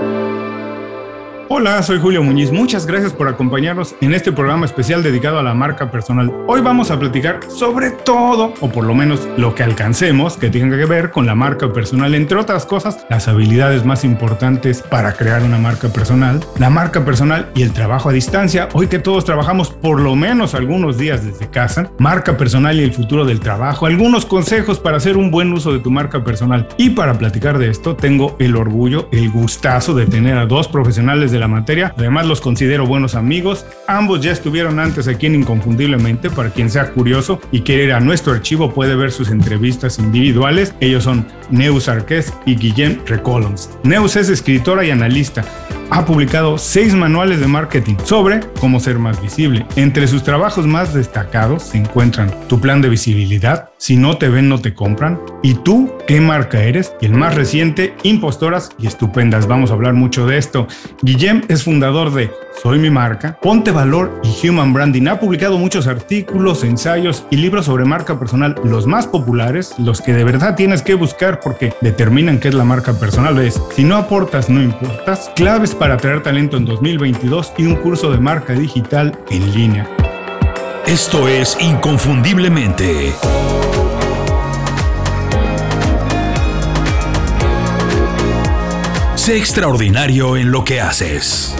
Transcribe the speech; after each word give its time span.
thank 0.00 0.34
you 0.34 0.39
Hola, 1.52 1.82
soy 1.82 1.98
Julio 1.98 2.22
Muñiz. 2.22 2.52
Muchas 2.52 2.86
gracias 2.86 3.12
por 3.12 3.26
acompañarnos 3.26 3.96
en 4.00 4.14
este 4.14 4.30
programa 4.30 4.66
especial 4.66 5.02
dedicado 5.02 5.40
a 5.40 5.42
la 5.42 5.52
marca 5.52 5.90
personal. 5.90 6.32
Hoy 6.46 6.60
vamos 6.60 6.92
a 6.92 6.98
platicar 7.00 7.40
sobre 7.48 7.90
todo, 7.90 8.54
o 8.60 8.68
por 8.70 8.84
lo 8.84 8.94
menos 8.94 9.28
lo 9.36 9.52
que 9.56 9.64
alcancemos, 9.64 10.36
que 10.36 10.48
tenga 10.48 10.78
que 10.78 10.84
ver 10.84 11.10
con 11.10 11.26
la 11.26 11.34
marca 11.34 11.72
personal. 11.72 12.14
Entre 12.14 12.38
otras 12.38 12.66
cosas, 12.66 13.04
las 13.10 13.26
habilidades 13.26 13.84
más 13.84 14.04
importantes 14.04 14.80
para 14.80 15.14
crear 15.14 15.42
una 15.42 15.58
marca 15.58 15.88
personal, 15.88 16.38
la 16.56 16.70
marca 16.70 17.04
personal 17.04 17.50
y 17.56 17.62
el 17.62 17.72
trabajo 17.72 18.10
a 18.10 18.12
distancia. 18.12 18.68
Hoy 18.72 18.86
que 18.86 19.00
todos 19.00 19.24
trabajamos 19.24 19.70
por 19.72 20.00
lo 20.00 20.14
menos 20.14 20.54
algunos 20.54 20.98
días 20.98 21.26
desde 21.26 21.50
casa, 21.50 21.90
marca 21.98 22.36
personal 22.36 22.78
y 22.78 22.84
el 22.84 22.94
futuro 22.94 23.24
del 23.24 23.40
trabajo, 23.40 23.86
algunos 23.86 24.24
consejos 24.24 24.78
para 24.78 24.98
hacer 24.98 25.16
un 25.16 25.32
buen 25.32 25.52
uso 25.52 25.72
de 25.72 25.80
tu 25.80 25.90
marca 25.90 26.22
personal. 26.22 26.68
Y 26.78 26.90
para 26.90 27.18
platicar 27.18 27.58
de 27.58 27.70
esto, 27.70 27.96
tengo 27.96 28.36
el 28.38 28.54
orgullo, 28.54 29.08
el 29.10 29.32
gustazo 29.32 29.94
de 29.94 30.06
tener 30.06 30.38
a 30.38 30.46
dos 30.46 30.68
profesionales 30.68 31.32
de 31.32 31.39
la 31.40 31.48
materia. 31.48 31.92
Además, 31.96 32.26
los 32.26 32.40
considero 32.40 32.86
buenos 32.86 33.14
amigos. 33.14 33.66
Ambos 33.88 34.20
ya 34.20 34.30
estuvieron 34.30 34.78
antes 34.78 35.08
aquí 35.08 35.26
en 35.26 35.34
Inconfundiblemente. 35.34 36.30
Para 36.30 36.50
quien 36.50 36.70
sea 36.70 36.92
curioso 36.92 37.40
y 37.50 37.62
quiere 37.62 37.84
ir 37.84 37.92
a 37.92 38.00
nuestro 38.00 38.32
archivo, 38.32 38.72
puede 38.72 38.94
ver 38.94 39.10
sus 39.10 39.30
entrevistas 39.30 39.98
individuales. 39.98 40.74
Ellos 40.80 41.04
son 41.04 41.26
Neus 41.50 41.88
Arqués 41.88 42.32
y 42.46 42.54
Guillem 42.54 43.00
Recolons. 43.06 43.70
Neus 43.82 44.16
es 44.16 44.28
escritora 44.28 44.84
y 44.84 44.90
analista 44.90 45.44
ha 45.90 46.04
publicado 46.04 46.56
seis 46.56 46.94
manuales 46.94 47.40
de 47.40 47.48
marketing 47.48 47.96
sobre 48.04 48.40
cómo 48.60 48.80
ser 48.80 48.98
más 48.98 49.20
visible. 49.20 49.66
Entre 49.76 50.06
sus 50.06 50.22
trabajos 50.22 50.66
más 50.66 50.94
destacados 50.94 51.64
se 51.64 51.78
encuentran 51.78 52.32
Tu 52.48 52.60
plan 52.60 52.80
de 52.80 52.88
visibilidad, 52.88 53.69
Si 53.80 53.96
no 53.96 54.18
te 54.18 54.28
ven 54.28 54.50
no 54.50 54.60
te 54.60 54.74
compran, 54.74 55.18
y 55.42 55.54
tú, 55.54 55.90
¿qué 56.06 56.20
marca 56.20 56.62
eres? 56.62 56.92
Y 57.00 57.06
el 57.06 57.14
más 57.14 57.34
reciente, 57.34 57.94
Impostoras 58.02 58.68
y 58.78 58.86
Estupendas. 58.86 59.46
Vamos 59.46 59.70
a 59.70 59.72
hablar 59.72 59.94
mucho 59.94 60.26
de 60.26 60.36
esto. 60.36 60.68
Guillem 61.00 61.44
es 61.48 61.64
fundador 61.64 62.12
de 62.12 62.30
Soy 62.62 62.78
mi 62.78 62.90
marca, 62.90 63.38
Ponte 63.40 63.70
Valor 63.70 64.20
y 64.22 64.46
Human 64.46 64.74
Branding. 64.74 65.06
Ha 65.06 65.18
publicado 65.18 65.56
muchos 65.56 65.86
artículos, 65.86 66.62
ensayos 66.62 67.24
y 67.30 67.36
libros 67.36 67.64
sobre 67.64 67.86
marca 67.86 68.18
personal. 68.18 68.54
Los 68.64 68.86
más 68.86 69.06
populares, 69.06 69.74
los 69.78 70.02
que 70.02 70.12
de 70.12 70.24
verdad 70.24 70.56
tienes 70.56 70.82
que 70.82 70.92
buscar 70.92 71.40
porque 71.40 71.72
determinan 71.80 72.38
qué 72.38 72.48
es 72.48 72.54
la 72.54 72.64
marca 72.64 72.92
personal, 72.92 73.38
es 73.38 73.58
Si 73.74 73.82
no 73.82 73.96
aportas, 73.96 74.50
no 74.50 74.60
importas, 74.60 75.30
claves 75.34 75.74
para 75.74 75.94
atraer 75.94 76.22
talento 76.22 76.58
en 76.58 76.66
2022 76.66 77.54
y 77.56 77.64
un 77.64 77.76
curso 77.76 78.12
de 78.12 78.18
marca 78.18 78.52
digital 78.52 79.18
en 79.30 79.54
línea. 79.54 79.88
Esto 80.86 81.28
es 81.28 81.56
Inconfundiblemente. 81.60 83.12
Sé 89.14 89.36
extraordinario 89.36 90.36
en 90.36 90.50
lo 90.50 90.64
que 90.64 90.80
haces. 90.80 91.56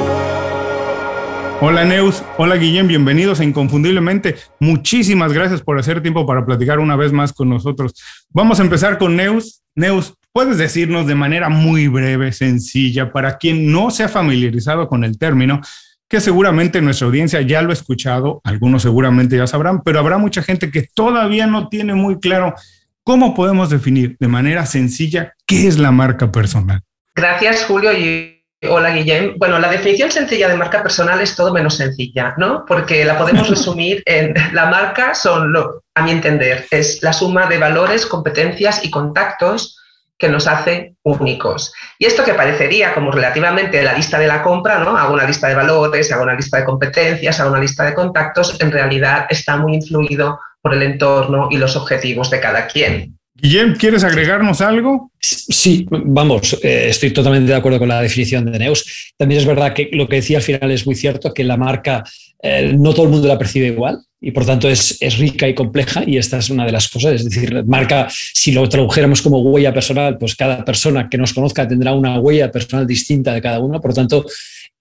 Hola 1.60 1.84
Neus, 1.84 2.24
hola 2.38 2.56
Guillén, 2.56 2.88
bienvenidos 2.88 3.38
a 3.38 3.44
Inconfundiblemente. 3.44 4.36
Muchísimas 4.58 5.32
gracias 5.32 5.60
por 5.60 5.78
hacer 5.78 6.02
tiempo 6.02 6.26
para 6.26 6.44
platicar 6.44 6.78
una 6.78 6.96
vez 6.96 7.12
más 7.12 7.32
con 7.32 7.50
nosotros. 7.50 7.94
Vamos 8.30 8.58
a 8.58 8.62
empezar 8.62 8.98
con 8.98 9.14
Neus. 9.14 9.62
Neus, 9.74 10.14
¿puedes 10.32 10.58
decirnos 10.58 11.06
de 11.06 11.14
manera 11.14 11.48
muy 11.48 11.86
breve, 11.86 12.32
sencilla, 12.32 13.12
para 13.12 13.36
quien 13.38 13.70
no 13.70 13.90
se 13.90 14.04
ha 14.04 14.08
familiarizado 14.08 14.88
con 14.88 15.04
el 15.04 15.18
término, 15.18 15.60
que 16.10 16.20
seguramente 16.20 16.82
nuestra 16.82 17.06
audiencia 17.06 17.40
ya 17.40 17.62
lo 17.62 17.70
ha 17.70 17.72
escuchado, 17.72 18.40
algunos 18.42 18.82
seguramente 18.82 19.36
ya 19.36 19.46
sabrán, 19.46 19.80
pero 19.82 20.00
habrá 20.00 20.18
mucha 20.18 20.42
gente 20.42 20.72
que 20.72 20.88
todavía 20.92 21.46
no 21.46 21.68
tiene 21.68 21.94
muy 21.94 22.18
claro 22.18 22.54
cómo 23.04 23.32
podemos 23.32 23.70
definir 23.70 24.16
de 24.18 24.26
manera 24.26 24.66
sencilla 24.66 25.34
qué 25.46 25.68
es 25.68 25.78
la 25.78 25.92
marca 25.92 26.32
personal? 26.32 26.82
Gracias, 27.14 27.64
Julio. 27.64 27.92
Y 27.92 28.40
Hola, 28.68 28.90
Guillem. 28.90 29.36
Bueno, 29.38 29.58
la 29.58 29.70
definición 29.70 30.10
sencilla 30.10 30.48
de 30.48 30.56
marca 30.56 30.82
personal 30.82 31.18
es 31.20 31.34
todo 31.34 31.50
menos 31.50 31.76
sencilla, 31.76 32.34
¿no? 32.36 32.64
Porque 32.66 33.04
la 33.06 33.16
podemos 33.16 33.48
resumir 33.48 34.02
en 34.04 34.34
la 34.52 34.66
marca 34.66 35.14
son, 35.14 35.52
lo, 35.52 35.84
a 35.94 36.02
mi 36.02 36.10
entender, 36.10 36.66
es 36.70 37.02
la 37.02 37.12
suma 37.12 37.46
de 37.46 37.56
valores, 37.56 38.04
competencias 38.04 38.84
y 38.84 38.90
contactos 38.90 39.78
que 40.20 40.28
nos 40.28 40.46
hace 40.46 40.94
únicos. 41.02 41.72
Y 41.98 42.04
esto 42.04 42.22
que 42.22 42.34
parecería 42.34 42.92
como 42.92 43.10
relativamente 43.10 43.82
la 43.82 43.94
lista 43.94 44.18
de 44.18 44.28
la 44.28 44.42
compra, 44.42 44.78
¿no? 44.78 44.96
Hago 44.96 45.14
una 45.14 45.26
lista 45.26 45.48
de 45.48 45.54
valores, 45.54 46.12
hago 46.12 46.24
una 46.24 46.34
lista 46.34 46.58
de 46.58 46.64
competencias, 46.64 47.40
hago 47.40 47.50
una 47.50 47.60
lista 47.60 47.84
de 47.84 47.94
contactos, 47.94 48.60
en 48.60 48.70
realidad 48.70 49.26
está 49.30 49.56
muy 49.56 49.74
influido 49.74 50.38
por 50.60 50.74
el 50.74 50.82
entorno 50.82 51.48
y 51.50 51.56
los 51.56 51.74
objetivos 51.74 52.30
de 52.30 52.38
cada 52.38 52.66
quien. 52.66 53.16
Guillem, 53.34 53.74
¿quieres 53.76 54.04
agregarnos 54.04 54.60
algo? 54.60 55.10
Sí, 55.18 55.86
vamos, 55.88 56.58
eh, 56.62 56.88
estoy 56.90 57.10
totalmente 57.12 57.50
de 57.52 57.56
acuerdo 57.56 57.78
con 57.78 57.88
la 57.88 58.02
definición 58.02 58.44
de 58.44 58.58
Neus. 58.58 59.14
También 59.16 59.40
es 59.40 59.46
verdad 59.46 59.72
que 59.72 59.88
lo 59.92 60.06
que 60.06 60.16
decía 60.16 60.36
al 60.36 60.42
final 60.42 60.70
es 60.70 60.84
muy 60.84 60.94
cierto, 60.94 61.32
que 61.32 61.44
la 61.44 61.56
marca 61.56 62.04
eh, 62.42 62.74
no 62.78 62.92
todo 62.92 63.04
el 63.04 63.12
mundo 63.12 63.26
la 63.26 63.38
percibe 63.38 63.68
igual 63.68 64.04
y 64.20 64.32
por 64.32 64.44
tanto 64.44 64.68
es, 64.68 64.98
es, 65.00 65.18
rica 65.18 65.48
y 65.48 65.54
compleja 65.54 66.02
y 66.06 66.18
esta 66.18 66.38
es 66.38 66.50
una 66.50 66.66
de 66.66 66.72
las 66.72 66.88
cosas. 66.88 67.14
Es 67.14 67.24
decir, 67.24 67.64
marca, 67.64 68.06
si 68.10 68.52
lo 68.52 68.68
tradujéramos 68.68 69.22
como 69.22 69.40
huella 69.40 69.72
personal, 69.72 70.18
pues 70.18 70.36
cada 70.36 70.64
persona 70.64 71.08
que 71.08 71.16
nos 71.16 71.32
conozca 71.32 71.66
tendrá 71.66 71.94
una 71.94 72.18
huella 72.20 72.50
personal 72.50 72.86
distinta 72.86 73.32
de 73.32 73.40
cada 73.40 73.60
uno. 73.60 73.80
Por 73.80 73.94
tanto, 73.94 74.26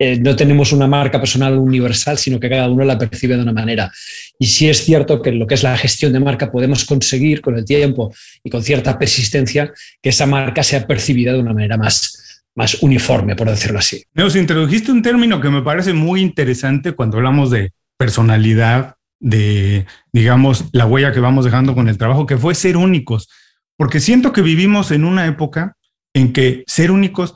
eh, 0.02 0.18
no 0.18 0.34
tenemos 0.34 0.72
una 0.72 0.88
marca 0.88 1.20
personal 1.20 1.58
universal, 1.58 2.18
sino 2.18 2.40
que 2.40 2.50
cada 2.50 2.70
uno 2.70 2.86
la 2.86 2.98
percibe 2.98 3.36
de 3.36 3.44
una 3.44 3.52
manera. 3.52 3.92
Y 4.40 4.48
sí 4.48 4.70
es 4.70 4.84
cierto 4.86 5.22
que 5.22 5.34
lo 5.34 5.46
que 5.46 5.56
es 5.56 5.64
la 5.64 5.78
gestión 5.78 6.14
de 6.14 6.22
marca 6.22 6.50
podemos 6.50 6.86
conseguir 6.86 7.42
con 7.42 7.58
el 7.58 7.66
tiempo 7.66 8.14
y 8.42 8.50
con 8.50 8.64
cierta 8.64 8.98
persistencia 8.98 9.74
que 10.02 10.10
esa 10.10 10.26
marca 10.26 10.64
sea 10.64 10.88
percibida 10.88 11.34
de 11.34 11.40
una 11.40 11.54
manera 11.54 11.78
más, 11.78 12.44
más 12.56 12.82
uniforme, 12.82 13.36
por 13.36 13.50
decirlo 13.50 13.80
así. 13.80 14.02
Nos 14.14 14.38
introdujiste 14.38 14.92
un 14.92 15.02
término 15.02 15.42
que 15.42 15.50
me 15.50 15.62
parece 15.62 15.92
muy 15.92 16.22
interesante 16.22 16.94
cuando 16.94 17.18
hablamos 17.18 17.52
de 17.52 17.72
personalidad, 17.98 18.96
de, 19.20 19.86
digamos, 20.14 20.66
la 20.72 20.86
huella 20.86 21.12
que 21.12 21.20
vamos 21.20 21.46
dejando 21.46 21.76
con 21.76 21.90
el 21.90 21.98
trabajo, 21.98 22.26
que 22.26 22.38
fue 22.38 22.56
ser 22.56 22.78
únicos. 22.78 23.30
Porque 23.78 24.00
siento 24.00 24.34
que 24.34 24.42
vivimos 24.42 24.92
en 24.92 25.06
una 25.06 25.26
época 25.26 25.76
en 26.14 26.34
que 26.34 26.64
ser 26.68 26.92
únicos 26.92 27.36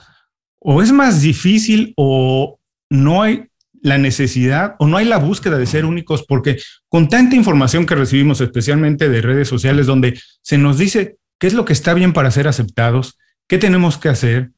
o 0.59 0.81
es 0.81 0.91
más 0.91 1.21
difícil 1.21 1.93
o 1.95 2.59
no 2.89 3.21
hay 3.21 3.45
la 3.81 3.97
necesidad 3.97 4.75
o 4.79 4.87
no 4.87 4.97
hay 4.97 5.05
la 5.05 5.17
búsqueda 5.17 5.57
de 5.57 5.65
ser 5.65 5.85
únicos 5.85 6.23
porque 6.25 6.57
con 6.87 7.09
tanta 7.09 7.35
información 7.35 7.85
que 7.85 7.95
recibimos, 7.95 8.39
especialmente 8.39 9.09
de 9.09 9.21
redes 9.21 9.47
sociales, 9.49 9.85
donde 9.85 10.19
se 10.41 10.57
nos 10.57 10.77
dice 10.77 11.17
qué 11.37 11.47
es 11.47 11.53
lo 11.53 11.65
que 11.65 11.73
está 11.73 11.93
bien 11.93 12.13
para 12.13 12.31
ser 12.31 12.47
aceptados, 12.47 13.17
qué 13.47 13.57
tenemos 13.57 13.97
que 13.97 14.09
hacer, 14.09 14.51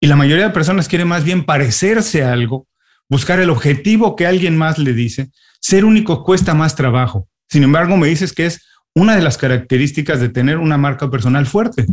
y 0.00 0.06
la 0.06 0.16
mayoría 0.16 0.44
de 0.46 0.54
personas 0.54 0.88
quiere 0.88 1.04
más 1.04 1.24
bien 1.24 1.44
parecerse 1.44 2.22
a 2.22 2.32
algo, 2.32 2.68
buscar 3.08 3.40
el 3.40 3.50
objetivo 3.50 4.14
que 4.14 4.26
alguien 4.26 4.56
más 4.56 4.78
le 4.78 4.92
dice, 4.92 5.30
ser 5.60 5.84
único 5.84 6.24
cuesta 6.24 6.54
más 6.54 6.74
trabajo. 6.74 7.28
Sin 7.48 7.62
embargo, 7.62 7.96
me 7.96 8.08
dices 8.08 8.32
que 8.32 8.46
es 8.46 8.66
una 8.94 9.16
de 9.16 9.22
las 9.22 9.38
características 9.38 10.20
de 10.20 10.28
tener 10.28 10.58
una 10.58 10.76
marca 10.76 11.10
personal 11.10 11.46
fuerte. 11.46 11.86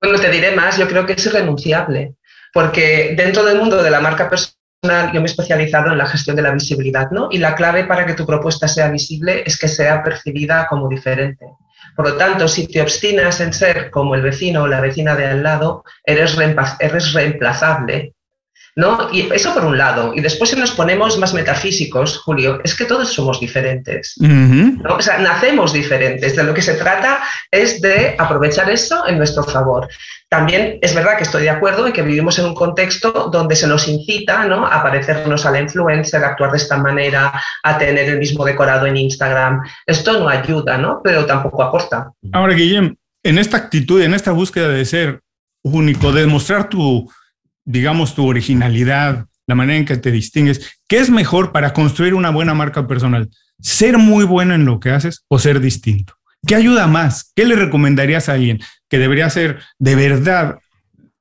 Bueno, 0.00 0.18
te 0.18 0.30
diré 0.30 0.54
más, 0.54 0.78
yo 0.78 0.88
creo 0.88 1.06
que 1.06 1.14
es 1.14 1.26
irrenunciable 1.26 2.14
porque 2.52 3.14
dentro 3.16 3.44
del 3.44 3.58
mundo 3.58 3.82
de 3.82 3.90
la 3.90 4.00
marca 4.00 4.28
personal 4.28 5.12
yo 5.12 5.20
me 5.20 5.26
he 5.26 5.30
especializado 5.30 5.90
en 5.90 5.98
la 5.98 6.06
gestión 6.06 6.36
de 6.36 6.42
la 6.42 6.52
visibilidad, 6.52 7.10
¿no? 7.10 7.28
Y 7.30 7.38
la 7.38 7.54
clave 7.54 7.84
para 7.84 8.06
que 8.06 8.14
tu 8.14 8.26
propuesta 8.26 8.68
sea 8.68 8.90
visible 8.90 9.42
es 9.44 9.58
que 9.58 9.68
sea 9.68 10.02
percibida 10.02 10.66
como 10.68 10.88
diferente. 10.88 11.46
Por 11.96 12.10
lo 12.10 12.16
tanto, 12.16 12.46
si 12.46 12.68
te 12.68 12.80
obstinas 12.80 13.40
en 13.40 13.52
ser 13.52 13.90
como 13.90 14.14
el 14.14 14.22
vecino 14.22 14.62
o 14.62 14.68
la 14.68 14.80
vecina 14.80 15.16
de 15.16 15.26
al 15.26 15.42
lado, 15.42 15.84
eres, 16.04 16.36
reemplazable 16.36 18.14
¿no? 18.76 19.08
Y 19.12 19.28
eso 19.32 19.54
por 19.54 19.64
un 19.64 19.76
lado. 19.76 20.12
Y 20.14 20.20
después 20.20 20.50
si 20.50 20.56
nos 20.56 20.72
ponemos 20.72 21.18
más 21.18 21.34
metafísicos, 21.34 22.18
Julio, 22.18 22.60
es 22.64 22.74
que 22.74 22.84
todos 22.84 23.12
somos 23.12 23.40
diferentes. 23.40 24.14
O 24.88 25.02
sea, 25.02 25.18
nacemos 25.18 25.72
diferentes. 25.72 26.36
De 26.36 26.42
lo 26.42 26.54
que 26.54 26.62
se 26.62 26.74
trata 26.74 27.20
es 27.50 27.80
de 27.80 28.14
aprovechar 28.18 28.70
eso 28.70 29.06
en 29.06 29.18
nuestro 29.18 29.42
favor. 29.44 29.88
También 30.28 30.78
es 30.82 30.94
verdad 30.94 31.16
que 31.16 31.22
estoy 31.22 31.42
de 31.42 31.50
acuerdo 31.50 31.86
en 31.86 31.92
que 31.92 32.02
vivimos 32.02 32.38
en 32.38 32.44
un 32.44 32.54
contexto 32.54 33.30
donde 33.32 33.56
se 33.56 33.66
nos 33.66 33.88
incita 33.88 34.44
¿no? 34.44 34.66
a 34.66 34.82
parecernos 34.82 35.46
a 35.46 35.50
la 35.50 35.60
influencer, 35.60 36.22
a 36.22 36.28
actuar 36.28 36.50
de 36.50 36.58
esta 36.58 36.76
manera, 36.76 37.32
a 37.62 37.78
tener 37.78 38.10
el 38.10 38.18
mismo 38.18 38.44
decorado 38.44 38.86
en 38.86 38.96
Instagram. 38.98 39.62
Esto 39.86 40.18
no 40.18 40.28
ayuda, 40.28 40.76
¿no? 40.76 41.00
pero 41.02 41.24
tampoco 41.24 41.62
aporta. 41.62 42.12
Ahora, 42.32 42.52
Guillem, 42.52 42.94
en 43.22 43.38
esta 43.38 43.56
actitud, 43.56 44.02
en 44.02 44.12
esta 44.12 44.32
búsqueda 44.32 44.68
de 44.68 44.84
ser 44.84 45.20
único, 45.62 46.12
de 46.12 46.26
mostrar 46.26 46.68
tu, 46.68 47.10
digamos, 47.68 48.14
tu 48.14 48.26
originalidad, 48.26 49.26
la 49.46 49.54
manera 49.54 49.78
en 49.78 49.84
que 49.84 49.98
te 49.98 50.10
distingues, 50.10 50.78
¿qué 50.88 50.98
es 50.98 51.10
mejor 51.10 51.52
para 51.52 51.74
construir 51.74 52.14
una 52.14 52.30
buena 52.30 52.54
marca 52.54 52.86
personal? 52.86 53.28
¿Ser 53.60 53.98
muy 53.98 54.24
bueno 54.24 54.54
en 54.54 54.64
lo 54.64 54.80
que 54.80 54.90
haces 54.90 55.24
o 55.28 55.38
ser 55.38 55.60
distinto? 55.60 56.14
¿Qué 56.46 56.54
ayuda 56.54 56.86
más? 56.86 57.30
¿Qué 57.36 57.44
le 57.44 57.56
recomendarías 57.56 58.28
a 58.28 58.34
alguien 58.34 58.60
que 58.88 58.98
debería 58.98 59.28
ser 59.28 59.58
de 59.78 59.94
verdad 59.96 60.58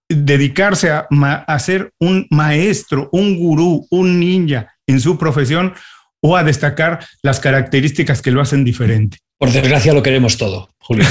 dedicarse 0.07 0.89
a, 0.89 1.07
a 1.09 1.59
ser 1.59 1.91
un 1.99 2.27
maestro, 2.29 3.09
un 3.11 3.37
gurú, 3.37 3.85
un 3.89 4.17
ninja 4.17 4.73
en 4.87 5.01
su 5.01 5.17
profesión 5.17 5.73
o 6.21 6.37
a 6.37 6.45
destacar 6.45 7.05
las 7.23 7.41
características 7.41 8.21
que 8.21 8.31
lo 8.31 8.39
hacen 8.39 8.63
diferente? 8.63 9.17
Por 9.37 9.51
desgracia 9.51 9.93
lo 9.93 10.01
queremos 10.01 10.37
todo, 10.37 10.69
Julio. 10.87 11.03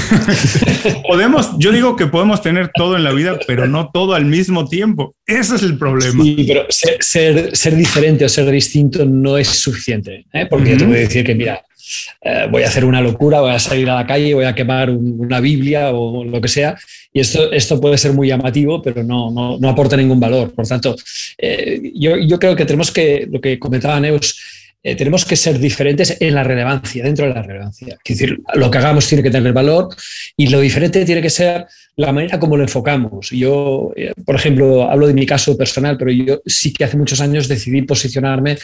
podemos, 1.07 1.51
yo 1.59 1.71
digo 1.71 1.97
que 1.97 2.07
podemos 2.07 2.41
tener 2.41 2.71
todo 2.75 2.97
en 2.97 3.05
la 3.05 3.13
vida, 3.13 3.39
pero 3.47 3.67
no 3.67 3.91
todo 3.93 4.15
al 4.15 4.25
mismo 4.25 4.67
tiempo. 4.67 5.15
Ese 5.27 5.57
es 5.57 5.63
el 5.63 5.77
problema. 5.77 6.25
Sí, 6.25 6.45
pero 6.49 6.65
ser, 6.71 7.55
ser, 7.55 7.77
diferente 7.77 8.25
o 8.25 8.29
ser 8.31 8.51
distinto 8.51 9.05
no 9.05 9.37
es 9.37 9.49
suficiente. 9.49 10.25
¿eh? 10.33 10.47
Porque 10.49 10.71
yo 10.71 10.79
te 10.79 10.87
voy 10.87 10.97
a 10.97 11.01
decir 11.01 11.27
que, 11.27 11.35
mira, 11.35 11.63
eh, 12.23 12.49
voy 12.51 12.63
a 12.63 12.69
hacer 12.69 12.87
una 12.87 13.03
locura, 13.03 13.43
voy 13.43 13.53
a 13.53 13.59
salir 13.59 13.91
a 13.91 13.97
la 13.97 14.07
calle, 14.07 14.33
voy 14.33 14.47
a 14.47 14.55
quemar 14.55 14.89
una 14.89 15.41
Biblia 15.41 15.91
o 15.91 16.25
lo 16.25 16.41
que 16.41 16.49
sea. 16.49 16.75
Y 17.13 17.21
esto, 17.21 17.53
esto 17.53 17.79
puede 17.79 17.99
ser 17.99 18.15
muy 18.15 18.29
llamativo, 18.29 18.81
pero 18.81 19.05
no, 19.05 19.31
no, 19.31 19.59
no 19.59 19.69
aporta 19.69 19.95
ningún 19.95 20.19
valor. 20.19 20.55
Por 20.55 20.67
tanto, 20.67 20.97
eh, 21.37 21.93
yo, 21.95 22.17
yo 22.17 22.39
creo 22.39 22.57
que 22.57 22.65
tenemos 22.65 22.91
que, 22.91 23.29
lo 23.31 23.43
que 23.43 23.59
comentaba 23.59 24.01
Neus, 24.01 24.56
eh, 24.83 24.95
tenemos 24.95 25.25
que 25.25 25.37
ser 25.37 25.59
diferentes 25.59 26.17
en 26.21 26.35
la 26.35 26.45
relevancia, 26.45 27.03
dentro 27.03 27.27
de 27.27 27.35
la 27.35 27.43
relevancia. 27.43 27.99
Es 28.05 28.19
decir, 28.19 28.41
lo 28.55 28.71
que 28.71 28.79
hagamos 28.79 29.09
tiene 29.09 29.23
que 29.23 29.31
tener 29.31 29.53
valor 29.53 29.89
y 30.37 30.49
lo 30.49 30.61
diferente 30.61 31.05
tiene 31.05 31.23
que 31.23 31.31
ser 31.31 31.67
la 31.97 32.13
manera 32.13 32.39
como 32.39 32.57
lo 32.57 32.63
enfocamos. 32.63 33.31
Yo, 33.31 33.93
eh, 33.97 34.13
por 34.25 34.37
ejemplo, 34.37 34.89
hablo 34.89 35.07
de 35.07 35.15
mi 35.15 35.27
caso 35.27 35.57
personal, 35.57 35.97
pero 35.99 36.11
yo 36.11 36.41
sí 36.47 36.73
que 36.73 36.85
hace 36.85 36.97
muchos 36.97 37.21
años 37.21 37.49
decidí 37.49 37.83
posicionarme 37.83 38.59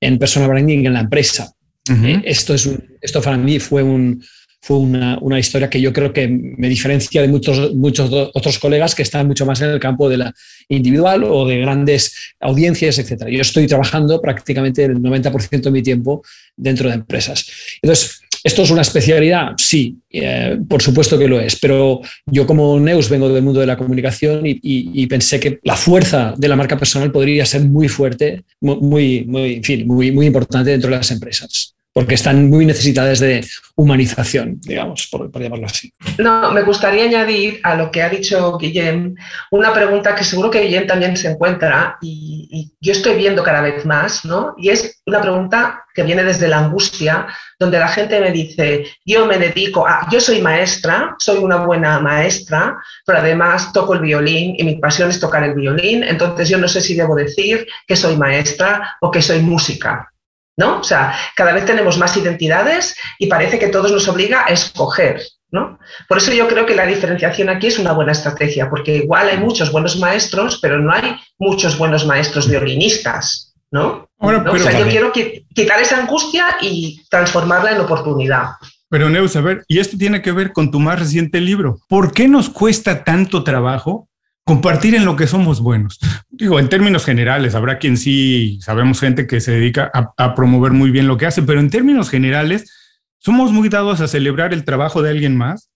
en 0.00 0.18
personal 0.18 0.50
branding 0.50 0.84
en 0.84 0.92
la 0.92 1.00
empresa. 1.00 1.52
Eh, 1.90 2.22
esto, 2.24 2.54
es 2.54 2.70
esto 3.00 3.20
para 3.20 3.36
mí 3.36 3.58
fue 3.58 3.82
un, 3.82 4.24
fue 4.64 4.78
una, 4.78 5.18
una, 5.20 5.38
historia 5.38 5.68
que 5.68 5.78
yo 5.78 5.92
creo 5.92 6.10
que 6.10 6.26
me 6.26 6.70
diferencia 6.70 7.20
de 7.20 7.28
muchos, 7.28 7.74
muchos 7.74 8.10
otros 8.32 8.58
colegas 8.58 8.94
que 8.94 9.02
están 9.02 9.26
mucho 9.26 9.44
más 9.44 9.60
en 9.60 9.68
el 9.68 9.78
campo 9.78 10.08
de 10.08 10.16
la 10.16 10.34
individual 10.68 11.22
o 11.24 11.46
de 11.46 11.58
grandes 11.58 12.32
audiencias, 12.40 12.98
etc. 12.98 13.26
Yo 13.28 13.42
estoy 13.42 13.66
trabajando 13.66 14.22
prácticamente 14.22 14.82
el 14.84 15.02
90% 15.02 15.60
de 15.60 15.70
mi 15.70 15.82
tiempo 15.82 16.22
dentro 16.56 16.88
de 16.88 16.94
empresas. 16.94 17.46
Entonces, 17.82 18.20
¿Esto 18.42 18.62
es 18.62 18.70
una 18.70 18.82
especialidad? 18.82 19.52
Sí, 19.56 19.96
eh, 20.10 20.58
por 20.68 20.82
supuesto 20.82 21.18
que 21.18 21.26
lo 21.26 21.40
es, 21.40 21.56
pero 21.56 22.02
yo 22.26 22.46
como 22.46 22.78
Neus 22.78 23.08
vengo 23.08 23.26
del 23.30 23.42
mundo 23.42 23.60
de 23.60 23.66
la 23.66 23.78
comunicación 23.78 24.44
y, 24.44 24.60
y, 24.62 25.06
pensé 25.06 25.40
que 25.40 25.60
la 25.62 25.76
fuerza 25.76 26.34
de 26.36 26.48
la 26.48 26.54
marca 26.54 26.76
personal 26.76 27.10
podría 27.10 27.46
ser 27.46 27.62
muy 27.62 27.88
fuerte, 27.88 28.44
muy, 28.60 29.24
muy, 29.24 29.54
en 29.54 29.64
fin, 29.64 29.86
muy, 29.86 30.12
muy 30.12 30.26
importante 30.26 30.72
dentro 30.72 30.90
de 30.90 30.96
las 30.96 31.10
empresas 31.10 31.73
porque 31.94 32.16
están 32.16 32.50
muy 32.50 32.66
necesitadas 32.66 33.20
de 33.20 33.46
humanización, 33.76 34.60
digamos, 34.60 35.06
por, 35.06 35.30
llamarlo 35.40 35.66
así. 35.66 35.94
No, 36.18 36.50
me 36.50 36.62
gustaría 36.62 37.04
añadir 37.04 37.60
a 37.62 37.76
lo 37.76 37.92
que 37.92 38.02
ha 38.02 38.08
dicho 38.08 38.58
Guillem 38.58 39.14
una 39.52 39.72
pregunta 39.72 40.14
que 40.14 40.24
seguro 40.24 40.50
que 40.50 40.60
Guillem 40.60 40.88
también 40.88 41.16
se 41.16 41.30
encuentra 41.30 41.96
y, 42.02 42.48
y, 42.50 42.74
yo 42.80 42.92
estoy 42.92 43.14
viendo 43.14 43.44
cada 43.44 43.62
vez 43.62 43.86
más, 43.86 44.24
¿no? 44.24 44.54
Y 44.58 44.70
es 44.70 45.02
una 45.06 45.20
pregunta 45.20 45.84
que 45.94 46.02
viene 46.02 46.24
desde 46.24 46.48
la 46.48 46.58
angustia, 46.58 47.28
donde 47.60 47.78
la 47.78 47.86
gente 47.86 48.20
me 48.20 48.32
dice, 48.32 48.84
yo 49.04 49.26
me 49.26 49.38
dedico 49.38 49.86
a, 49.86 50.08
yo 50.10 50.20
soy 50.20 50.42
maestra, 50.42 51.14
soy 51.20 51.38
una 51.38 51.58
buena 51.58 52.00
maestra, 52.00 52.76
pero 53.06 53.18
además 53.18 53.72
toco 53.72 53.94
el 53.94 54.00
violín 54.00 54.56
y 54.58 54.64
mi 54.64 54.76
pasión 54.76 55.10
es 55.10 55.20
tocar 55.20 55.44
el 55.44 55.54
violín, 55.54 56.02
entonces 56.02 56.48
yo 56.48 56.58
no 56.58 56.66
sé 56.66 56.80
si 56.80 56.96
debo 56.96 57.14
decir 57.14 57.66
que 57.86 57.94
soy 57.94 58.16
maestra 58.16 58.96
o 59.00 59.12
que 59.12 59.22
soy 59.22 59.38
música. 59.38 60.10
¿No? 60.56 60.80
O 60.80 60.84
sea, 60.84 61.14
cada 61.36 61.52
vez 61.52 61.66
tenemos 61.66 61.98
más 61.98 62.16
identidades 62.16 62.96
y 63.18 63.26
parece 63.26 63.58
que 63.58 63.68
todos 63.68 63.90
nos 63.90 64.08
obliga 64.08 64.44
a 64.46 64.52
escoger, 64.52 65.20
¿no? 65.50 65.78
Por 66.08 66.18
eso 66.18 66.32
yo 66.32 66.46
creo 66.48 66.66
que 66.66 66.74
la 66.74 66.86
diferenciación 66.86 67.48
aquí 67.48 67.68
es 67.68 67.78
una 67.78 67.92
buena 67.92 68.12
estrategia, 68.12 68.70
porque 68.70 68.96
igual 68.96 69.28
hay 69.28 69.38
muchos 69.38 69.72
buenos 69.72 69.98
maestros, 69.98 70.58
pero 70.60 70.78
no 70.78 70.92
hay 70.92 71.16
muchos 71.38 71.76
buenos 71.76 72.06
maestros 72.06 72.48
violinistas, 72.48 73.54
¿no? 73.70 74.08
o 74.18 74.58
sea, 74.58 74.78
yo 74.78 74.88
quiero 74.88 75.12
quitar 75.12 75.80
esa 75.80 75.98
angustia 75.98 76.56
y 76.62 77.02
transformarla 77.10 77.72
en 77.72 77.80
oportunidad. 77.80 78.52
Pero 78.88 79.10
Neus, 79.10 79.34
a 79.36 79.40
ver, 79.40 79.64
y 79.68 79.80
esto 79.80 79.98
tiene 79.98 80.22
que 80.22 80.32
ver 80.32 80.52
con 80.52 80.70
tu 80.70 80.78
más 80.78 80.98
reciente 80.98 81.40
libro. 81.40 81.80
¿Por 81.88 82.12
qué 82.12 82.28
nos 82.28 82.48
cuesta 82.48 83.04
tanto 83.04 83.42
trabajo 83.42 84.08
compartir 84.44 84.94
en 84.94 85.04
lo 85.04 85.16
que 85.16 85.26
somos 85.26 85.60
buenos. 85.60 85.98
Digo, 86.30 86.60
en 86.60 86.68
términos 86.68 87.04
generales, 87.04 87.54
habrá 87.54 87.78
quien 87.78 87.96
sí, 87.96 88.58
sabemos 88.60 89.00
gente 89.00 89.26
que 89.26 89.40
se 89.40 89.52
dedica 89.52 89.90
a, 89.94 90.34
promover 90.34 90.72
muy 90.72 90.90
bien 90.90 91.08
lo 91.08 91.16
que 91.16 91.26
hace, 91.26 91.42
pero 91.42 91.60
en 91.60 91.70
términos 91.70 92.10
generales, 92.10 92.70
somos 93.18 93.52
muy 93.52 93.70
dados 93.70 94.00
a 94.02 94.08
celebrar 94.08 94.52
el 94.52 94.64
trabajo 94.64 95.00
de 95.00 95.10
alguien 95.10 95.36
más, 95.36 95.70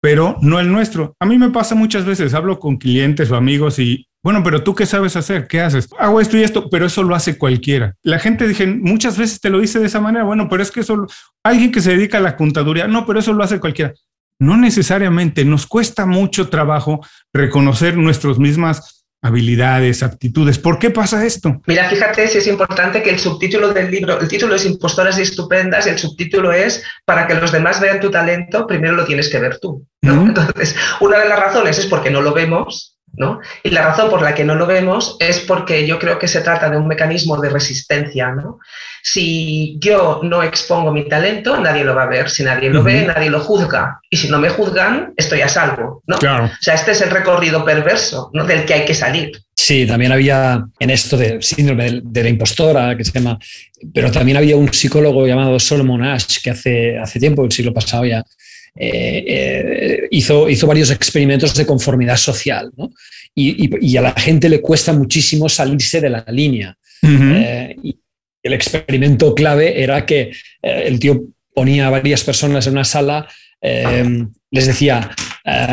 pero 0.00 0.38
no 0.40 0.58
el 0.58 0.72
nuestro. 0.72 1.14
A 1.20 1.26
mí 1.26 1.38
me 1.38 1.50
pasa 1.50 1.74
muchas 1.74 2.06
veces, 2.06 2.32
hablo 2.32 2.58
con 2.58 2.78
clientes 2.78 3.30
o 3.30 3.36
amigos 3.36 3.78
y, 3.78 4.08
bueno, 4.22 4.42
pero 4.42 4.62
tú 4.62 4.74
qué 4.74 4.86
sabes 4.86 5.14
hacer, 5.16 5.46
qué 5.46 5.60
haces, 5.60 5.88
hago 5.98 6.18
esto 6.20 6.38
y 6.38 6.42
esto, 6.42 6.70
pero 6.70 6.86
eso 6.86 7.02
lo 7.02 7.14
hace 7.14 7.36
cualquiera. 7.36 7.94
La 8.02 8.18
gente 8.18 8.48
dije, 8.48 8.66
muchas 8.66 9.18
veces 9.18 9.40
te 9.40 9.50
lo 9.50 9.60
dice 9.60 9.78
de 9.80 9.86
esa 9.86 10.00
manera, 10.00 10.24
bueno, 10.24 10.48
pero 10.48 10.62
es 10.62 10.70
que 10.70 10.80
eso, 10.80 11.06
alguien 11.42 11.70
que 11.70 11.82
se 11.82 11.90
dedica 11.90 12.16
a 12.16 12.22
la 12.22 12.36
contaduría, 12.36 12.88
no, 12.88 13.04
pero 13.04 13.18
eso 13.18 13.34
lo 13.34 13.44
hace 13.44 13.60
cualquiera 13.60 13.92
no 14.40 14.56
necesariamente 14.56 15.44
nos 15.44 15.66
cuesta 15.66 16.06
mucho 16.06 16.48
trabajo 16.48 17.00
reconocer 17.32 17.96
nuestras 17.96 18.38
mismas 18.38 19.04
habilidades, 19.24 20.02
aptitudes. 20.02 20.58
¿Por 20.58 20.78
qué 20.78 20.90
pasa 20.90 21.24
esto? 21.24 21.62
Mira, 21.66 21.88
fíjate 21.88 22.28
si 22.28 22.38
es 22.38 22.46
importante 22.46 23.02
que 23.02 23.08
el 23.08 23.18
subtítulo 23.18 23.72
del 23.72 23.90
libro, 23.90 24.20
el 24.20 24.28
título 24.28 24.54
es 24.54 24.66
Impostoras 24.66 25.18
y 25.18 25.22
Estupendas, 25.22 25.86
el 25.86 25.98
subtítulo 25.98 26.52
es 26.52 26.84
Para 27.06 27.26
que 27.26 27.34
los 27.34 27.50
demás 27.50 27.80
vean 27.80 28.00
tu 28.00 28.10
talento, 28.10 28.66
primero 28.66 28.94
lo 28.94 29.06
tienes 29.06 29.30
que 29.30 29.38
ver 29.38 29.58
tú. 29.58 29.86
Entonces, 30.02 30.76
una 31.00 31.18
de 31.18 31.28
las 31.28 31.38
razones 31.38 31.78
es 31.78 31.86
porque 31.86 32.10
no 32.10 32.20
lo 32.20 32.34
vemos, 32.34 32.93
¿no? 33.16 33.40
Y 33.62 33.70
la 33.70 33.82
razón 33.82 34.10
por 34.10 34.22
la 34.22 34.34
que 34.34 34.44
no 34.44 34.54
lo 34.54 34.66
vemos 34.66 35.16
es 35.20 35.40
porque 35.40 35.86
yo 35.86 35.98
creo 35.98 36.18
que 36.18 36.28
se 36.28 36.40
trata 36.40 36.70
de 36.70 36.76
un 36.76 36.86
mecanismo 36.86 37.40
de 37.40 37.50
resistencia. 37.50 38.32
¿no? 38.32 38.58
Si 39.02 39.76
yo 39.80 40.20
no 40.22 40.42
expongo 40.42 40.92
mi 40.92 41.08
talento, 41.08 41.58
nadie 41.58 41.84
lo 41.84 41.94
va 41.94 42.04
a 42.04 42.08
ver. 42.08 42.30
Si 42.30 42.42
nadie 42.42 42.70
lo 42.70 42.82
ve, 42.82 43.06
nadie 43.06 43.30
lo 43.30 43.40
juzga. 43.40 44.00
Y 44.10 44.16
si 44.16 44.28
no 44.28 44.38
me 44.38 44.48
juzgan, 44.48 45.12
estoy 45.16 45.42
a 45.42 45.48
salvo. 45.48 46.02
¿no? 46.06 46.16
O 46.16 46.48
sea, 46.60 46.74
este 46.74 46.92
es 46.92 47.00
el 47.00 47.10
recorrido 47.10 47.64
perverso 47.64 48.30
¿no? 48.32 48.44
del 48.44 48.64
que 48.64 48.74
hay 48.74 48.84
que 48.84 48.94
salir. 48.94 49.32
Sí, 49.64 49.86
también 49.86 50.12
había 50.12 50.62
en 50.78 50.90
esto 50.90 51.16
de 51.16 51.40
síndrome 51.40 52.00
de 52.02 52.22
la 52.22 52.28
impostora, 52.28 52.96
que 52.96 53.04
se 53.04 53.12
llama, 53.12 53.38
pero 53.94 54.10
también 54.10 54.36
había 54.36 54.56
un 54.56 54.70
psicólogo 54.70 55.26
llamado 55.26 55.58
Solomon 55.58 56.02
Ash 56.02 56.42
que 56.42 56.50
hace, 56.50 56.98
hace 56.98 57.18
tiempo, 57.18 57.44
el 57.44 57.52
siglo 57.52 57.72
pasado 57.72 58.04
ya, 58.04 58.22
eh, 58.76 59.24
eh, 59.26 60.08
hizo, 60.10 60.48
hizo 60.48 60.66
varios 60.66 60.90
experimentos 60.90 61.54
de 61.54 61.64
conformidad 61.64 62.16
social 62.16 62.72
y, 63.32 63.96
a 63.96 64.00
la 64.00 64.12
gente 64.12 64.48
le 64.48 64.60
cuesta 64.60 64.92
muchísimo 64.92 65.48
salirse 65.48 66.00
de 66.00 66.10
la 66.10 66.24
línea. 66.28 66.76
Eh, 67.02 67.76
y 67.82 67.96
el 68.42 68.52
experimento 68.52 69.34
clave 69.34 69.82
era 69.82 70.04
que 70.04 70.32
el 70.62 70.98
tío 70.98 71.22
ponía 71.54 71.86
a 71.86 71.90
varias 71.90 72.24
personas 72.24 72.66
en 72.66 72.72
una 72.72 72.84
sala, 72.84 73.28
les, 73.60 74.66
decía, 74.66 75.10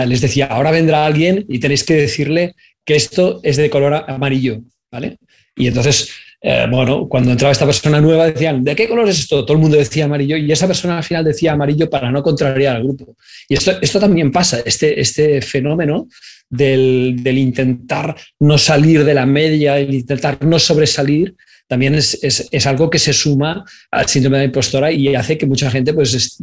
les 0.06 0.22
decía, 0.22 0.46
ahora 0.46 0.72
vendrá 0.72 1.06
alguien 1.06 1.46
y 1.50 1.60
tenéis 1.60 1.84
que 1.84 1.96
decirle 1.96 2.56
que 2.86 2.96
esto 2.96 3.40
es 3.44 3.58
de 3.58 3.70
color 3.70 4.06
amarillo. 4.08 4.62
¿vale? 4.92 5.18
Y 5.56 5.68
entonces 5.68 6.12
eh, 6.44 6.66
bueno, 6.70 7.08
cuando 7.08 7.32
entraba 7.32 7.52
esta 7.52 7.68
persona 7.68 8.02
nueva 8.02 8.26
decían, 8.26 8.64
¿de 8.64 8.76
qué 8.76 8.90
color 8.90 9.08
es 9.08 9.20
esto? 9.20 9.46
Todo 9.46 9.54
el 9.54 9.62
mundo 9.62 9.78
decía 9.78 10.06
amarillo 10.06 10.36
y 10.38 10.52
esa 10.52 10.66
persona 10.66 10.98
al 10.98 11.04
final 11.04 11.24
decía 11.24 11.52
amarillo 11.52 11.88
para 11.88 12.12
no 12.12 12.24
contrariar 12.24 12.78
al 12.78 12.84
grupo. 12.84 13.16
Y 13.48 13.54
esto, 13.54 13.74
esto 13.80 14.00
también 14.00 14.32
pasa, 14.32 14.60
este, 14.66 15.00
este 15.00 15.42
fenómeno 15.44 16.08
del, 16.50 17.22
intentar 17.38 18.16
no 18.40 18.58
salir 18.58 19.06
de 19.06 19.14
la 19.14 19.28
media, 19.28 19.78
el 19.78 19.94
intentar 19.94 20.44
no 20.44 20.58
sobresalir, 20.58 21.36
también 21.68 21.94
es, 21.96 22.66
algo 22.66 22.90
que 22.90 23.00
se 23.00 23.14
suma 23.14 23.64
al 23.92 24.08
síndrome 24.08 24.38
de 24.38 24.44
la 24.44 24.48
impostora 24.48 24.92
y 24.92 25.16
hace 25.16 25.38
que 25.38 25.46
mucha 25.46 25.72
gente 25.72 25.94
pues, 25.94 26.38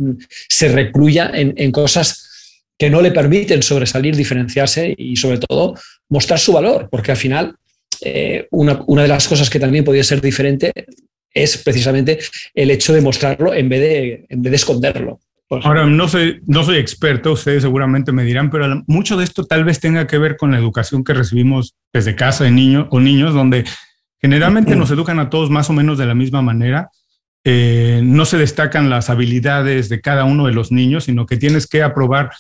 se 0.49 0.69
recluya 0.69 1.31
en, 1.35 1.53
en 1.57 1.71
cosas 1.71 2.55
que 2.79 2.89
no 2.89 3.03
le 3.03 3.11
permiten 3.11 3.63
sobresalir, 3.63 4.17
diferenciarse 4.17 4.95
y 4.97 5.17
sobre 5.17 5.39
todo 5.39 5.75
mostrar 6.09 6.39
su 6.39 6.53
valor, 6.53 6.89
porque 6.89 7.11
al 7.11 7.17
final 7.17 7.57
eh, 8.03 8.47
una, 8.51 8.85
de 9.03 9.09
las 9.09 9.29
cosas 9.29 9.51
que 9.51 9.61
también 9.61 9.85
podría 9.85 10.05
ser 10.05 10.21
diferente 10.21 10.73
es 11.33 11.59
precisamente 11.59 12.19
el 12.55 12.71
hecho 12.71 12.93
de 12.93 13.01
mostrarlo 13.01 13.55
en 13.55 13.69
vez 13.69 13.81
de, 13.81 14.27
en 14.29 14.43
vez 14.43 14.51
de 14.51 14.57
esconderlo. 14.57 15.21
Ahora, 15.51 15.87
no 15.87 16.09
soy, 16.09 16.41
no 16.47 16.63
soy 16.63 16.77
experto, 16.77 17.33
ustedes 17.33 17.63
seguramente 17.63 18.13
me 18.13 18.25
dirán, 18.25 18.51
pero 18.51 18.83
mucho 18.87 19.17
de 19.17 19.25
esto 19.25 19.45
tal 19.45 19.65
vez 19.65 19.81
tenga 19.81 20.07
que 20.07 20.19
ver 20.19 20.37
con 20.37 20.51
la 20.51 20.59
educación 20.59 21.03
que 21.03 21.15
recibimos 21.15 21.75
desde 21.91 22.15
casa 22.15 22.45
de 22.45 22.51
niños 22.51 22.87
o 22.91 23.01
niños, 23.01 23.33
donde 23.33 23.65
generalmente 24.21 24.77
nos 24.77 24.91
educan 24.91 25.19
a 25.21 25.31
todos 25.31 25.49
más 25.49 25.71
o 25.71 25.73
menos 25.73 25.97
de 25.97 26.05
la 26.05 26.15
misma 26.15 26.43
manera. 26.43 26.91
Eh, 27.45 28.03
no 28.05 28.27
se 28.27 28.37
destacan 28.37 28.91
las 28.91 29.09
habilidades 29.09 29.89
de 29.89 30.03
cada 30.03 30.25
uno 30.25 30.47
de 30.47 30.53
los 30.53 30.71
niños, 30.71 31.05
sino 31.05 31.25
que 31.25 31.39
tienes 31.39 31.67
que 31.67 31.83
aprobar 31.83 32.31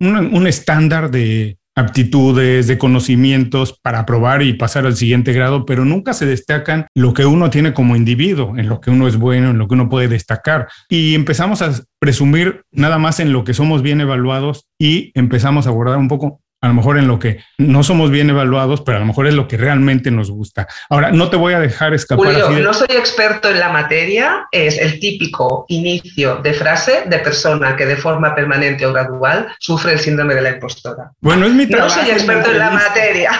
un 0.00 0.46
estándar 0.46 1.10
de, 1.12 1.57
aptitudes, 1.78 2.66
de 2.66 2.78
conocimientos 2.78 3.78
para 3.82 4.00
aprobar 4.00 4.42
y 4.42 4.54
pasar 4.54 4.86
al 4.86 4.96
siguiente 4.96 5.32
grado, 5.32 5.64
pero 5.64 5.84
nunca 5.84 6.12
se 6.12 6.26
destacan 6.26 6.86
lo 6.94 7.14
que 7.14 7.26
uno 7.26 7.50
tiene 7.50 7.72
como 7.72 7.96
individuo, 7.96 8.56
en 8.56 8.68
lo 8.68 8.80
que 8.80 8.90
uno 8.90 9.06
es 9.08 9.16
bueno, 9.16 9.50
en 9.50 9.58
lo 9.58 9.68
que 9.68 9.74
uno 9.74 9.88
puede 9.88 10.08
destacar. 10.08 10.68
Y 10.88 11.14
empezamos 11.14 11.62
a 11.62 11.72
presumir 12.00 12.62
nada 12.70 12.98
más 12.98 13.20
en 13.20 13.32
lo 13.32 13.44
que 13.44 13.54
somos 13.54 13.82
bien 13.82 14.00
evaluados 14.00 14.66
y 14.78 15.12
empezamos 15.14 15.66
a 15.66 15.70
abordar 15.70 15.98
un 15.98 16.08
poco 16.08 16.40
a 16.60 16.68
lo 16.68 16.74
mejor 16.74 16.98
en 16.98 17.06
lo 17.06 17.18
que 17.18 17.40
no 17.56 17.84
somos 17.84 18.10
bien 18.10 18.30
evaluados, 18.30 18.80
pero 18.80 18.96
a 18.96 19.00
lo 19.00 19.06
mejor 19.06 19.28
es 19.28 19.34
lo 19.34 19.46
que 19.46 19.56
realmente 19.56 20.10
nos 20.10 20.30
gusta. 20.30 20.66
Ahora, 20.90 21.12
no 21.12 21.30
te 21.30 21.36
voy 21.36 21.54
a 21.54 21.60
dejar 21.60 21.94
escapar. 21.94 22.40
Julio, 22.40 22.64
no 22.64 22.74
soy 22.74 22.88
experto 22.90 23.48
en 23.48 23.60
la 23.60 23.68
materia, 23.68 24.48
es 24.50 24.76
el 24.78 24.98
típico 24.98 25.66
inicio 25.68 26.36
de 26.36 26.52
frase 26.54 27.04
de 27.06 27.18
persona 27.20 27.76
que 27.76 27.86
de 27.86 27.96
forma 27.96 28.34
permanente 28.34 28.84
o 28.86 28.92
gradual 28.92 29.54
sufre 29.60 29.92
el 29.92 30.00
síndrome 30.00 30.34
de 30.34 30.42
la 30.42 30.50
impostora. 30.50 31.12
Bueno, 31.20 31.46
es 31.46 31.52
mi 31.52 31.66
trabajo. 31.66 31.96
No 31.96 32.02
soy 32.02 32.10
experto 32.10 32.50
en 32.50 32.58
la 32.58 32.70
materia. 32.70 33.30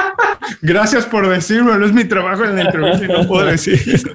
Gracias 0.62 1.06
por 1.06 1.28
decirlo, 1.28 1.78
no 1.78 1.86
es 1.86 1.92
mi 1.92 2.04
trabajo 2.04 2.44
en 2.44 2.56
la 2.56 2.62
entrevista 2.62 3.04
y 3.04 3.08
no 3.08 3.26
puedo 3.26 3.46
decir 3.46 3.80
eso. 3.86 4.08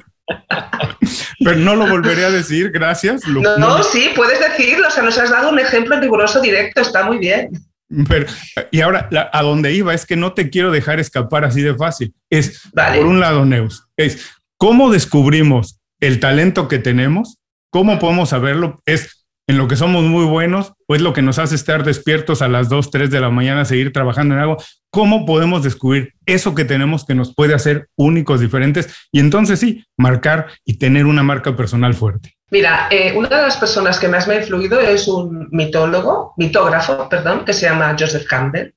Pero 1.39 1.57
no 1.57 1.75
lo 1.75 1.87
volveré 1.87 2.25
a 2.25 2.29
decir, 2.29 2.71
gracias. 2.71 3.27
no, 3.27 3.57
no, 3.57 3.83
sí, 3.83 4.11
puedes 4.15 4.39
decirlo, 4.39 4.87
o 4.87 4.91
sea, 4.91 5.03
nos 5.03 5.17
has 5.17 5.29
dado 5.29 5.49
un 5.49 5.59
ejemplo 5.59 5.99
riguroso 5.99 6.39
directo, 6.39 6.81
está 6.81 7.03
muy 7.03 7.17
bien. 7.17 7.49
Pero, 8.07 8.25
y 8.71 8.81
ahora, 8.81 9.09
a 9.31 9.41
dónde 9.43 9.73
iba 9.73 9.93
es 9.93 10.05
que 10.05 10.15
no 10.15 10.33
te 10.33 10.49
quiero 10.49 10.71
dejar 10.71 10.99
escapar 10.99 11.45
así 11.45 11.61
de 11.61 11.75
fácil. 11.75 12.13
Es, 12.29 12.61
por 12.73 13.05
un 13.05 13.19
lado, 13.19 13.45
Neus, 13.45 13.87
es 13.97 14.31
cómo 14.57 14.91
descubrimos 14.91 15.79
el 15.99 16.19
talento 16.19 16.67
que 16.67 16.79
tenemos, 16.79 17.39
cómo 17.69 17.99
podemos 17.99 18.29
saberlo, 18.29 18.81
es 18.85 19.22
en 19.47 19.57
lo 19.57 19.67
que 19.67 19.75
somos 19.75 20.03
muy 20.03 20.25
buenos, 20.25 20.73
pues 20.87 21.01
lo 21.01 21.13
que 21.13 21.21
nos 21.21 21.39
hace 21.39 21.55
estar 21.55 21.83
despiertos 21.83 22.41
a 22.41 22.47
las 22.47 22.69
2, 22.69 22.91
3 22.91 23.11
de 23.11 23.19
la 23.19 23.29
mañana, 23.29 23.65
seguir 23.65 23.91
trabajando 23.91 24.35
en 24.35 24.41
algo, 24.41 24.57
¿cómo 24.89 25.25
podemos 25.25 25.63
descubrir 25.63 26.13
eso 26.25 26.55
que 26.55 26.65
tenemos 26.65 27.05
que 27.05 27.15
nos 27.15 27.33
puede 27.33 27.53
hacer 27.53 27.89
únicos, 27.95 28.39
diferentes? 28.39 28.93
Y 29.11 29.19
entonces 29.19 29.59
sí, 29.59 29.85
marcar 29.97 30.47
y 30.63 30.77
tener 30.77 31.05
una 31.05 31.23
marca 31.23 31.55
personal 31.55 31.93
fuerte. 31.93 32.35
Mira, 32.51 32.87
eh, 32.91 33.13
una 33.15 33.29
de 33.29 33.41
las 33.41 33.57
personas 33.57 33.99
que 33.99 34.07
más 34.07 34.27
me 34.27 34.35
ha 34.35 34.41
influido 34.41 34.79
es 34.79 35.07
un 35.07 35.49
mitólogo, 35.51 36.33
mitógrafo, 36.37 37.09
perdón, 37.09 37.43
que 37.45 37.53
se 37.53 37.65
llama 37.65 37.95
Joseph 37.99 38.27
Campbell. 38.27 38.73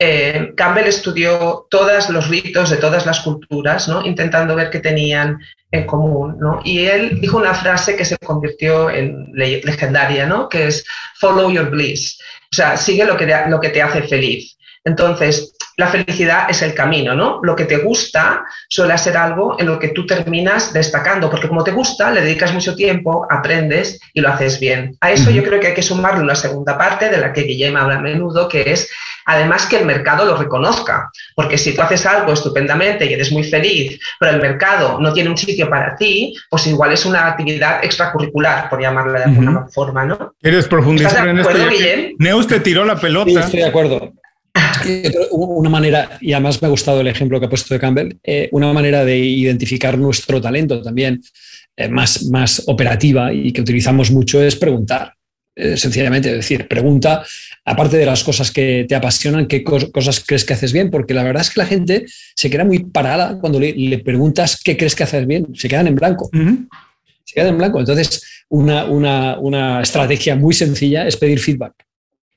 Eh, 0.00 0.52
Campbell 0.56 0.86
estudió 0.86 1.66
todos 1.70 2.08
los 2.10 2.28
ritos 2.28 2.70
de 2.70 2.76
todas 2.76 3.04
las 3.04 3.20
culturas, 3.20 3.88
¿no? 3.88 4.04
intentando 4.06 4.54
ver 4.54 4.70
qué 4.70 4.78
tenían 4.78 5.38
en 5.72 5.86
común. 5.86 6.36
¿no? 6.38 6.60
Y 6.64 6.86
él 6.86 7.20
dijo 7.20 7.36
una 7.36 7.54
frase 7.54 7.96
que 7.96 8.04
se 8.04 8.16
convirtió 8.18 8.90
en 8.90 9.30
legendaria, 9.34 10.26
¿no? 10.26 10.48
que 10.48 10.68
es 10.68 10.84
follow 11.18 11.50
your 11.50 11.70
bliss, 11.70 12.18
o 12.52 12.56
sea, 12.56 12.76
sigue 12.76 13.04
lo 13.04 13.16
que, 13.16 13.26
lo 13.48 13.60
que 13.60 13.68
te 13.68 13.82
hace 13.82 14.02
feliz. 14.02 14.57
Entonces, 14.84 15.54
la 15.76 15.86
felicidad 15.86 16.50
es 16.50 16.60
el 16.62 16.74
camino, 16.74 17.14
¿no? 17.14 17.40
Lo 17.42 17.54
que 17.54 17.64
te 17.64 17.76
gusta 17.78 18.44
suele 18.68 18.98
ser 18.98 19.16
algo 19.16 19.56
en 19.60 19.66
lo 19.66 19.78
que 19.78 19.88
tú 19.88 20.06
terminas 20.06 20.72
destacando, 20.72 21.30
porque 21.30 21.48
como 21.48 21.62
te 21.62 21.70
gusta, 21.70 22.10
le 22.10 22.22
dedicas 22.22 22.52
mucho 22.52 22.74
tiempo, 22.74 23.26
aprendes 23.30 24.00
y 24.12 24.20
lo 24.20 24.28
haces 24.28 24.58
bien. 24.58 24.96
A 25.00 25.12
eso 25.12 25.30
yo 25.30 25.44
creo 25.44 25.60
que 25.60 25.68
hay 25.68 25.74
que 25.74 25.82
sumarle 25.82 26.24
una 26.24 26.34
segunda 26.34 26.76
parte 26.76 27.08
de 27.08 27.18
la 27.18 27.32
que 27.32 27.42
Guillem 27.42 27.76
habla 27.76 27.96
a 27.96 28.00
menudo, 28.00 28.48
que 28.48 28.72
es 28.72 28.90
además 29.28 29.66
que 29.66 29.76
el 29.76 29.84
mercado 29.84 30.24
lo 30.24 30.36
reconozca, 30.36 31.10
porque 31.36 31.58
si 31.58 31.76
tú 31.76 31.82
haces 31.82 32.06
algo 32.06 32.32
estupendamente 32.32 33.04
y 33.04 33.12
eres 33.12 33.30
muy 33.30 33.44
feliz, 33.44 34.00
pero 34.18 34.32
el 34.32 34.40
mercado 34.40 34.98
no 34.98 35.12
tiene 35.12 35.28
un 35.28 35.36
sitio 35.36 35.68
para 35.68 35.94
ti, 35.96 36.34
pues 36.48 36.66
igual 36.66 36.92
es 36.92 37.04
una 37.04 37.26
actividad 37.26 37.84
extracurricular, 37.84 38.70
por 38.70 38.80
llamarla 38.80 39.18
de 39.18 39.24
alguna 39.26 39.66
forma, 39.68 40.06
¿no? 40.06 40.34
¿Quieres 40.40 40.66
profundizar 40.66 41.28
en 41.28 41.38
esto? 41.38 41.58
Neus 42.18 42.46
te 42.46 42.58
tiró 42.60 42.84
la 42.84 42.96
pelota. 42.96 43.30
Sí, 43.30 43.36
estoy 43.36 43.60
de 43.60 43.66
acuerdo. 43.66 44.12
Una 45.30 45.70
manera, 45.70 46.18
y 46.20 46.32
además 46.32 46.60
me 46.60 46.66
ha 46.66 46.70
gustado 46.70 47.00
el 47.00 47.08
ejemplo 47.08 47.38
que 47.38 47.46
ha 47.46 47.50
puesto 47.50 47.74
de 47.74 47.80
Campbell, 47.80 48.16
eh, 48.22 48.48
una 48.52 48.72
manera 48.72 49.04
de 49.04 49.18
identificar 49.18 49.98
nuestro 49.98 50.40
talento 50.40 50.82
también 50.82 51.20
eh, 51.76 51.88
más, 51.88 52.24
más 52.24 52.62
operativa 52.66 53.32
y 53.32 53.52
que 53.52 53.60
utilizamos 53.60 54.10
mucho 54.10 54.42
es 54.42 54.56
preguntar. 54.56 55.12
Eh, 55.54 55.76
sencillamente, 55.76 56.28
es 56.30 56.36
decir, 56.36 56.68
pregunta, 56.68 57.24
aparte 57.64 57.96
de 57.96 58.06
las 58.06 58.22
cosas 58.22 58.52
que 58.52 58.86
te 58.88 58.94
apasionan, 58.94 59.48
qué 59.48 59.64
cosas 59.64 60.22
crees 60.24 60.44
que 60.44 60.52
haces 60.52 60.72
bien, 60.72 60.88
porque 60.88 61.14
la 61.14 61.24
verdad 61.24 61.42
es 61.42 61.50
que 61.50 61.60
la 61.60 61.66
gente 61.66 62.06
se 62.36 62.48
queda 62.48 62.64
muy 62.64 62.84
parada 62.84 63.38
cuando 63.40 63.58
le, 63.58 63.98
preguntas 63.98 64.60
qué 64.62 64.76
crees 64.76 64.94
que 64.94 65.02
haces 65.02 65.26
bien, 65.26 65.48
se 65.54 65.68
quedan 65.68 65.88
en 65.88 65.96
blanco. 65.96 66.30
Se 67.24 67.34
quedan 67.34 67.48
en 67.48 67.58
blanco. 67.58 67.80
Entonces, 67.80 68.22
una, 68.48 68.84
una, 68.84 69.38
una 69.40 69.82
estrategia 69.82 70.36
muy 70.36 70.54
sencilla 70.54 71.08
es 71.08 71.16
pedir 71.16 71.40
feedback 71.40 71.87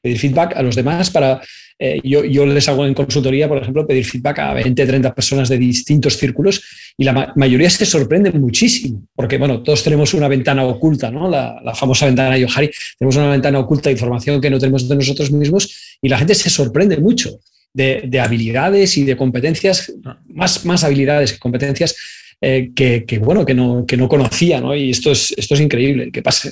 pedir 0.02 0.20
feedback 0.20 0.56
a 0.56 0.64
los 0.64 0.76
demás 0.76 1.10
para 1.10 1.42
eh, 1.84 2.00
yo, 2.04 2.24
yo, 2.24 2.46
les 2.46 2.70
hago 2.70 2.86
en 2.86 2.94
consultoría, 2.94 3.48
por 3.48 3.58
ejemplo, 3.58 3.88
pedir 3.88 4.06
feedback 4.06 4.38
a 4.38 4.54
20, 4.54 4.86
30 4.86 5.16
personas 5.16 5.50
de 5.50 5.58
distintos 5.58 6.16
círculos 6.16 6.64
y 6.96 7.04
la 7.04 7.34
mayoría 7.36 7.72
se 7.72 7.88
sorprenden 7.88 8.40
muchísimo, 8.40 9.08
porque 9.16 9.40
bueno, 9.40 9.64
todos 9.64 9.84
tenemos 9.84 10.14
una 10.14 10.28
ventana 10.28 10.64
oculta, 10.64 11.10
¿no? 11.10 11.28
La, 11.28 11.74
famosa 11.74 12.06
ventana 12.06 12.38
Yohari, 12.38 12.70
tenemos 13.00 13.16
una 13.16 13.32
ventana 13.32 13.58
oculta 13.58 13.90
de 13.90 13.94
información 13.94 14.40
que 14.40 14.52
no 14.52 14.60
tenemos 14.60 14.88
de 14.88 14.96
nosotros 14.96 15.32
mismos 15.32 15.98
y 16.00 16.08
la 16.08 16.20
gente 16.20 16.36
se 16.36 16.52
sorprende 16.52 16.98
mucho 16.98 17.40
de, 17.74 18.20
habilidades 18.24 18.96
y 18.98 19.04
de 19.04 19.18
competencias, 19.18 19.92
más, 20.28 20.64
más 20.66 20.84
habilidades 20.84 21.34
que 21.34 21.40
competencias 21.40 21.96
eh, 22.42 22.72
que, 22.76 23.06
que, 23.06 23.18
bueno, 23.18 23.44
que 23.44 23.56
no, 23.56 23.88
que 23.88 23.98
no 23.98 24.08
conocía, 24.08 24.62
¿no? 24.62 24.76
Y 24.76 24.92
esto 24.92 25.12
es, 25.12 25.34
esto 25.36 25.56
es 25.56 25.62
increíble, 25.62 26.12
que 26.12 26.22
pase. 26.22 26.52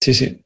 Sí, 0.00 0.14
sí. 0.14 0.38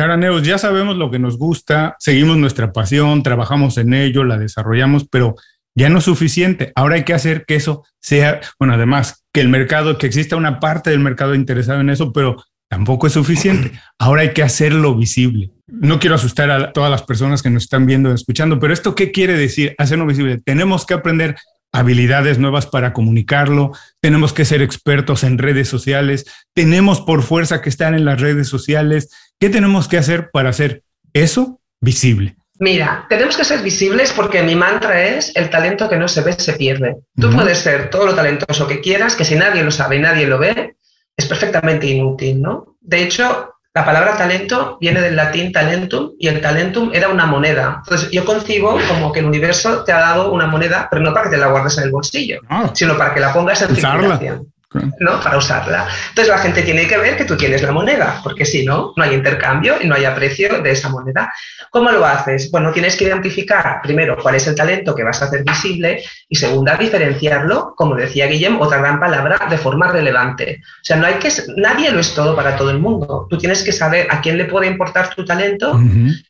Ahora, 0.00 0.16
Neos, 0.16 0.42
ya 0.42 0.58
sabemos 0.58 0.96
lo 0.96 1.10
que 1.10 1.18
nos 1.18 1.38
gusta, 1.38 1.96
seguimos 1.98 2.36
nuestra 2.36 2.72
pasión, 2.72 3.22
trabajamos 3.22 3.76
en 3.78 3.94
ello, 3.94 4.24
la 4.24 4.38
desarrollamos, 4.38 5.06
pero 5.08 5.36
ya 5.74 5.88
no 5.88 5.98
es 5.98 6.04
suficiente. 6.04 6.72
Ahora 6.74 6.96
hay 6.96 7.04
que 7.04 7.14
hacer 7.14 7.44
que 7.46 7.54
eso 7.54 7.84
sea, 8.00 8.40
bueno, 8.58 8.74
además, 8.74 9.24
que 9.32 9.40
el 9.40 9.48
mercado, 9.48 9.98
que 9.98 10.06
exista 10.06 10.36
una 10.36 10.58
parte 10.58 10.90
del 10.90 11.00
mercado 11.00 11.34
interesado 11.34 11.80
en 11.80 11.90
eso, 11.90 12.12
pero 12.12 12.42
tampoco 12.68 13.06
es 13.06 13.12
suficiente. 13.12 13.72
Ahora 13.98 14.22
hay 14.22 14.32
que 14.32 14.42
hacerlo 14.42 14.94
visible. 14.96 15.50
No 15.66 15.98
quiero 16.00 16.16
asustar 16.16 16.50
a 16.50 16.72
todas 16.72 16.90
las 16.90 17.02
personas 17.02 17.42
que 17.42 17.50
nos 17.50 17.64
están 17.64 17.86
viendo 17.86 18.10
y 18.10 18.14
escuchando, 18.14 18.58
pero 18.58 18.72
¿esto 18.72 18.94
qué 18.94 19.12
quiere 19.12 19.34
decir? 19.34 19.74
Hacerlo 19.78 20.06
visible. 20.06 20.40
Tenemos 20.44 20.86
que 20.86 20.94
aprender 20.94 21.36
habilidades 21.72 22.38
nuevas 22.38 22.66
para 22.66 22.92
comunicarlo, 22.92 23.72
tenemos 24.00 24.32
que 24.32 24.44
ser 24.44 24.60
expertos 24.60 25.22
en 25.22 25.38
redes 25.38 25.68
sociales, 25.68 26.26
tenemos 26.52 27.00
por 27.00 27.22
fuerza 27.22 27.62
que 27.62 27.68
estar 27.68 27.94
en 27.94 28.04
las 28.04 28.20
redes 28.20 28.48
sociales. 28.48 29.10
¿Qué 29.40 29.48
tenemos 29.48 29.88
que 29.88 29.96
hacer 29.96 30.30
para 30.30 30.50
hacer 30.50 30.82
eso 31.14 31.60
visible? 31.80 32.36
Mira, 32.58 33.06
tenemos 33.08 33.38
que 33.38 33.44
ser 33.44 33.62
visibles 33.62 34.12
porque 34.12 34.42
mi 34.42 34.54
mantra 34.54 35.02
es 35.02 35.34
el 35.34 35.48
talento 35.48 35.88
que 35.88 35.96
no 35.96 36.08
se 36.08 36.20
ve 36.20 36.34
se 36.34 36.52
pierde. 36.52 36.96
Tú 37.18 37.30
puedes 37.30 37.56
ser 37.56 37.88
todo 37.88 38.04
lo 38.04 38.14
talentoso 38.14 38.66
que 38.66 38.82
quieras, 38.82 39.16
que 39.16 39.24
si 39.24 39.36
nadie 39.36 39.64
lo 39.64 39.70
sabe 39.70 39.96
y 39.96 40.00
nadie 40.00 40.26
lo 40.26 40.38
ve, 40.38 40.76
es 41.16 41.24
perfectamente 41.24 41.86
inútil, 41.86 42.42
¿no? 42.42 42.76
De 42.82 43.02
hecho, 43.02 43.54
la 43.72 43.86
palabra 43.86 44.18
talento 44.18 44.76
viene 44.78 45.00
del 45.00 45.16
latín 45.16 45.52
talentum 45.52 46.12
y 46.18 46.28
el 46.28 46.42
talentum 46.42 46.90
era 46.92 47.08
una 47.08 47.24
moneda. 47.24 47.80
Entonces 47.82 48.10
yo 48.10 48.26
concibo 48.26 48.78
como 48.88 49.10
que 49.10 49.20
el 49.20 49.24
universo 49.24 49.84
te 49.84 49.92
ha 49.92 50.00
dado 50.00 50.32
una 50.32 50.46
moneda, 50.48 50.86
pero 50.90 51.00
no 51.00 51.14
para 51.14 51.30
que 51.30 51.36
te 51.36 51.40
la 51.40 51.46
guardes 51.46 51.78
en 51.78 51.84
el 51.84 51.90
bolsillo, 51.90 52.40
ah. 52.50 52.70
sino 52.74 52.98
para 52.98 53.14
que 53.14 53.20
la 53.20 53.32
pongas 53.32 53.62
en 53.62 53.74
circulación. 53.74 54.52
¿No? 54.72 55.20
Para 55.20 55.38
usarla. 55.38 55.88
Entonces 56.10 56.32
la 56.32 56.38
gente 56.38 56.62
tiene 56.62 56.86
que 56.86 56.96
ver 56.96 57.16
que 57.16 57.24
tú 57.24 57.36
tienes 57.36 57.62
la 57.62 57.72
moneda, 57.72 58.20
porque 58.22 58.44
si 58.44 58.64
no, 58.64 58.92
no 58.96 59.02
hay 59.02 59.14
intercambio 59.14 59.76
y 59.80 59.86
no 59.86 59.96
hay 59.96 60.04
aprecio 60.04 60.62
de 60.62 60.70
esa 60.70 60.88
moneda. 60.88 61.32
¿Cómo 61.70 61.90
lo 61.90 62.04
haces? 62.06 62.50
Bueno, 62.50 62.72
tienes 62.72 62.96
que 62.96 63.04
identificar 63.04 63.80
primero 63.82 64.16
cuál 64.20 64.36
es 64.36 64.46
el 64.46 64.54
talento 64.54 64.94
que 64.94 65.02
vas 65.02 65.22
a 65.22 65.24
hacer 65.24 65.42
visible 65.42 66.02
y 66.28 66.36
segunda, 66.36 66.76
diferenciarlo, 66.76 67.74
como 67.76 67.96
decía 67.96 68.26
Guillem, 68.26 68.60
otra 68.60 68.78
gran 68.78 69.00
palabra, 69.00 69.38
de 69.50 69.58
forma 69.58 69.88
relevante. 69.88 70.60
O 70.62 70.84
sea, 70.84 70.96
no 70.96 71.06
hay 71.06 71.14
que, 71.14 71.30
nadie 71.56 71.90
lo 71.90 72.00
es 72.00 72.14
todo 72.14 72.36
para 72.36 72.56
todo 72.56 72.70
el 72.70 72.78
mundo. 72.78 73.26
Tú 73.28 73.38
tienes 73.38 73.64
que 73.64 73.72
saber 73.72 74.06
a 74.10 74.20
quién 74.20 74.38
le 74.38 74.44
puede 74.44 74.68
importar 74.68 75.12
tu 75.14 75.24
talento 75.24 75.80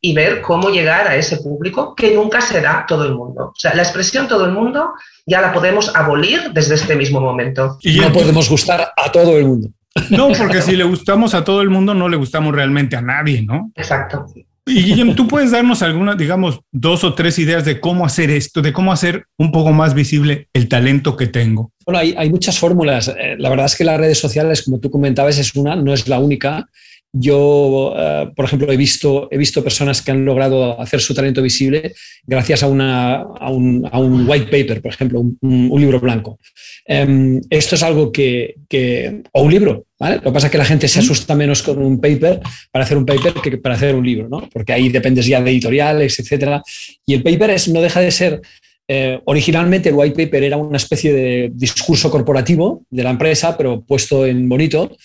y 0.00 0.14
ver 0.14 0.40
cómo 0.40 0.70
llegar 0.70 1.06
a 1.06 1.16
ese 1.16 1.38
público 1.38 1.94
que 1.94 2.14
nunca 2.14 2.40
será 2.40 2.86
todo 2.88 3.04
el 3.04 3.14
mundo. 3.14 3.52
O 3.54 3.58
sea, 3.58 3.74
la 3.74 3.82
expresión 3.82 4.28
todo 4.28 4.46
el 4.46 4.52
mundo 4.52 4.94
ya 5.26 5.40
la 5.40 5.52
podemos 5.52 5.94
abolir 5.94 6.50
desde 6.52 6.74
este 6.74 6.96
mismo 6.96 7.20
momento. 7.20 7.78
Y 7.82 8.00
no 8.00 8.12
podemos 8.30 8.48
gustar 8.48 8.92
a 8.96 9.12
todo 9.12 9.36
el 9.38 9.44
mundo. 9.44 9.68
No, 10.10 10.28
porque 10.38 10.62
si 10.62 10.76
le 10.76 10.84
gustamos 10.84 11.34
a 11.34 11.42
todo 11.42 11.62
el 11.62 11.70
mundo, 11.70 11.94
no 11.94 12.08
le 12.08 12.16
gustamos 12.16 12.54
realmente 12.54 12.96
a 12.96 13.02
nadie, 13.02 13.42
¿no? 13.42 13.72
Exacto. 13.74 14.26
Y 14.66 14.82
Guillem, 14.82 15.16
¿tú 15.16 15.26
puedes 15.26 15.50
darnos 15.50 15.82
algunas, 15.82 16.16
digamos, 16.16 16.60
dos 16.70 17.02
o 17.02 17.14
tres 17.14 17.38
ideas 17.40 17.64
de 17.64 17.80
cómo 17.80 18.06
hacer 18.06 18.30
esto, 18.30 18.62
de 18.62 18.72
cómo 18.72 18.92
hacer 18.92 19.24
un 19.36 19.50
poco 19.50 19.72
más 19.72 19.94
visible 19.94 20.48
el 20.52 20.68
talento 20.68 21.16
que 21.16 21.26
tengo? 21.26 21.72
Bueno, 21.84 21.98
hay, 21.98 22.14
hay 22.16 22.30
muchas 22.30 22.58
fórmulas. 22.58 23.08
Eh, 23.08 23.34
la 23.38 23.50
verdad 23.50 23.66
es 23.66 23.74
que 23.74 23.84
las 23.84 23.98
redes 23.98 24.18
sociales, 24.18 24.62
como 24.62 24.78
tú 24.78 24.90
comentabas, 24.90 25.38
es 25.38 25.56
una, 25.56 25.74
no 25.74 25.92
es 25.92 26.06
la 26.06 26.20
única. 26.20 26.68
Yo, 27.12 27.92
eh, 27.96 28.30
por 28.36 28.44
ejemplo, 28.44 28.72
he 28.72 28.76
visto, 28.76 29.28
he 29.32 29.36
visto 29.36 29.64
personas 29.64 30.00
que 30.00 30.12
han 30.12 30.24
logrado 30.24 30.80
hacer 30.80 31.00
su 31.00 31.12
talento 31.12 31.42
visible 31.42 31.92
gracias 32.24 32.62
a, 32.62 32.68
una, 32.68 33.22
a, 33.22 33.50
un, 33.50 33.88
a 33.90 33.98
un, 33.98 34.28
white 34.28 34.46
paper, 34.46 34.80
por 34.80 34.92
ejemplo, 34.92 35.20
un, 35.20 35.80
libro 35.80 35.98
blanco. 35.98 36.38
Em, 36.86 37.40
esto 37.50 37.74
es 37.74 37.82
algo 37.82 38.12
que, 38.12 38.54
que, 38.68 39.22
o 39.32 39.42
un 39.42 39.50
libro, 39.50 39.86
¿vale? 39.98 40.16
Lo 40.16 40.22
que 40.22 40.32
pasa 40.32 40.46
es 40.46 40.52
que 40.52 40.58
la 40.58 40.64
gente 40.64 40.86
se 40.86 41.00
asusta 41.00 41.34
menos 41.34 41.62
con 41.62 41.82
un 41.82 42.00
paper 42.00 42.40
para 42.70 42.84
hacer 42.84 42.96
un 42.96 43.06
paper 43.06 43.34
que 43.34 43.58
para 43.58 43.74
hacer 43.74 43.94
un 43.96 44.06
libro, 44.06 44.28
¿no? 44.28 44.48
Porque 44.52 44.72
ahí 44.72 44.88
dependes 44.88 45.26
ya 45.26 45.42
de 45.42 45.50
editoriales, 45.50 46.16
etcétera. 46.18 46.62
Y 47.04 47.14
el 47.14 47.22
paper 47.24 47.50
es, 47.50 47.66
no 47.68 47.80
deja 47.80 48.00
de 48.00 48.10
ser 48.12 48.40
eh, 48.86 49.20
originalmente 49.24 49.88
el 49.88 49.94
white 49.94 50.24
paper 50.24 50.42
era 50.42 50.56
una 50.56 50.76
especie 50.76 51.12
de 51.12 51.50
discurso 51.54 52.10
corporativo 52.10 52.82
de 52.90 53.04
la 53.04 53.10
empresa, 53.10 53.56
pero 53.56 53.82
puesto 53.82 54.26
en 54.26 54.48
bonito 54.48 54.96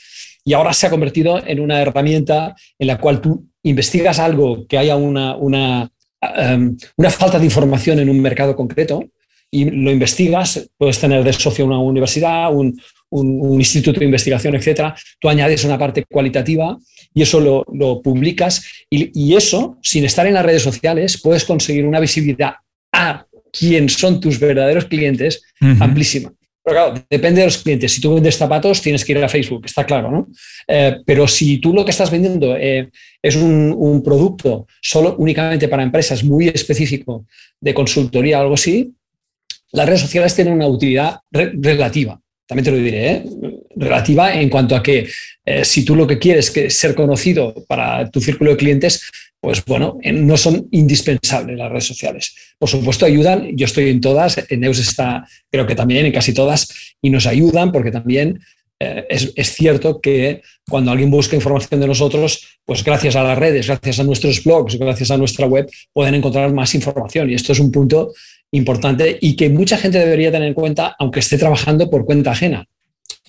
y 0.45 0.53
ahora 0.53 0.71
se 0.73 0.85
ha 0.85 0.91
convertido 0.91 1.41
en 1.45 1.59
una 1.59 1.81
herramienta 1.81 2.55
en 2.77 2.87
la 2.87 2.99
cual 2.99 3.19
tú 3.19 3.49
investigas 3.63 4.19
algo 4.19 4.67
que 4.67 4.77
haya 4.77 4.95
una, 4.95 5.35
una, 5.35 5.89
em, 6.21 6.77
una 6.97 7.09
falta 7.09 7.39
de 7.39 7.45
información 7.45 7.99
en 7.99 8.09
un 8.09 8.21
mercado 8.21 8.55
concreto 8.55 9.03
y 9.49 9.65
lo 9.65 9.91
investigas, 9.91 10.69
puedes 10.77 10.99
tener 10.99 11.23
de 11.23 11.33
socio 11.33 11.65
una 11.65 11.79
universidad, 11.79 12.53
un, 12.53 12.79
instituto 13.11 13.99
de 13.99 14.05
investigación, 14.07 14.55
etcétera. 14.55 14.93
Tú 15.19 15.29
añades 15.29 15.63
una 15.63 15.79
parte 15.79 16.03
cualitativa 16.03 16.77
y 17.13 17.21
eso 17.21 17.39
lo, 17.39 18.01
publicas 18.01 18.65
y, 18.89 19.33
eso, 19.33 19.77
sin 19.81 20.03
estar 20.03 20.27
en 20.27 20.33
las 20.33 20.45
redes 20.45 20.63
sociales, 20.63 21.21
puedes 21.21 21.45
conseguir 21.45 21.85
una 21.85 22.01
visibilidad 22.01 22.55
a 22.91 23.25
quién 23.57 23.87
son 23.87 24.19
tus 24.19 24.37
verdaderos 24.37 24.85
clientes 24.85 25.43
amplísima. 25.79 26.33
Pero 26.65 26.77
claro, 26.77 27.05
depende 27.07 27.41
de 27.41 27.45
los 27.45 27.59
clientes. 27.59 27.93
Si 27.93 28.01
tú 28.01 28.15
vendes 28.15 28.37
zapatos, 28.37 28.81
tienes 28.81 29.05
que 29.05 29.11
ir 29.11 29.23
a 29.23 29.29
Facebook, 29.29 29.65
está 29.65 29.85
claro, 29.85 30.09
¿no? 30.09 30.27
Eh, 30.67 30.97
pero 31.05 31.27
si 31.27 31.59
tú 31.59 31.71
lo 31.71 31.85
que 31.85 31.91
estás 31.91 32.09
vendiendo 32.09 32.57
eh, 32.57 32.89
es 33.21 33.35
un, 33.35 34.01
producto 34.03 34.65
solo 34.81 35.15
únicamente 35.19 35.67
para 35.67 35.83
empresas 35.83 36.23
muy 36.23 36.47
específico 36.47 37.27
de 37.61 37.73
consultoría 37.73 38.39
o 38.39 38.41
algo 38.41 38.53
así, 38.55 38.95
las 39.73 39.85
redes 39.85 40.01
sociales 40.01 40.33
tienen 40.33 40.55
una 40.55 40.67
utilidad 40.67 41.19
relativa. 41.31 42.19
También 42.47 42.65
te 42.65 42.71
lo 42.71 42.77
diré, 42.77 43.11
¿eh? 43.11 43.25
relativa 43.75 44.33
en 44.33 44.49
cuanto 44.49 44.75
a 44.75 44.83
que 44.83 45.07
si 45.63 45.83
tú 45.83 45.95
lo 45.95 46.07
que 46.07 46.17
quieres 46.17 46.55
es 46.55 46.77
ser 46.77 46.95
conocido 46.95 47.53
para 47.67 48.09
tu 48.09 48.21
círculo 48.21 48.51
de 48.51 48.57
clientes, 48.57 49.01
pues 49.45 49.63
bueno, 49.63 49.99
no 50.03 50.37
son 50.37 50.67
indispensables 50.71 51.55
las 51.55 51.69
redes 51.69 51.85
sociales. 51.85 52.35
Por 52.57 52.67
supuesto, 52.67 53.05
ayudan, 53.05 53.55
yo 53.55 53.65
estoy 53.65 53.89
en 53.89 54.01
todas, 54.01 54.43
en 54.49 54.59
Neus 54.59 54.79
está, 54.79 55.23
creo 55.51 55.67
que 55.67 55.75
también 55.75 56.05
en 56.05 56.11
casi 56.11 56.33
todas, 56.33 56.95
y 56.99 57.11
nos 57.11 57.27
ayudan 57.27 57.71
porque 57.71 57.91
también 57.91 58.39
eh, 58.79 59.05
es, 59.07 59.53
cierto 59.53 60.01
que 60.01 60.41
cuando 60.67 60.91
alguien 60.91 61.11
busca 61.11 61.35
información 61.35 61.79
de 61.79 61.87
nosotros, 61.87 62.59
pues 62.65 62.83
gracias 62.83 63.15
a 63.15 63.23
las 63.23 63.37
redes, 63.37 63.67
gracias 63.67 63.99
a 63.99 64.03
nuestros 64.03 64.43
blogs, 64.43 64.77
gracias 64.77 65.11
a 65.11 65.17
nuestra 65.17 65.45
web, 65.45 65.69
pueden 65.93 66.15
encontrar 66.15 66.51
más 66.51 66.73
información. 66.75 67.29
Y 67.29 67.35
esto 67.35 67.51
es 67.53 67.59
un 67.59 67.71
punto 67.71 68.13
importante 68.55 69.17
y 69.21 69.35
que 69.35 69.49
mucha 69.49 69.77
gente 69.77 69.99
debería 69.99 70.31
tener 70.31 70.47
en 70.47 70.53
cuenta, 70.53 70.95
aunque 70.99 71.19
esté 71.19 71.37
trabajando 71.37 71.89
por 71.89 72.05
cuenta 72.05 72.31
ajena. 72.31 72.65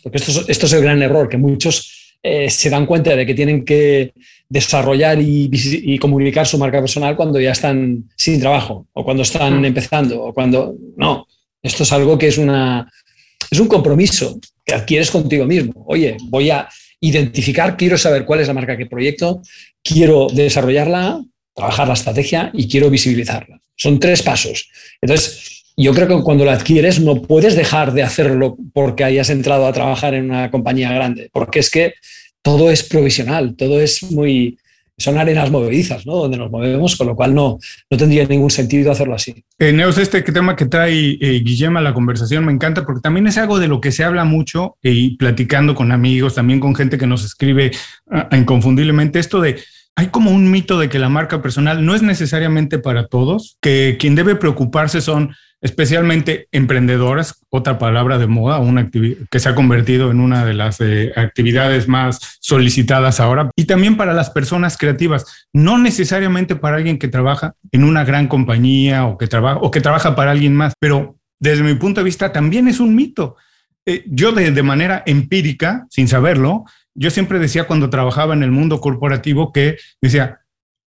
Porque 0.02 0.18
esto 0.18 0.30
es, 0.30 0.44
esto 0.48 0.66
es 0.66 0.72
el 0.72 0.82
gran 0.82 1.02
error, 1.02 1.28
que 1.28 1.36
muchos 1.36 2.16
eh, 2.22 2.50
se 2.50 2.70
dan 2.70 2.86
cuenta 2.86 3.14
de 3.14 3.24
que 3.24 3.34
tienen 3.34 3.64
que 3.64 4.12
desarrollar 4.48 5.18
y, 5.20 5.98
comunicar 5.98 6.46
su 6.46 6.58
marca 6.58 6.80
personal 6.80 7.16
cuando 7.16 7.40
ya 7.40 7.52
están 7.52 8.04
sin 8.16 8.40
trabajo 8.40 8.86
o 8.92 9.04
cuando 9.04 9.22
están 9.22 9.60
hmm. 9.60 9.64
empezando 9.64 10.22
o 10.22 10.34
cuando 10.34 10.74
no. 10.96 11.26
Esto 11.62 11.82
es 11.84 11.92
algo 11.92 12.18
que 12.18 12.28
es 12.28 12.38
una 12.38 12.90
es 13.48 13.60
un 13.60 13.68
compromiso 13.68 14.40
que 14.64 14.74
adquieres 14.74 15.10
contigo 15.10 15.44
mismo. 15.44 15.84
Oye, 15.86 16.16
voy 16.24 16.50
a 16.50 16.68
identificar, 17.00 17.76
quiero 17.76 17.96
saber 17.96 18.24
cuál 18.24 18.40
es 18.40 18.48
la 18.48 18.54
marca 18.54 18.76
que 18.76 18.86
proyecto, 18.86 19.40
quiero 19.82 20.26
desarrollarla, 20.32 21.22
trabajar 21.56 21.88
la 21.88 21.94
estrategia 21.94 22.50
y 22.52 22.68
quiero 22.68 22.90
visibilizarla. 22.90 23.58
Son 23.74 23.98
tres 23.98 24.22
pasos. 24.22 24.70
Entonces, 25.00 25.64
yo 25.76 25.92
creo 25.92 26.08
que 26.08 26.22
cuando 26.22 26.44
la 26.44 26.52
adquieres 26.52 27.00
no 27.00 27.22
puedes 27.22 27.56
dejar 27.56 27.92
de 27.92 28.02
hacerlo 28.02 28.56
porque 28.72 29.04
hayas 29.04 29.30
entrado 29.30 29.66
a 29.66 29.72
trabajar 29.72 30.14
en 30.14 30.26
una 30.26 30.50
compañía 30.50 30.92
grande, 30.92 31.30
porque 31.32 31.58
es 31.58 31.70
que 31.70 31.94
todo 32.42 32.70
es 32.70 32.82
provisional, 32.82 33.56
todo 33.56 33.80
es 33.80 34.04
muy, 34.04 34.58
son 34.96 35.18
arenas 35.18 35.50
movedizas, 35.50 36.06
¿no? 36.06 36.16
Donde 36.16 36.38
nos 36.38 36.50
movemos, 36.50 36.96
con 36.96 37.08
lo 37.08 37.16
cual 37.16 37.34
no, 37.34 37.58
no 37.90 37.98
tendría 37.98 38.24
ningún 38.24 38.50
sentido 38.50 38.92
hacerlo 38.92 39.14
así. 39.14 39.44
Eh, 39.58 39.76
este 39.98 40.22
tema 40.22 40.56
que 40.56 40.66
trae 40.66 41.18
eh, 41.20 41.42
a 41.66 41.80
la 41.80 41.92
conversación 41.92 42.44
me 42.44 42.52
encanta 42.52 42.84
porque 42.86 43.02
también 43.02 43.26
es 43.26 43.36
algo 43.36 43.58
de 43.58 43.68
lo 43.68 43.80
que 43.80 43.92
se 43.92 44.04
habla 44.04 44.24
mucho 44.24 44.76
eh, 44.82 44.92
y 44.92 45.16
platicando 45.16 45.74
con 45.74 45.92
amigos, 45.92 46.34
también 46.34 46.60
con 46.60 46.74
gente 46.74 46.96
que 46.96 47.06
nos 47.06 47.24
escribe 47.24 47.72
ah, 48.10 48.28
inconfundiblemente, 48.32 49.18
esto 49.18 49.40
de 49.40 49.58
hay 49.96 50.08
como 50.08 50.30
un 50.30 50.50
mito 50.50 50.78
de 50.78 50.90
que 50.90 50.98
la 50.98 51.08
marca 51.08 51.40
personal 51.40 51.84
no 51.84 51.94
es 51.94 52.02
necesariamente 52.02 52.78
para 52.78 53.06
todos, 53.06 53.56
que 53.62 53.96
quien 53.98 54.14
debe 54.14 54.36
preocuparse 54.36 55.00
son 55.00 55.34
especialmente 55.62 56.48
emprendedoras, 56.52 57.40
otra 57.48 57.78
palabra 57.78 58.18
de 58.18 58.26
moda, 58.26 58.58
una 58.58 58.90
que 58.90 59.40
se 59.40 59.48
ha 59.48 59.54
convertido 59.54 60.10
en 60.10 60.20
una 60.20 60.44
de 60.44 60.52
las 60.52 60.82
eh, 60.82 61.12
actividades 61.16 61.88
más 61.88 62.38
solicitadas 62.40 63.20
ahora, 63.20 63.50
y 63.56 63.64
también 63.64 63.96
para 63.96 64.12
las 64.12 64.28
personas 64.28 64.76
creativas, 64.76 65.48
no 65.54 65.78
necesariamente 65.78 66.56
para 66.56 66.76
alguien 66.76 66.98
que 66.98 67.08
trabaja 67.08 67.54
en 67.72 67.82
una 67.82 68.04
gran 68.04 68.28
compañía 68.28 69.06
o 69.06 69.16
que 69.16 69.28
trabaja 69.28 69.60
o 69.60 69.70
que 69.70 69.80
trabaja 69.80 70.14
para 70.14 70.32
alguien 70.32 70.54
más, 70.54 70.74
pero 70.78 71.16
desde 71.40 71.64
mi 71.64 71.74
punto 71.74 72.00
de 72.00 72.04
vista 72.04 72.32
también 72.32 72.68
es 72.68 72.80
un 72.80 72.94
mito. 72.94 73.36
Eh, 73.86 74.04
yo 74.08 74.32
de, 74.32 74.50
de 74.50 74.62
manera 74.62 75.02
empírica, 75.06 75.86
sin 75.88 76.06
saberlo, 76.06 76.64
yo 76.96 77.10
siempre 77.10 77.38
decía 77.38 77.66
cuando 77.66 77.90
trabajaba 77.90 78.34
en 78.34 78.42
el 78.42 78.50
mundo 78.50 78.80
corporativo 78.80 79.52
que 79.52 79.76
decía, 80.00 80.40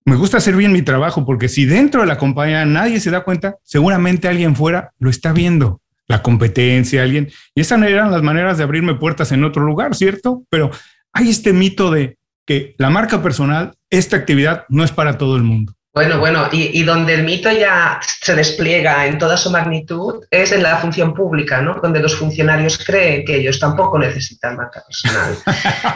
me 0.06 0.16
gusta 0.16 0.38
hacer 0.38 0.56
bien 0.56 0.72
mi 0.72 0.82
trabajo 0.82 1.26
porque 1.26 1.48
si 1.50 1.66
dentro 1.66 2.02
de 2.02 2.08
la 2.08 2.18
compañía 2.18 2.66
nadie 2.66 3.00
se 3.00 3.12
da 3.12 3.24
cuenta, 3.24 3.58
seguramente 3.64 4.28
alguien 4.28 4.56
fuera 4.56 4.92
lo 5.00 5.10
está 5.10 5.34
viendo, 5.34 5.82
la 6.08 6.24
competencia, 6.24 7.04
alguien. 7.04 7.30
Y 7.54 7.62
esas 7.62 7.82
eran 7.84 8.12
las 8.12 8.24
maneras 8.24 8.58
de 8.58 8.64
abrirme 8.64 8.96
puertas 8.96 9.32
en 9.32 9.44
otro 9.44 9.64
lugar, 9.64 9.96
¿cierto? 9.96 10.44
Pero 10.50 10.72
hay 11.14 11.30
este 11.30 11.54
mito 11.54 11.92
de 11.92 12.18
que 12.46 12.74
la 12.80 12.90
marca 12.90 13.22
personal, 13.22 13.76
esta 13.92 14.18
actividad 14.18 14.66
no 14.70 14.84
es 14.84 14.92
para 14.92 15.18
todo 15.18 15.38
el 15.38 15.44
mundo. 15.44 15.74
Bueno, 16.00 16.18
bueno, 16.18 16.48
y, 16.54 16.82
donde 16.84 17.14
el 17.14 17.24
mito 17.24 17.52
ya 17.52 18.00
se 18.22 18.34
despliega 18.34 19.06
en 19.06 19.18
toda 19.18 19.36
su 19.36 19.52
magnitud 19.52 20.24
es 20.32 20.54
en 20.54 20.64
la 20.64 20.78
función 20.78 21.14
pública, 21.14 21.62
¿no? 21.62 21.74
Donde 21.84 22.00
los 22.00 22.16
funcionarios 22.16 22.78
creen 22.78 23.26
que 23.26 23.36
ellos 23.36 23.60
tampoco 23.60 24.00
necesitan 24.00 24.56
marca 24.56 24.82
personal. 24.88 25.38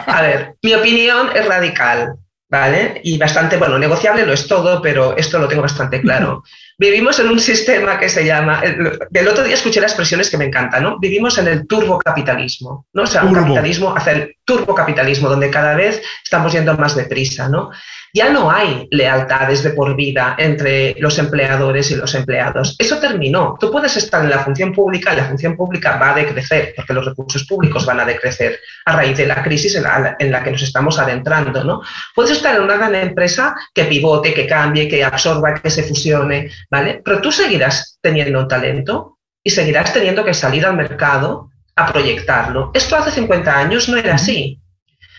A 0.06 0.20
ver, 0.20 0.56
mi 0.62 0.74
opinión 0.74 1.30
es 1.34 1.46
radical. 1.46 2.16
¿vale? 2.50 3.00
Y 3.02 3.16
bastante, 3.18 3.56
bueno, 3.56 3.78
negociable 3.78 4.26
no 4.26 4.32
es 4.32 4.46
todo, 4.46 4.80
pero 4.82 5.16
esto 5.16 5.38
lo 5.38 5.48
tengo 5.48 5.62
bastante 5.62 6.00
claro. 6.00 6.44
Vivimos 6.78 7.18
en 7.18 7.28
un 7.28 7.40
sistema 7.40 7.98
que 7.98 8.08
se 8.08 8.24
llama, 8.24 8.62
el, 8.62 9.28
otro 9.28 9.42
día 9.42 9.54
escuché 9.54 9.80
las 9.80 9.92
expresiones 9.92 10.30
que 10.30 10.36
me 10.36 10.44
encantan, 10.44 10.82
¿no? 10.82 10.98
Vivimos 10.98 11.38
en 11.38 11.48
el 11.48 11.66
turbocapitalismo, 11.66 12.86
¿no? 12.92 13.02
O 13.02 13.06
sea, 13.06 13.24
un 13.24 13.32
capitalismo, 13.32 13.96
hacer 13.96 14.36
turbocapitalismo, 14.44 15.28
donde 15.28 15.50
cada 15.50 15.74
vez 15.74 16.02
estamos 16.22 16.52
yendo 16.52 16.76
más 16.76 16.94
deprisa, 16.94 17.48
¿no? 17.48 17.70
Ya 18.14 18.30
no 18.30 18.48
hay 18.48 18.86
lealtades 18.92 19.64
de 19.64 19.70
por 19.70 19.96
vida 19.96 20.36
entre 20.38 20.94
los 21.00 21.18
empleadores 21.18 21.90
y 21.90 21.96
los 21.96 22.14
empleados. 22.14 22.76
Eso 22.78 22.98
terminó. 23.00 23.56
Tú 23.58 23.72
puedes 23.72 23.96
estar 23.96 24.22
en 24.22 24.30
la 24.30 24.38
función 24.38 24.72
pública 24.72 25.12
y 25.12 25.16
la 25.16 25.24
función 25.24 25.56
pública 25.56 25.98
va 25.98 26.12
a 26.12 26.14
decrecer, 26.14 26.74
porque 26.76 26.94
los 26.94 27.04
recursos 27.04 27.44
públicos 27.44 27.84
van 27.84 27.98
a 27.98 28.04
decrecer 28.04 28.60
a 28.84 28.94
raíz 28.94 29.16
de 29.16 29.26
la 29.26 29.42
crisis 29.42 29.74
en 29.74 29.82
la, 30.30 30.44
que 30.44 30.50
nos 30.52 30.62
estamos 30.62 30.96
adentrando. 31.00 31.64
¿no? 31.64 31.82
Puedes 32.14 32.30
estar 32.30 32.54
en 32.54 32.62
una 32.62 32.76
gran 32.76 32.94
empresa 32.94 33.56
que 33.74 33.86
pivote, 33.86 34.32
que 34.32 34.46
cambie, 34.46 34.86
que 34.86 35.02
absorba, 35.02 35.54
que 35.54 35.70
se 35.70 35.82
fusione, 35.82 36.52
¿vale? 36.70 37.02
Pero 37.04 37.20
tú 37.20 37.32
seguirás 37.32 37.98
teniendo 38.00 38.38
un 38.38 38.46
talento 38.46 39.18
y 39.42 39.50
seguirás 39.50 39.92
teniendo 39.92 40.24
que 40.24 40.34
salir 40.34 40.64
al 40.64 40.76
mercado 40.76 41.50
a 41.74 41.92
proyectarlo. 41.92 42.70
Esto 42.74 42.96
hace 42.96 43.10
50 43.10 43.58
años 43.58 43.88
no 43.88 43.96
era 43.96 44.14
así. 44.14 44.60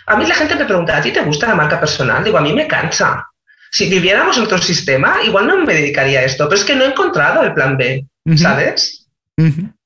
A 0.08 0.18
mí 0.18 0.26
la 0.26 0.36
gente 0.36 0.56
me 0.56 0.66
pregunta, 0.66 0.98
¿a 0.98 1.02
ti 1.02 1.12
te 1.12 1.22
gusta 1.22 1.48
la 1.48 1.56
marca 1.56 1.80
personal? 1.80 2.24
Digo, 2.24 2.38
a 2.38 2.42
mí 2.42 2.54
me 2.54 2.68
cansa. 2.68 3.26
Si 3.72 3.90
viviéramos 3.90 4.38
en 4.38 4.44
otro 4.44 4.58
sistema, 4.58 5.18
igual 5.26 5.48
no 5.48 5.58
me 5.66 5.74
dedicaría 5.74 6.20
a 6.20 6.24
esto, 6.24 6.48
pero 6.48 6.60
es 6.60 6.66
que 6.66 6.76
no 6.76 6.86
he 6.86 6.88
encontrado 6.88 7.44
el 7.44 7.54
plan 7.54 7.76
B, 7.76 8.06
¿sabes? 8.36 9.08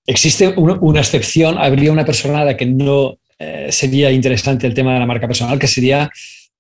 Existe 0.06 0.54
una, 0.58 1.00
excepción, 1.00 1.58
habría 1.58 1.92
una 1.92 2.06
persona 2.06 2.42
a 2.42 2.46
la 2.46 2.58
que 2.58 2.66
no 2.66 3.18
eh, 3.38 3.68
sería 3.72 4.12
interesante 4.12 4.68
el 4.68 4.74
tema 4.74 4.94
de 4.94 5.00
la 5.00 5.06
marca 5.06 5.28
personal, 5.28 5.58
que 5.58 5.68
sería 5.68 6.10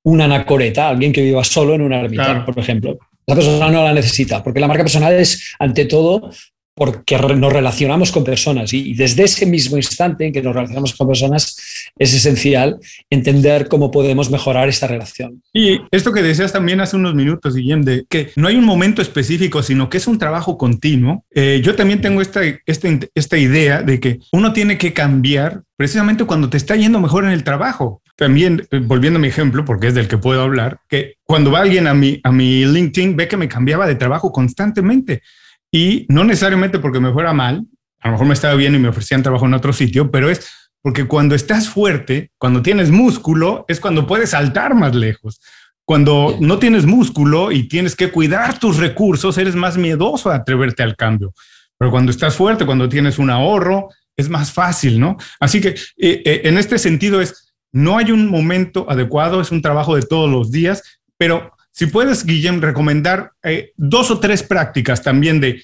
una 0.04 0.26
anacoreta, 0.26 0.90
alguien 0.90 1.12
que 1.12 1.22
viva 1.22 1.44
solo 1.44 1.76
en 1.76 1.82
una 1.82 2.00
ermita, 2.00 2.46
por 2.46 2.58
ejemplo. 2.58 2.98
La 3.28 3.36
persona 3.36 3.70
no 3.70 3.84
la 3.84 3.94
necesita, 3.94 4.44
porque 4.44 4.60
la 4.60 4.68
marca 4.68 4.84
personal 4.84 5.14
es, 5.14 5.54
ante 5.60 5.86
todo, 5.86 6.32
porque 6.80 7.18
nos 7.18 7.52
relacionamos 7.52 8.10
con 8.10 8.24
personas 8.24 8.72
y 8.72 8.94
desde 8.94 9.26
ese 9.26 9.46
mismo 9.46 9.76
instante 9.76 10.26
en 10.26 10.32
que 10.32 10.42
nos 10.42 10.56
relacionamos 10.56 10.96
con 10.96 11.10
personas 11.10 11.92
es 11.98 12.14
esencial 12.14 12.80
entender 13.10 13.68
cómo 13.68 13.92
podemos 13.92 14.32
mejorar 14.32 14.70
esta 14.70 14.88
relación. 14.88 15.44
Y 15.52 15.82
esto 15.92 16.14
que 16.14 16.22
decías 16.22 16.54
también 16.54 16.80
hace 16.80 16.96
unos 16.96 17.16
minutos, 17.16 17.54
Guillem, 17.54 17.82
de 17.82 18.06
que 18.10 18.32
no 18.38 18.48
hay 18.48 18.56
un 18.56 18.64
momento 18.64 19.02
específico, 19.02 19.62
sino 19.62 19.90
que 19.90 19.98
es 19.98 20.08
un 20.08 20.18
trabajo 20.18 20.58
continuo. 20.58 21.26
Eh, 21.36 21.60
yo 21.62 21.76
también 21.76 22.00
tengo 22.00 22.22
esta, 22.22 22.44
esta, 22.66 22.88
esta 23.14 23.38
idea 23.38 23.82
de 23.82 24.00
que 24.00 24.20
uno 24.32 24.54
tiene 24.54 24.78
que 24.78 24.94
cambiar 24.94 25.64
precisamente 25.76 26.24
cuando 26.24 26.50
te 26.50 26.56
está 26.56 26.78
yendo 26.78 27.02
mejor 27.02 27.26
en 27.26 27.32
el 27.32 27.44
trabajo. 27.44 28.02
También, 28.16 28.66
eh, 28.72 28.80
volviendo 28.80 29.20
a 29.20 29.22
mi 29.22 29.28
ejemplo, 29.28 29.66
porque 29.66 29.88
es 29.88 29.96
del 29.96 30.08
que 30.08 30.18
puedo 30.18 30.42
hablar, 30.42 30.80
que 30.88 31.16
cuando 31.26 31.52
va 31.52 31.60
alguien 31.60 31.88
a 31.88 31.94
mi, 31.94 32.22
a 32.24 32.32
mi 32.32 32.64
LinkedIn 32.64 33.18
ve 33.18 33.28
que 33.28 33.36
me 33.36 33.50
cambiaba 33.50 33.86
de 33.86 33.96
trabajo 33.96 34.32
constantemente 34.32 35.24
y 35.72 36.06
no 36.10 36.24
necesariamente 36.24 36.80
porque 36.80 37.00
me 37.00 37.14
fuera 37.14 37.34
mal, 37.34 37.66
a 38.00 38.08
lo 38.08 38.14
mejor 38.14 38.28
me 38.28 38.34
estaba 38.34 38.56
bien 38.56 38.76
y 38.76 38.80
me 38.80 38.90
ofrecían 38.90 39.24
trabajo 39.24 39.46
en 39.46 39.54
otro 39.54 39.74
sitio, 39.74 40.10
pero 40.10 40.30
es 40.30 40.48
porque 40.82 41.06
cuando 41.06 41.36
estás 41.36 41.68
fuerte, 41.68 42.32
cuando 42.38 42.62
tienes 42.62 42.90
músculo, 42.90 43.66
es 43.68 43.80
cuando 43.80 44.08
puedes 44.08 44.32
saltar 44.32 44.76
más 44.76 44.96
lejos. 44.96 45.42
Cuando 45.86 46.38
no 46.40 46.60
tienes 46.60 46.86
músculo 46.86 47.52
y 47.52 47.68
tienes 47.68 47.96
que 47.96 48.12
cuidar 48.12 48.60
tus 48.60 48.78
recursos, 48.78 49.38
eres 49.38 49.56
más 49.56 49.78
miedoso 49.78 50.30
a 50.30 50.36
atreverte 50.36 50.84
al 50.84 50.96
cambio. 50.96 51.34
Pero 51.78 51.92
cuando 51.92 52.12
estás 52.12 52.36
fuerte, 52.36 52.66
cuando 52.66 52.88
tienes 52.88 53.20
un 53.20 53.30
ahorro, 53.30 53.90
es 54.16 54.30
más 54.30 54.52
fácil, 54.52 55.00
¿no? 55.00 55.18
Así 55.40 55.60
que 55.60 55.70
eh, 55.70 56.22
eh, 56.26 56.42
en 56.44 56.58
este 56.58 56.78
sentido 56.78 57.22
es, 57.22 57.54
no 57.72 57.98
hay 57.98 58.12
un 58.12 58.28
momento 58.28 58.86
adecuado, 58.90 59.42
es 59.42 59.52
un 59.52 59.62
trabajo 59.62 59.96
de 59.96 60.04
todos 60.04 60.30
los 60.30 60.52
días, 60.52 60.84
pero 61.18 61.54
si 61.80 61.86
puedes, 61.86 62.26
Guillem, 62.26 62.60
recomendar 62.60 63.32
eh, 63.42 63.72
dos 63.78 64.12
o 64.12 64.20
tres 64.20 64.44
prácticas 64.44 65.02
también 65.02 65.40
de, 65.40 65.62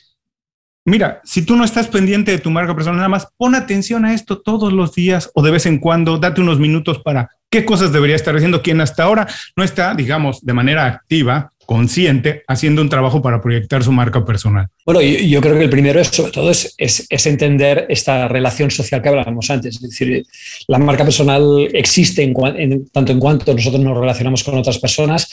mira, 0.86 1.20
si 1.26 1.42
tú 1.42 1.58
no 1.58 1.66
estás 1.66 1.90
pendiente 1.90 2.32
de 2.32 2.38
tu 2.38 2.50
marca 2.50 2.74
personal, 2.74 2.96
nada 2.96 3.10
más 3.10 3.28
pon 3.36 3.54
atención 3.54 4.06
a 4.06 4.14
esto 4.14 4.40
todos 4.40 4.72
los 4.72 4.94
días 4.94 5.30
o 5.34 5.44
de 5.44 5.52
vez 5.52 5.66
en 5.66 5.78
cuando, 5.78 6.18
date 6.18 6.40
unos 6.40 6.58
minutos 6.58 7.00
para 7.00 7.32
qué 7.50 7.66
cosas 7.66 7.92
debería 7.92 8.16
estar 8.16 8.34
haciendo 8.34 8.62
quien 8.62 8.80
hasta 8.80 9.04
ahora 9.04 9.28
no 9.58 9.64
está, 9.66 9.94
digamos, 9.94 10.40
de 10.40 10.54
manera 10.54 10.86
activa 10.86 11.52
consciente 11.66 12.44
haciendo 12.48 12.82
un 12.82 12.88
trabajo 12.88 13.22
para 13.22 13.42
proyectar 13.42 13.84
su 13.84 13.92
marca 13.92 14.24
personal? 14.24 14.70
Bueno, 14.86 15.02
yo, 15.02 15.42
creo 15.42 15.58
que 15.58 15.66
el 15.66 15.70
primero 15.70 16.00
es, 16.00 16.08
sobre 16.08 16.32
todo, 16.32 16.50
es, 16.50 16.76
entender 17.26 17.88
esta 17.90 18.30
relación 18.30 18.72
social 18.72 19.02
que 19.02 19.10
hablábamos 19.10 19.50
antes. 19.50 19.76
Es 19.76 19.82
decir, 19.82 20.26
la 20.70 20.78
marca 20.78 21.04
personal 21.04 21.68
existe 21.74 22.34
tanto 22.94 23.12
en 23.12 23.20
cuanto 23.20 23.54
nosotros 23.54 23.84
nos 23.84 23.98
relacionamos 23.98 24.46
con 24.46 24.58
otras 24.58 24.80
personas. 24.80 25.30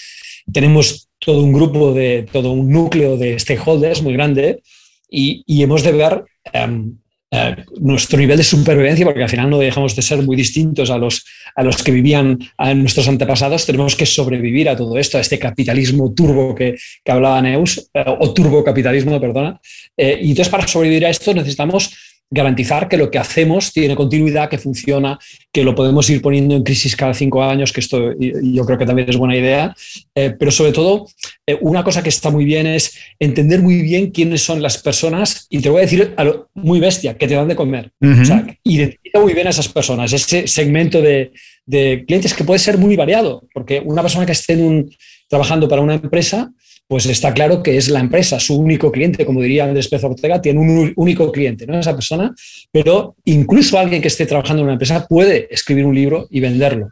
Tenemos 0.50 1.09
todo 1.18 1.42
un 1.42 1.52
grupo 1.52 1.92
de, 1.92 2.26
todo 2.31 2.52
un 2.52 2.70
núcleo 2.70 3.16
de 3.16 3.38
stakeholders 3.38 4.02
muy 4.02 4.14
grande 4.14 4.62
y, 5.11 5.44
y 5.46 5.62
hemos 5.62 5.83
de 5.83 5.92
ver 5.92 6.24
em, 6.52 6.96
eh, 7.35 7.57
nuestro 7.81 8.18
nivel 8.18 8.37
de 8.37 8.44
supervivencia, 8.44 9.07
porque 9.07 9.22
al 9.22 9.28
final 9.28 9.48
no 9.48 9.59
dejamos 9.59 9.96
de 9.96 10.02
ser 10.02 10.20
muy 10.20 10.37
distintos 10.37 10.90
a 10.90 10.98
los, 10.98 11.24
a 11.57 11.62
los 11.62 11.83
que 11.83 11.90
vivían 11.90 12.38
a 12.59 12.74
nuestros 12.74 13.09
antepasados, 13.09 13.64
tenemos 13.64 13.96
que 13.96 14.05
sobrevivir 14.05 14.68
a 14.68 14.76
todo 14.76 14.98
esto, 14.98 15.16
a 15.16 15.22
este 15.22 15.38
capitalismo 15.38 16.12
turbo 16.12 16.55
que, 16.55 16.76
que 17.02 17.11
hablaba 17.11 17.40
Neus, 17.40 17.88
eh, 17.94 18.05
o 18.07 18.35
turbocapitalismo, 18.35 19.18
perdona. 19.18 19.59
Eh, 19.96 20.18
y 20.22 20.31
entonces 20.31 20.50
para 20.50 20.68
sobrevivir 20.68 21.07
a 21.07 21.09
esto 21.09 21.33
necesitamos 21.33 21.94
garantizar 22.33 22.88
que 22.88 22.97
lo 22.97 23.11
que 23.11 23.18
hacemos 23.18 23.73
tiene 23.73 23.95
continuidad, 23.95 24.49
que 24.49 24.57
funciona, 24.57 25.18
que 25.53 25.62
lo 25.62 25.75
podemos 25.75 26.09
ir 26.09 26.23
poniendo 26.23 26.57
en 26.57 26.62
crisis 26.62 26.97
cada 26.97 27.12
cinco 27.12 27.42
años, 27.42 27.73
que 27.73 27.81
esto 27.81 28.14
yo 28.18 28.64
creo 28.64 28.79
que 28.79 28.87
también 28.87 29.09
es 29.09 29.18
buena 29.18 29.37
idea. 29.37 29.77
Eh, 30.14 30.35
pero 30.38 30.51
sobre 30.51 30.73
todo, 30.73 31.07
eh, 31.47 31.59
una 31.61 31.85
cosa 31.85 32.03
que 32.03 32.09
está 32.09 32.31
muy 32.31 32.47
bien 32.47 32.66
es 32.66 32.97
entender 33.18 33.61
muy 33.61 33.83
bien 33.83 34.11
quiénes 34.11 34.42
son 34.42 34.62
las 34.62 34.79
personas, 34.79 35.47
y 35.51 35.61
te 35.61 35.68
voy 35.68 35.81
a 35.81 35.83
decir 35.83 36.14
muy 36.55 36.81
bestia, 36.81 37.18
que 37.18 37.29
te 37.29 37.35
dan 37.35 37.49
de 37.49 37.57
comer. 37.57 37.92
o 38.01 38.25
sea, 38.25 38.47
identifica 38.64 39.21
muy 39.21 39.35
bien 39.35 39.47
a 39.47 39.51
esas 39.51 39.68
personas, 39.68 40.11
ese 40.14 40.47
segmento 40.47 41.03
de, 41.03 41.33
de, 41.66 42.05
clientes 42.07 42.33
que 42.33 42.45
puede 42.45 42.59
ser 42.59 42.79
muy 42.79 42.97
variado, 42.97 43.47
porque 43.53 43.83
una 43.85 44.01
persona 44.01 44.25
que 44.25 44.33
esté 44.33 44.55
en 44.55 44.64
un, 44.64 44.97
trabajando 45.29 45.68
para 45.68 45.83
una 45.83 45.95
empresa, 45.95 46.51
pues 46.92 47.07
está 47.07 47.33
claro 47.33 47.62
que 47.62 47.78
es 47.78 47.88
la 47.88 48.00
empresa, 48.00 48.38
su 48.38 48.55
único 48.55 48.92
cliente, 48.92 49.24
como 49.24 49.40
diría 49.40 49.64
Andrés 49.64 49.88
Pez 49.88 50.05
Ortega, 50.05 50.42
tiene 50.42 50.61
un 50.61 50.92
único 50.96 51.33
cliente, 51.33 51.66
¿no? 51.66 51.78
Esa 51.78 51.94
persona, 51.94 52.35
pero 52.70 53.16
incluso 53.24 53.78
alguien 53.78 54.02
que 54.02 54.09
esté 54.09 54.26
trabajando 54.26 54.61
en 54.61 54.64
una 54.64 54.74
empresa 54.74 55.07
puede 55.09 55.48
escribir 55.50 55.87
un 55.87 55.94
libro 55.94 56.26
y 56.28 56.40
venderlo 56.40 56.90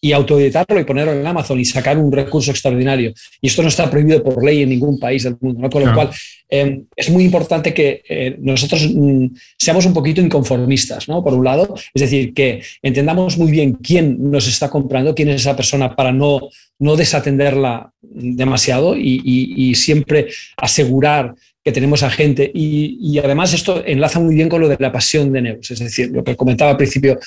y 0.00 0.12
autoeditarlo 0.12 0.80
y 0.80 0.84
ponerlo 0.84 1.12
en 1.12 1.26
Amazon 1.26 1.60
y 1.60 1.64
sacar 1.64 1.98
un 1.98 2.10
recurso 2.10 2.50
extraordinario. 2.50 3.12
Y 3.40 3.48
esto 3.48 3.62
no 3.62 3.68
está 3.68 3.90
prohibido 3.90 4.22
por 4.22 4.42
ley 4.42 4.62
en 4.62 4.70
ningún 4.70 4.98
país 4.98 5.24
del 5.24 5.36
mundo, 5.40 5.60
¿no? 5.60 5.70
Con 5.70 5.84
lo 5.84 5.94
cual, 5.94 6.10
em, 6.48 6.84
es 6.96 7.10
muy 7.10 7.24
importante 7.24 7.74
que 7.74 8.02
eh, 8.08 8.36
nosotros 8.40 8.88
mm, 8.92 9.26
seamos 9.58 9.84
un 9.84 9.92
poquito 9.92 10.20
inconformistas, 10.20 11.08
¿no? 11.08 11.22
Por 11.22 11.34
un 11.34 11.44
lado, 11.44 11.74
es 11.94 12.00
decir, 12.00 12.32
que 12.32 12.62
entendamos 12.82 13.36
muy 13.36 13.50
bien 13.50 13.74
quién 13.74 14.30
nos 14.30 14.48
está 14.48 14.70
comprando, 14.70 15.14
quién 15.14 15.28
es 15.28 15.42
esa 15.42 15.56
persona 15.56 15.94
para 15.94 16.12
no 16.12 16.48
no 16.80 16.96
desatenderla 16.96 17.92
demasiado 18.02 18.96
y, 18.96 19.74
siempre 19.74 20.28
asegurar 20.56 21.34
que 21.70 21.74
tenemos 21.74 22.02
a 22.02 22.10
gente. 22.10 22.50
Y, 22.52 23.18
además 23.18 23.52
esto 23.54 23.82
enlaza 23.86 24.18
muy 24.18 24.34
bien 24.34 24.48
con 24.48 24.60
lo 24.60 24.68
de 24.68 24.76
la 24.78 24.90
pasión 24.90 25.32
de 25.32 25.42
Neus, 25.42 25.70
es 25.70 25.78
decir, 25.78 26.10
lo 26.10 26.24
que 26.24 26.36
comentaba 26.36 26.72
al 26.72 26.76
principio, 26.76 27.18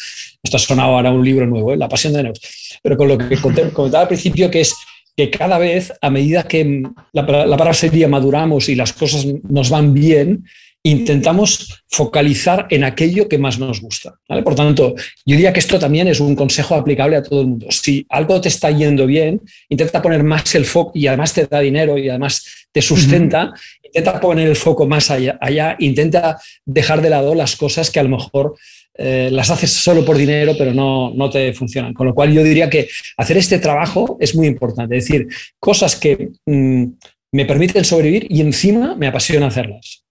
esto 0.41 0.58
ha 0.58 0.60
sonado 0.60 0.95
ahora 0.95 1.12
un 1.12 1.23
libro 1.23 1.45
nuevo, 1.45 1.73
¿eh? 1.73 1.77
La 1.77 1.88
pasión 1.88 2.13
de 2.13 2.23
Neus, 2.23 2.39
pero 2.82 2.97
con 2.97 3.08
lo 3.08 3.17
que 3.17 3.38
comentaba 3.38 4.01
al 4.01 4.08
principio 4.08 4.51
que 4.51 4.62
es 4.62 4.75
que 5.15 5.29
cada 5.29 5.58
vez, 5.58 5.93
a 6.01 6.10
medida 6.10 6.43
que 6.43 6.84
la, 7.13 7.21
la 7.21 7.58
palabra 7.58 7.73
sería 7.73 8.08
maduramos 8.08 8.67
y 8.67 8.75
las 8.75 8.91
cosas 8.93 9.25
nos 9.49 9.69
van 9.69 9.93
bien, 9.93 10.43
intentamos 10.84 11.82
focalizar 11.88 12.67
en 12.69 12.84
aquello 12.84 13.29
que 13.29 13.38
más 13.38 13.58
nos 13.58 13.79
gusta. 13.79 14.19
Por 14.43 14.53
tanto, 14.53 14.93
yo 15.25 15.36
diría 15.36 15.53
que 15.53 15.62
esto 15.62 15.79
también 15.79 16.10
es 16.10 16.19
un 16.19 16.36
consejo 16.36 16.75
aplicable 16.75 17.15
a 17.15 17.23
todo 17.23 17.41
el 17.41 17.47
mundo. 17.47 17.67
Si 17.69 18.06
algo 18.10 18.41
te 18.41 18.49
está 18.49 18.69
yendo 18.69 19.06
bien, 19.06 19.41
intenta 19.69 20.01
poner 20.01 20.23
más 20.23 20.53
el 20.56 20.65
foco 20.65 20.91
y 20.93 21.08
además 21.08 21.34
te 21.34 21.47
da 21.47 21.62
dinero 21.62 21.97
y 21.97 22.10
además 22.10 22.67
te 22.73 22.82
sustenta, 22.82 23.53
intenta 23.93 24.19
poner 24.19 24.47
el 24.47 24.56
foco 24.56 24.88
más 24.88 25.12
allá, 25.12 25.38
allá, 25.39 25.75
intenta 25.79 26.39
dejar 26.65 27.01
de 27.01 27.10
lado 27.10 27.36
las 27.36 27.56
cosas 27.56 27.91
que 27.91 27.99
a 27.99 28.03
lo 28.03 28.10
mejor 28.10 28.56
eh, 28.95 29.29
las 29.32 29.49
haces 29.49 29.71
solo 29.71 30.03
por 30.03 30.17
dinero, 30.17 30.53
pero 30.58 30.73
no, 30.73 31.13
no 31.13 31.29
te 31.29 31.53
funcionan. 31.53 31.93
Con 31.93 32.08
lo 32.08 32.15
cual 32.15 32.34
yo 32.34 32.43
diría 32.43 32.69
que 32.69 32.88
hacer 33.17 33.38
este 33.38 33.60
trabajo 33.60 34.17
es 34.19 34.36
muy 34.36 34.47
importante. 34.47 34.97
Es 34.97 35.06
decir, 35.06 35.27
cosas 35.60 35.95
que 35.95 36.29
mm, 36.45 36.86
me 37.32 37.45
permiten 37.45 37.86
sobrevivir 37.86 38.27
y 38.29 38.41
encima 38.41 38.95
me 38.95 39.08
apasiona 39.08 39.47
hacerlas 39.47 40.02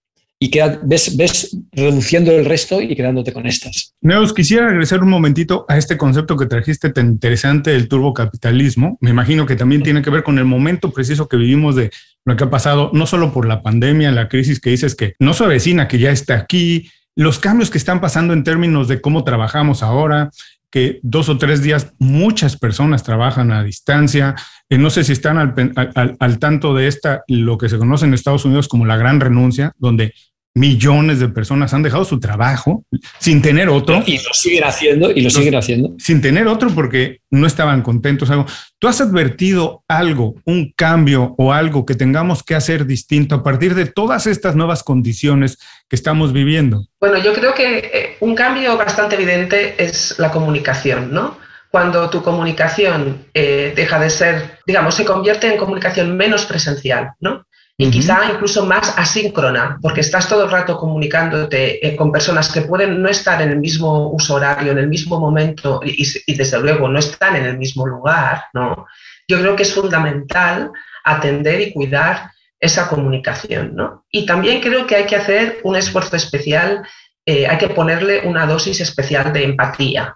y 0.43 0.51
ves, 0.83 1.15
ves 1.15 1.57
reduciendo 1.71 2.29
el 2.33 2.43
resto 2.43 2.81
y 2.81 2.93
quedándote 2.97 3.31
con 3.31 3.45
estas. 3.47 3.95
Neos, 4.01 4.33
quisiera 4.33 4.67
regresar 4.67 5.01
un 5.01 5.09
momentito 5.09 5.65
a 5.69 5.77
este 5.77 5.95
concepto 5.95 6.35
que 6.35 6.47
trajiste 6.47 6.89
tan 6.89 7.07
interesante 7.07 7.71
del 7.71 7.87
turbocapitalismo. 7.87 8.97
Me 8.99 9.11
imagino 9.11 9.45
que 9.45 9.55
también 9.55 9.83
tiene 9.83 10.01
que 10.01 10.09
ver 10.09 10.21
con 10.21 10.37
el 10.39 10.43
momento 10.43 10.91
preciso 10.91 11.29
que 11.29 11.37
vivimos 11.37 11.77
de 11.77 11.91
lo 12.25 12.35
que 12.35 12.43
ha 12.43 12.49
pasado, 12.49 12.91
no 12.93 13.05
solo 13.05 13.31
por 13.31 13.47
la 13.47 13.61
pandemia, 13.61 14.11
la 14.11 14.27
crisis 14.27 14.59
que 14.59 14.71
dices 14.71 14.95
que 14.95 15.13
no 15.17 15.33
se 15.33 15.45
avecina, 15.45 15.87
que 15.87 15.97
ya 15.97 16.11
está 16.11 16.35
aquí, 16.35 16.91
los 17.15 17.39
cambios 17.39 17.69
que 17.69 17.77
están 17.77 18.01
pasando 18.01 18.33
en 18.33 18.43
términos 18.43 18.89
de 18.89 18.99
cómo 18.99 19.23
trabajamos 19.23 19.81
ahora, 19.81 20.29
que 20.69 20.99
dos 21.03 21.29
o 21.29 21.37
tres 21.37 21.61
días 21.61 21.93
muchas 21.99 22.57
personas 22.57 23.03
trabajan 23.03 23.53
a 23.53 23.63
distancia. 23.63 24.35
Eh, 24.69 24.77
no 24.77 24.89
sé 24.89 25.05
si 25.05 25.13
están 25.13 25.37
al, 25.37 26.39
tanto 26.39 26.73
de 26.73 26.87
esta, 26.87 27.23
lo 27.29 27.57
que 27.57 27.69
se 27.69 27.77
conoce 27.77 28.05
en 28.05 28.13
Estados 28.13 28.43
Unidos 28.43 28.67
como 28.67 28.85
la 28.85 28.97
gran 28.97 29.21
renuncia, 29.21 29.71
donde 29.77 30.13
millones 30.55 31.19
de 31.19 31.29
personas 31.29 31.73
han 31.73 31.81
dejado 31.81 32.05
su 32.05 32.19
trabajo 32.19 32.83
sin 33.19 33.41
tener 33.41 33.69
otro. 33.69 34.03
Y 34.05 34.17
lo 34.17 34.33
siguen 34.33 34.63
haciendo, 34.63 35.11
y 35.11 35.21
lo 35.21 35.29
siguen 35.29 35.55
haciendo. 35.55 35.95
Sin 35.97 36.21
tener 36.21 36.47
otro 36.47 36.69
porque 36.69 37.21
no 37.31 37.47
estaban 37.47 37.81
contentos. 37.81 38.29
Algo. 38.29 38.45
¿Tú 38.77 38.87
has 38.87 39.01
advertido 39.01 39.83
algo, 39.87 40.35
un 40.45 40.71
cambio 40.75 41.33
o 41.37 41.53
algo 41.53 41.85
que 41.85 41.95
tengamos 41.95 42.43
que 42.43 42.55
hacer 42.55 42.85
distinto 42.85 43.35
a 43.35 43.43
partir 43.43 43.73
de 43.73 43.87
todas 43.87 44.27
estas 44.27 44.55
nuevas 44.55 44.83
condiciones 44.83 45.57
que 45.89 45.95
estamos 45.95 46.33
viviendo? 46.33 46.85
Bueno, 46.99 47.17
yo 47.17 47.33
creo 47.33 47.53
que 47.53 47.77
eh, 47.77 48.17
un 48.19 48.35
cambio 48.35 48.77
bastante 48.77 49.15
evidente 49.15 49.83
es 49.83 50.19
la 50.19 50.31
comunicación, 50.31 51.11
¿no? 51.11 51.37
Cuando 51.71 52.07
tu 52.11 52.21
comunicación 52.21 53.25
eh, 53.33 53.73
deja 53.75 53.97
de 53.97 54.11
ser, 54.11 54.59
digamos, 54.67 54.93
se 54.93 55.05
convierte 55.05 55.51
en 55.51 55.57
comunicación 55.57 56.15
menos 56.15 56.45
presencial, 56.45 57.13
¿no? 57.19 57.47
Y 57.77 57.89
quizá 57.89 58.31
incluso 58.31 58.65
más 58.65 58.93
asíncrona, 58.97 59.79
porque 59.81 60.01
estás 60.01 60.29
todo 60.29 60.43
el 60.45 60.51
rato 60.51 60.77
comunicándote 60.77 61.85
eh, 61.85 61.95
con 61.95 62.11
personas 62.11 62.51
que 62.51 62.61
pueden 62.61 63.01
no 63.01 63.09
estar 63.09 63.41
en 63.41 63.49
el 63.49 63.59
mismo 63.59 64.11
uso 64.11 64.35
horario, 64.35 64.73
en 64.73 64.77
el 64.77 64.87
mismo 64.87 65.19
momento 65.19 65.81
y, 65.83 66.35
desde 66.35 66.59
luego 66.59 66.87
no 66.87 66.99
están 66.99 67.35
en 67.35 67.45
el 67.45 67.57
mismo 67.57 67.87
lugar, 67.87 68.43
¿no? 68.53 68.85
Yo 69.27 69.39
creo 69.39 69.55
que 69.55 69.63
es 69.63 69.73
fundamental 69.73 70.71
atender 71.03 71.61
y 71.61 71.73
cuidar 71.73 72.31
esa 72.59 72.87
comunicación, 72.87 73.75
¿no? 73.75 74.05
Y 74.11 74.25
también 74.25 74.61
creo 74.61 74.85
que 74.85 74.95
hay 74.95 75.05
que 75.05 75.15
hacer 75.15 75.59
un 75.63 75.75
esfuerzo 75.75 76.15
especial, 76.15 76.87
eh, 77.25 77.47
hay 77.47 77.57
que 77.57 77.69
ponerle 77.69 78.21
una 78.27 78.45
dosis 78.45 78.81
especial 78.81 79.33
de 79.33 79.45
empatía, 79.45 80.15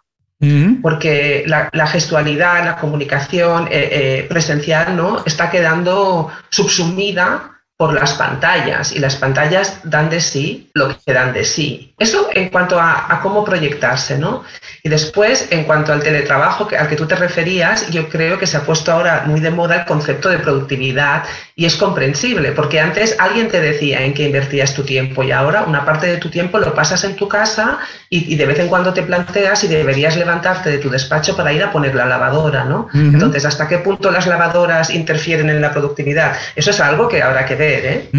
porque 0.83 1.43
la, 1.47 1.87
gestualidad, 1.87 2.63
la 2.63 2.77
comunicación 2.77 3.67
eh, 3.67 3.89
eh, 3.91 4.25
presencial 4.29 4.95
¿no? 4.95 5.23
está 5.25 5.49
quedando 5.49 6.29
subsumida 6.49 7.56
por 7.77 7.93
las 7.93 8.13
pantallas 8.13 8.91
y 8.91 8.97
las 8.97 9.17
pantallas 9.17 9.81
dan 9.83 10.09
de 10.09 10.19
sí 10.19 10.71
lo 10.73 10.97
que 10.97 11.13
dan 11.13 11.31
de 11.31 11.45
sí. 11.45 11.93
Eso 11.99 12.27
en 12.33 12.49
cuanto 12.49 12.79
a, 12.79 13.19
cómo 13.21 13.45
proyectarse, 13.45 14.17
¿no? 14.17 14.43
Y 14.81 14.89
después, 14.89 15.47
en 15.51 15.63
cuanto 15.63 15.93
al 15.93 16.01
teletrabajo 16.01 16.67
al 16.77 16.87
que 16.87 16.95
tú 16.95 17.05
te 17.05 17.15
referías, 17.15 17.89
yo 17.91 18.09
creo 18.09 18.39
que 18.39 18.47
se 18.47 18.57
ha 18.57 18.61
puesto 18.61 18.91
ahora 18.91 19.23
muy 19.27 19.41
de 19.41 19.51
moda 19.51 19.75
el 19.75 19.85
concepto 19.85 20.29
de 20.29 20.39
productividad 20.39 21.23
y 21.55 21.65
es 21.65 21.75
comprensible, 21.75 22.51
porque 22.51 22.79
antes 22.79 23.15
alguien 23.19 23.47
te 23.49 23.59
decía 23.61 24.01
en 24.01 24.13
qué 24.13 24.23
invertías 24.23 24.73
tu 24.73 24.83
tiempo 24.83 25.23
y 25.23 25.31
ahora 25.31 25.63
una 25.63 25.85
parte 25.85 26.07
de 26.07 26.17
tu 26.17 26.29
tiempo 26.29 26.57
lo 26.57 26.73
pasas 26.73 27.03
en 27.03 27.15
tu 27.15 27.27
casa 27.27 27.79
y, 28.09 28.35
de 28.35 28.45
vez 28.45 28.59
en 28.59 28.69
cuando 28.69 28.93
te 28.93 29.03
planteas 29.03 29.59
si 29.59 29.67
deberías 29.67 30.15
levantarte 30.15 30.69
de 30.69 30.77
tu 30.77 30.89
despacho 30.89 31.35
para 31.35 31.53
ir 31.53 31.63
a 31.63 31.71
poner 31.71 31.93
la 31.93 32.05
lavadora, 32.05 32.63
¿no? 32.63 32.87
Entonces, 32.93 33.45
¿hasta 33.45 33.67
qué 33.67 33.79
punto 33.79 34.09
las 34.09 34.25
lavadoras 34.25 34.89
interfieren 34.89 35.49
en 35.49 35.61
la 35.61 35.71
productividad? 35.71 36.37
Eso 36.55 36.71
es 36.71 36.79
algo 36.79 37.07
que 37.07 37.21
habrá 37.21 37.45
que 37.45 37.55
ver 37.55 37.66
¿eh? 37.67 38.09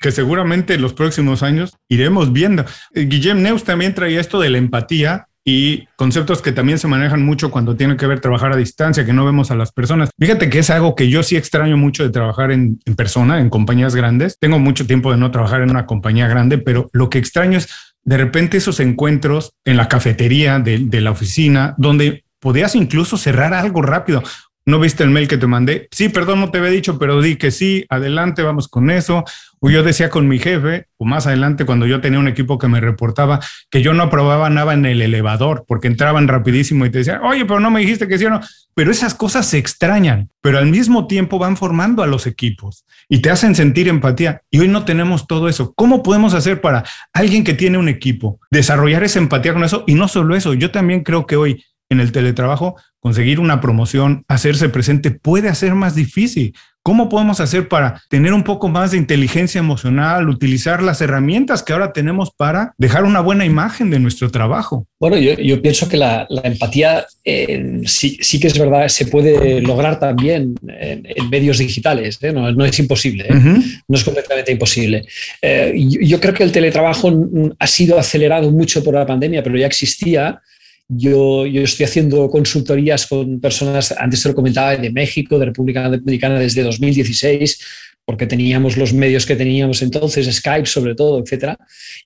Que 0.00 0.12
seguramente 0.12 0.74
en 0.74 0.82
los 0.82 0.92
próximos 0.92 1.42
años 1.42 1.76
iremos 1.88 2.32
viendo. 2.32 2.64
Eh, 2.94 3.06
Guillem 3.08 3.42
Neus 3.42 3.64
también 3.64 3.94
traía 3.94 4.20
esto 4.20 4.40
de 4.40 4.50
la 4.50 4.58
empatía 4.58 5.28
y 5.44 5.86
conceptos 5.96 6.42
que 6.42 6.52
también 6.52 6.78
se 6.78 6.88
manejan 6.88 7.24
mucho 7.24 7.50
cuando 7.50 7.74
tiene 7.74 7.96
que 7.96 8.06
ver 8.06 8.20
trabajar 8.20 8.52
a 8.52 8.56
distancia, 8.56 9.06
que 9.06 9.14
no 9.14 9.24
vemos 9.24 9.50
a 9.50 9.54
las 9.54 9.72
personas. 9.72 10.10
Fíjate 10.18 10.50
que 10.50 10.58
es 10.58 10.68
algo 10.68 10.94
que 10.94 11.08
yo 11.08 11.22
sí 11.22 11.36
extraño 11.36 11.78
mucho 11.78 12.02
de 12.02 12.10
trabajar 12.10 12.52
en, 12.52 12.78
persona, 12.96 13.40
en 13.40 13.48
compañías 13.48 13.94
grandes. 13.94 14.38
Tengo 14.38 14.58
mucho 14.58 14.86
tiempo 14.86 15.10
de 15.10 15.16
no 15.16 15.30
trabajar 15.30 15.62
en 15.62 15.70
una 15.70 15.86
compañía 15.86 16.28
grande, 16.28 16.58
pero 16.58 16.90
lo 16.92 17.08
que 17.08 17.18
extraño 17.18 17.56
es 17.56 17.68
de 18.04 18.18
repente 18.18 18.58
esos 18.58 18.78
encuentros 18.78 19.54
en 19.64 19.78
la 19.78 19.88
cafetería 19.88 20.58
de, 20.58 20.80
de 20.80 21.00
la 21.00 21.12
oficina, 21.12 21.74
donde 21.78 22.24
podías 22.40 22.74
incluso 22.74 23.16
cerrar 23.16 23.54
algo 23.54 23.80
rápido 23.80 24.22
¿no 24.68 24.78
viste 24.78 25.02
el 25.02 25.08
mail 25.08 25.28
que 25.28 25.38
te 25.38 25.46
mandé? 25.46 25.88
Sí, 25.90 26.10
perdón, 26.10 26.40
no 26.40 26.50
te 26.50 26.58
había 26.58 26.70
dicho, 26.70 26.98
pero 26.98 27.22
di 27.22 27.36
que 27.36 27.50
sí, 27.50 27.86
adelante, 27.88 28.42
vamos 28.42 28.68
con 28.68 28.90
eso. 28.90 29.24
O 29.60 29.70
yo 29.70 29.82
decía 29.82 30.10
con 30.10 30.28
mi 30.28 30.38
jefe, 30.38 30.88
o 30.98 31.06
más 31.06 31.26
adelante 31.26 31.64
cuando 31.64 31.86
yo 31.86 32.02
tenía 32.02 32.18
un 32.18 32.28
equipo 32.28 32.58
que 32.58 32.68
me 32.68 32.78
reportaba 32.78 33.40
que 33.70 33.80
yo 33.80 33.94
no 33.94 34.02
aprobaba 34.02 34.50
nada 34.50 34.74
en 34.74 34.84
el 34.84 35.00
elevador 35.00 35.64
porque 35.66 35.88
entraban 35.88 36.28
rapidísimo 36.28 36.84
y 36.84 36.90
te 36.90 36.98
decían, 36.98 37.22
oye, 37.24 37.46
pero 37.46 37.60
no 37.60 37.70
me 37.70 37.80
dijiste 37.80 38.08
que 38.08 38.18
sí 38.18 38.26
o 38.26 38.30
no. 38.30 38.40
Pero 38.74 38.90
esas 38.90 39.14
cosas 39.14 39.46
se 39.46 39.56
extrañan, 39.56 40.28
pero 40.42 40.58
al 40.58 40.66
mismo 40.66 41.06
tiempo 41.06 41.38
van 41.38 41.56
formando 41.56 42.02
a 42.02 42.06
los 42.06 42.26
equipos 42.26 42.84
y 43.08 43.22
te 43.22 43.30
hacen 43.30 43.54
sentir 43.54 43.88
empatía. 43.88 44.42
Y 44.50 44.58
hoy 44.58 44.68
no 44.68 44.84
tenemos 44.84 45.26
todo 45.26 45.48
eso. 45.48 45.72
¿Cómo 45.76 46.02
podemos 46.02 46.34
hacer 46.34 46.60
para 46.60 46.84
alguien 47.14 47.42
que 47.42 47.54
tiene 47.54 47.78
un 47.78 47.88
equipo 47.88 48.38
desarrollar 48.50 49.02
esa 49.02 49.18
empatía 49.18 49.54
con 49.54 49.64
eso? 49.64 49.84
Y 49.86 49.94
no 49.94 50.08
solo 50.08 50.36
eso, 50.36 50.52
yo 50.52 50.70
también 50.70 51.04
creo 51.04 51.24
que 51.24 51.36
hoy 51.36 51.64
en 51.90 52.00
el 52.00 52.12
teletrabajo, 52.12 52.76
conseguir 53.08 53.40
una 53.40 53.62
promoción, 53.62 54.22
hacerse 54.28 54.68
presente 54.68 55.10
puede 55.10 55.54
ser 55.54 55.74
más 55.74 55.94
difícil. 55.94 56.54
¿Cómo 56.82 57.08
podemos 57.08 57.40
hacer 57.40 57.66
para 57.66 58.02
tener 58.10 58.34
un 58.34 58.44
poco 58.44 58.68
más 58.68 58.90
de 58.90 58.98
inteligencia 58.98 59.58
emocional, 59.58 60.28
utilizar 60.28 60.82
las 60.82 61.00
herramientas 61.00 61.62
que 61.62 61.72
ahora 61.72 61.94
tenemos 61.94 62.30
para 62.30 62.74
dejar 62.76 63.04
una 63.04 63.20
buena 63.20 63.46
imagen 63.46 63.88
de 63.88 63.98
nuestro 63.98 64.30
trabajo? 64.30 64.86
Bueno, 65.00 65.16
yo, 65.16 65.62
pienso 65.62 65.88
que 65.88 65.96
la, 65.96 66.26
empatía 66.44 67.06
eh, 67.24 67.80
sí, 67.86 68.18
sí, 68.20 68.38
que 68.38 68.48
es 68.48 68.58
verdad, 68.58 68.88
se 68.88 69.06
puede 69.06 69.62
lograr 69.62 69.98
también 69.98 70.54
en, 70.68 71.30
medios 71.30 71.56
digitales, 71.56 72.18
¿eh? 72.20 72.30
no, 72.30 72.64
es 72.66 72.78
imposible, 72.78 73.24
¿eh? 73.26 73.40
no 73.88 73.96
es 73.96 74.04
completamente 74.04 74.52
imposible. 74.52 75.06
Yo, 75.42 76.00
yo 76.02 76.20
creo 76.20 76.34
que 76.34 76.44
el 76.44 76.52
teletrabajo 76.52 77.10
ha 77.58 77.66
sido 77.66 77.98
acelerado 77.98 78.50
mucho 78.50 78.84
por 78.84 78.92
la 78.92 79.06
pandemia, 79.06 79.42
pero 79.42 79.56
ya 79.56 79.66
existía 79.66 80.42
yo, 80.88 81.46
yo, 81.46 81.62
estoy 81.62 81.84
haciendo 81.84 82.30
consultorías 82.30 83.06
con 83.06 83.40
personas, 83.40 83.92
antes 83.92 84.22
te 84.22 84.28
lo 84.28 84.34
comentaba, 84.34 84.76
de 84.76 84.90
México, 84.90 85.38
de 85.38 85.46
República 85.46 85.88
Dominicana 85.88 86.38
desde 86.38 86.62
2016, 86.62 87.60
porque 88.04 88.26
teníamos 88.26 88.78
los 88.78 88.94
medios 88.94 89.26
que 89.26 89.36
teníamos 89.36 89.82
entonces, 89.82 90.34
Skype 90.34 90.66
sobre 90.66 90.94
todo, 90.94 91.22
etc. 91.22 91.56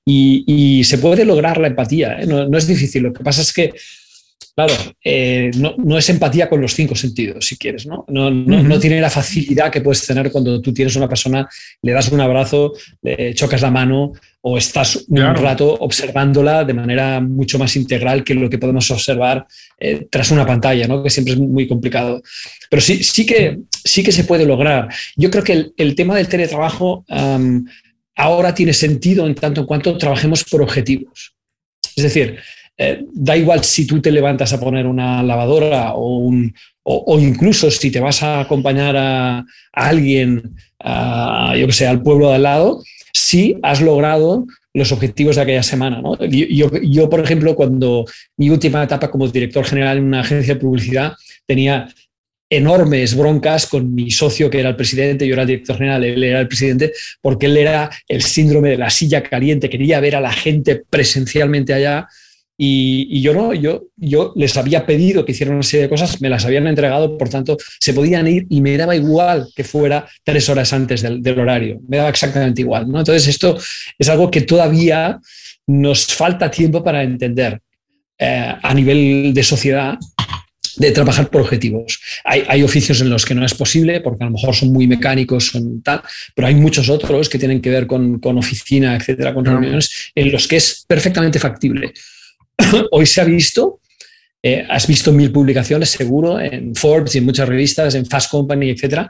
Y, 0.05 0.83
se 0.85 0.99
puede 0.99 1.25
lograr 1.25 1.59
la 1.59 1.68
empatía, 1.68 2.21
¿eh? 2.21 2.27
no, 2.27 2.49
no, 2.49 2.59
es 2.59 2.66
difícil. 2.66 3.05
Lo 3.05 3.12
que 3.12 3.23
pasa 3.23 3.42
es 3.42 3.53
que 3.53 3.73
Claro, 4.55 4.75
eh, 5.03 5.51
no, 5.57 5.97
es 5.97 6.11
empatía 6.11 6.47
con 6.47 6.61
los 6.61 6.75
cinco 6.75 6.95
sentidos, 6.95 7.47
si 7.47 7.57
quieres, 7.57 7.87
¿no? 7.87 8.05
No, 8.09 8.79
tiene 8.79 9.01
la 9.01 9.09
facilidad 9.09 9.71
que 9.71 9.81
puedes 9.81 10.07
tener 10.07 10.31
cuando 10.31 10.61
tú 10.61 10.75
tienes 10.75 10.95
una 10.95 11.09
persona, 11.09 11.49
le 11.81 11.93
das 11.93 12.12
un 12.12 12.21
abrazo, 12.21 12.75
le 13.01 13.33
chocas 13.33 13.62
la 13.62 13.71
mano 13.71 14.12
o 14.43 14.59
estás 14.59 15.07
un 15.09 15.35
rato 15.37 15.73
observándola 15.81 16.65
de 16.65 16.75
manera 16.75 17.19
mucho 17.21 17.59
más 17.59 17.77
integral 17.77 18.25
que 18.25 18.35
lo 18.35 18.51
que 18.51 18.59
podemos 18.59 18.91
observar 18.91 19.47
eh, 19.79 20.07
tras 20.11 20.31
una 20.31 20.45
pantalla, 20.45 20.87
¿no? 20.87 21.03
Que 21.03 21.09
siempre 21.09 21.33
es 21.33 21.41
muy 21.41 21.67
complicado. 21.67 22.23
Pero 22.69 22.83
sí, 22.83 23.03
sí, 23.03 23.25
que, 23.25 23.61
sí 23.71 24.03
que 24.03 24.12
se 24.12 24.25
puede 24.25 24.45
lograr. 24.45 24.88
Yo 25.17 25.31
creo 25.31 25.45
que 25.45 25.73
el, 25.75 25.95
tema 25.95 26.15
del 26.15 26.29
teletrabajo 26.29 27.07
ahora 28.17 28.55
tiene 28.55 28.75
sentido 28.75 29.27
en 29.27 29.35
tanto 29.35 29.62
en 29.62 29.67
cuanto 29.67 29.97
trabajemos 29.97 30.45
por 30.45 30.61
objetivos. 30.61 31.33
Es 31.97 32.03
decir, 32.05 32.38
eh, 32.79 33.05
da 33.13 33.37
igual 33.37 33.63
si 33.65 33.87
tú 33.87 34.01
te 34.01 34.11
levantas 34.11 34.53
a 34.53 34.61
poner 34.61 34.87
una 34.87 35.23
lavadora 35.23 35.93
o, 35.95 36.33
incluso 37.19 37.71
si 37.71 37.91
te 37.91 38.01
vas 38.01 38.23
a 38.23 38.41
acompañar 38.41 38.97
a, 38.97 39.45
alguien, 39.73 40.55
yo 41.57 41.67
que 41.67 41.73
sé, 41.73 41.87
al 41.87 42.03
pueblo 42.03 42.29
de 42.29 42.37
al 42.37 42.43
lado, 42.43 42.83
si 43.13 43.57
has 43.63 43.81
logrado 43.81 44.47
los 44.75 44.91
objetivos 44.91 45.37
de 45.37 45.43
aquella 45.43 45.63
semana. 45.63 46.03
Yo, 46.29 46.71
yo, 46.83 47.11
por 47.11 47.21
ejemplo, 47.21 47.55
cuando 47.55 48.07
mi 48.37 48.51
última 48.51 48.83
etapa 48.83 49.11
como 49.11 49.29
director 49.29 49.65
general 49.65 49.99
en 49.99 50.05
una 50.05 50.21
agencia 50.21 50.55
de 50.55 50.61
publicidad, 50.61 51.13
tenía 51.47 51.89
enormes 52.49 53.17
broncas 53.17 53.67
con 53.67 53.95
mi 53.95 54.11
socio, 54.11 54.51
que 54.51 54.61
era 54.61 54.71
el 54.71 54.77
presidente, 54.77 55.27
yo 55.27 55.33
era 55.33 55.43
el 55.43 55.49
director 55.49 55.77
general, 55.77 56.05
él 56.05 56.23
era 56.23 56.41
el 56.41 56.49
presidente, 56.49 56.93
porque 57.21 57.47
él 57.47 57.57
era 57.57 57.91
el 58.09 58.23
síndrome 58.23 58.71
de 58.71 58.77
la 58.77 58.91
silla 58.91 59.23
caliente, 59.23 59.71
quería 59.71 60.01
ver 60.01 60.17
a 60.17 60.21
la 60.21 60.33
gente 60.33 60.83
presencialmente 60.89 61.73
allá 61.73 62.09
y, 62.64 63.20
yo 63.20 63.35
no, 63.35 63.53
yo, 63.55 63.88
yo 63.96 64.33
les 64.37 64.57
había 64.57 64.87
pedido 64.87 65.25
que 65.25 65.33
hicieran 65.33 65.57
una 65.57 65.64
serie 65.64 65.83
de 65.83 65.88
cosas, 65.88 66.20
me 66.20 66.29
las 66.29 66.44
habían 66.44 66.68
entregado, 66.68 67.18
por 67.18 67.29
tanto, 67.29 67.57
se 67.81 67.92
podían 67.92 68.29
ir 68.29 68.46
y 68.51 68.61
me 68.61 68.77
daba 68.77 68.94
igual 68.94 69.48
que 69.57 69.64
fuera 69.64 70.07
tres 70.22 70.48
horas 70.48 70.72
antes 70.72 71.03
del, 71.03 71.40
horario, 71.40 71.81
me 71.88 71.96
daba 71.96 72.11
exactamente 72.11 72.61
igual. 72.61 72.88
¿no? 72.88 73.01
Entonces, 73.01 73.27
esto 73.27 73.59
es 73.98 74.09
algo 74.09 74.31
que 74.31 74.42
todavía 74.42 75.18
nos 75.66 76.07
falta 76.07 76.53
tiempo 76.53 76.85
para 76.85 77.03
entender 77.03 77.61
eh, 78.16 78.55
a 78.62 78.75
nivel 78.75 79.35
de 79.35 79.42
sociedad 79.42 79.98
de 80.77 80.92
trabajar 80.92 81.31
por 81.31 81.40
objetivos. 81.40 82.01
Hay, 82.22 82.44
hay, 82.46 82.62
oficios 82.62 83.01
en 83.01 83.11
los 83.11 83.27
que 83.27 83.35
no 83.35 83.44
es 83.44 83.55
posible, 83.55 84.01
porque 84.03 84.22
a 84.22 84.27
lo 84.27 84.35
mejor 84.35 84.55
son 84.55 84.72
muy 84.72 84.87
mecánicos, 84.87 85.48
son 85.48 85.83
tal, 85.83 86.01
pero 86.33 86.46
hay 86.46 86.55
muchos 86.55 86.88
otros 86.88 87.29
que 87.29 87.40
tienen 87.40 87.61
que 87.61 87.70
ver 87.70 87.88
con, 87.88 88.20
con 88.20 88.38
oficina, 88.38 88.94
etcétera, 88.94 89.35
con 89.35 89.44
reuniones, 89.44 90.12
en 90.14 90.31
los 90.31 90.46
que 90.46 90.57
es 90.57 90.85
perfectamente 90.87 91.40
factible. 91.40 91.92
hoy 92.91 93.07
se 93.07 93.21
ha 93.21 93.25
visto, 93.25 93.81
eh, 94.43 94.67
has 94.69 94.87
visto 94.87 95.12
mil 95.12 95.31
publicaciones 95.31 95.91
seguro 95.91 96.41
en 96.41 96.75
Forbes 96.75 97.15
y 97.15 97.19
en 97.19 97.25
muchas 97.25 97.49
revistas, 97.49 97.95
en 97.95 98.07
Fast 98.07 98.31
Company, 98.31 98.71
etcétera, 98.71 99.09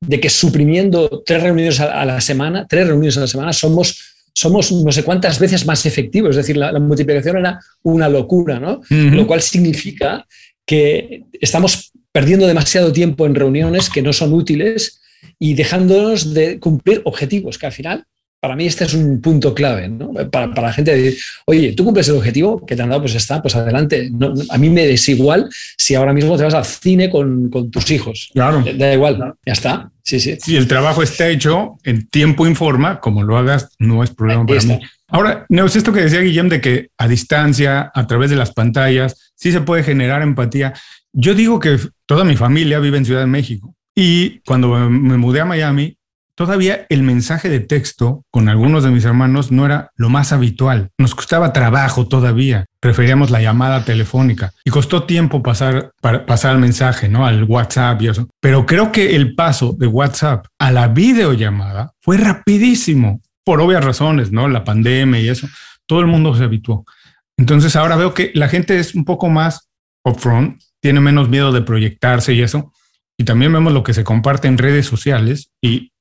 de 0.00 0.20
que 0.20 0.28
suprimiendo 0.28 1.22
tres 1.24 1.42
reuniones 1.42 1.80
a, 1.80 2.04
la 2.04 2.20
semana, 2.20 2.66
tres 2.68 2.88
reuniones 2.88 3.16
a 3.16 3.20
la 3.20 3.26
semana, 3.26 3.52
somos 3.52 4.08
somos 4.34 4.72
no 4.72 4.90
sé 4.90 5.04
cuántas 5.04 5.38
veces 5.38 5.66
más 5.66 5.84
efectivos. 5.84 6.30
Es 6.30 6.36
decir, 6.36 6.56
la, 6.56 6.72
multiplicación 6.80 7.36
era 7.36 7.60
una 7.82 8.08
locura, 8.08 8.58
¿no? 8.58 8.80
Lo 8.88 9.26
cual 9.26 9.42
significa 9.42 10.26
que 10.64 11.24
estamos 11.38 11.92
perdiendo 12.12 12.46
demasiado 12.46 12.92
tiempo 12.92 13.26
en 13.26 13.34
reuniones 13.34 13.90
que 13.90 14.02
no 14.02 14.12
son 14.12 14.32
útiles 14.32 15.00
y 15.38 15.54
dejándonos 15.54 16.32
de 16.32 16.58
cumplir 16.58 17.02
objetivos, 17.04 17.58
que 17.58 17.66
al 17.66 17.72
final 17.72 18.04
para 18.42 18.56
mí 18.56 18.66
este 18.66 18.82
es 18.82 18.94
un 18.94 19.20
punto 19.20 19.54
clave, 19.54 19.88
¿no? 19.88 20.10
Para, 20.28 20.48
la 20.48 20.72
gente 20.72 20.92
decir, 20.92 21.16
oye, 21.46 21.74
tú 21.74 21.84
cumples 21.84 22.08
el 22.08 22.16
objetivo 22.16 22.66
que 22.66 22.74
te 22.74 22.82
han 22.82 22.88
dado, 22.88 23.02
pues 23.02 23.14
está, 23.14 23.40
pues 23.40 23.54
adelante. 23.54 24.10
a 24.50 24.58
mí 24.58 24.68
me 24.68 24.90
es 24.90 25.08
igual 25.08 25.48
si 25.78 25.94
ahora 25.94 26.12
mismo 26.12 26.36
te 26.36 26.42
vas 26.42 26.54
al 26.54 26.64
cine 26.64 27.08
con, 27.08 27.52
tus 27.70 27.90
hijos. 27.92 28.30
Claro. 28.34 28.64
Da 28.74 28.92
igual, 28.92 29.34
ya 29.46 29.52
está. 29.52 29.92
Sí, 30.02 30.18
sí. 30.18 30.38
Si 30.42 30.56
el 30.56 30.66
trabajo 30.66 31.04
está 31.04 31.28
hecho 31.28 31.76
en 31.84 32.08
tiempo 32.08 32.44
informa, 32.44 32.98
como 32.98 33.22
lo 33.22 33.38
hagas, 33.38 33.76
no 33.78 34.02
es 34.02 34.10
problema 34.10 34.44
para 34.44 34.60
mí. 34.60 34.80
Ahora, 35.06 35.46
Neus, 35.48 35.76
esto 35.76 35.92
que 35.92 36.00
decía 36.00 36.20
Guillem 36.20 36.48
de 36.48 36.60
que 36.60 36.88
a 36.98 37.06
distancia, 37.06 37.92
a 37.94 38.06
través 38.08 38.28
de 38.28 38.36
las 38.36 38.50
pantallas, 38.50 39.32
sí 39.36 39.52
se 39.52 39.60
puede 39.60 39.84
generar 39.84 40.20
empatía. 40.20 40.72
Yo 41.12 41.36
digo 41.36 41.60
que 41.60 41.78
toda 42.06 42.24
mi 42.24 42.34
familia 42.34 42.80
vive 42.80 42.98
en 42.98 43.04
Ciudad 43.04 43.20
de 43.20 43.26
México 43.28 43.76
y 43.94 44.40
cuando 44.40 44.90
me 44.90 45.16
mudé 45.16 45.42
a 45.42 45.44
Miami, 45.44 45.96
Todavía 46.34 46.86
el 46.88 47.02
mensaje 47.02 47.50
de 47.50 47.60
texto 47.60 48.24
con 48.30 48.48
algunos 48.48 48.84
de 48.84 48.90
mis 48.90 49.04
hermanos 49.04 49.52
no 49.52 49.66
era 49.66 49.90
lo 49.96 50.08
más 50.08 50.32
habitual. 50.32 50.90
Nos 50.96 51.14
costaba 51.14 51.52
trabajo 51.52 52.08
todavía. 52.08 52.64
Preferíamos 52.80 53.30
la 53.30 53.42
llamada 53.42 53.84
telefónica 53.84 54.52
y 54.64 54.70
costó 54.70 55.04
tiempo 55.04 55.42
pasar, 55.42 55.92
para 56.00 56.24
pasar 56.24 56.54
el 56.54 56.60
mensaje, 56.60 57.08
¿no? 57.08 57.26
Al 57.26 57.44
WhatsApp 57.44 58.00
y 58.00 58.08
eso. 58.08 58.28
Pero 58.40 58.64
creo 58.64 58.90
que 58.92 59.14
el 59.14 59.34
paso 59.34 59.74
de 59.78 59.86
WhatsApp 59.86 60.46
a 60.58 60.72
la 60.72 60.88
videollamada 60.88 61.92
fue 62.00 62.16
rapidísimo 62.16 63.20
por 63.44 63.60
obvias 63.60 63.84
razones, 63.84 64.32
¿no? 64.32 64.48
La 64.48 64.64
pandemia 64.64 65.20
y 65.20 65.28
eso. 65.28 65.48
Todo 65.86 66.00
el 66.00 66.06
mundo 66.06 66.34
se 66.34 66.44
habituó. 66.44 66.86
Entonces 67.36 67.76
ahora 67.76 67.96
veo 67.96 68.14
que 68.14 68.30
la 68.34 68.48
gente 68.48 68.78
es 68.78 68.94
un 68.94 69.04
poco 69.04 69.28
más 69.28 69.68
upfront, 70.04 70.62
tiene 70.80 71.00
menos 71.00 71.28
miedo 71.28 71.52
de 71.52 71.60
proyectarse 71.60 72.32
y 72.32 72.40
eso. 72.40 72.72
Y 73.18 73.24
también 73.24 73.52
vemos 73.52 73.72
lo 73.72 73.82
que 73.82 73.92
se 73.92 74.04
comparte 74.04 74.48
en 74.48 74.58
redes 74.58 74.86
sociales 74.86 75.50
y 75.60 75.91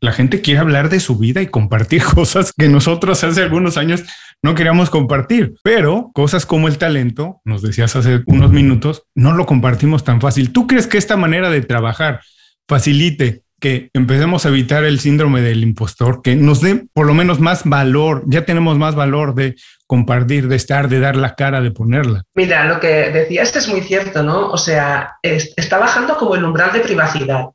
la 0.00 0.12
gente 0.12 0.40
quiere 0.40 0.60
hablar 0.60 0.88
de 0.88 1.00
su 1.00 1.16
vida 1.18 1.42
y 1.42 1.46
compartir 1.46 2.02
cosas 2.14 2.52
que 2.56 2.68
nosotros 2.68 3.22
hace 3.22 3.42
algunos 3.42 3.76
años 3.76 4.04
no 4.42 4.54
queríamos 4.54 4.88
compartir, 4.88 5.54
pero 5.62 6.10
cosas 6.14 6.46
como 6.46 6.68
el 6.68 6.78
talento, 6.78 7.40
nos 7.44 7.62
decías 7.62 7.94
hace 7.94 8.22
unos 8.26 8.50
minutos, 8.52 9.04
no 9.14 9.34
lo 9.34 9.44
compartimos 9.44 10.02
tan 10.02 10.20
fácil. 10.20 10.52
¿Tú 10.52 10.66
crees 10.66 10.86
que 10.86 10.96
esta 10.96 11.16
manera 11.16 11.50
de 11.50 11.60
trabajar 11.60 12.20
facilite 12.66 13.42
que 13.60 13.90
empecemos 13.92 14.46
a 14.46 14.48
evitar 14.48 14.84
el 14.84 14.98
síndrome 15.00 15.42
del 15.42 15.62
impostor, 15.62 16.22
que 16.22 16.34
nos 16.34 16.62
dé 16.62 16.86
por 16.94 17.06
lo 17.06 17.12
menos 17.12 17.38
más 17.38 17.64
valor, 17.64 18.22
ya 18.26 18.46
tenemos 18.46 18.78
más 18.78 18.94
valor 18.94 19.34
de 19.34 19.54
compartir, 19.86 20.48
de 20.48 20.56
estar, 20.56 20.88
de 20.88 20.98
dar 20.98 21.16
la 21.16 21.34
cara, 21.34 21.60
de 21.60 21.70
ponerla. 21.70 22.22
Mira, 22.34 22.64
lo 22.64 22.80
que 22.80 23.10
decías 23.10 23.54
es 23.56 23.68
muy 23.68 23.82
cierto, 23.82 24.22
¿no? 24.22 24.48
O 24.48 24.56
sea, 24.56 25.16
está 25.22 25.78
bajando 25.78 26.16
como 26.16 26.34
el 26.36 26.44
umbral 26.44 26.72
de 26.72 26.80
privacidad 26.80 27.48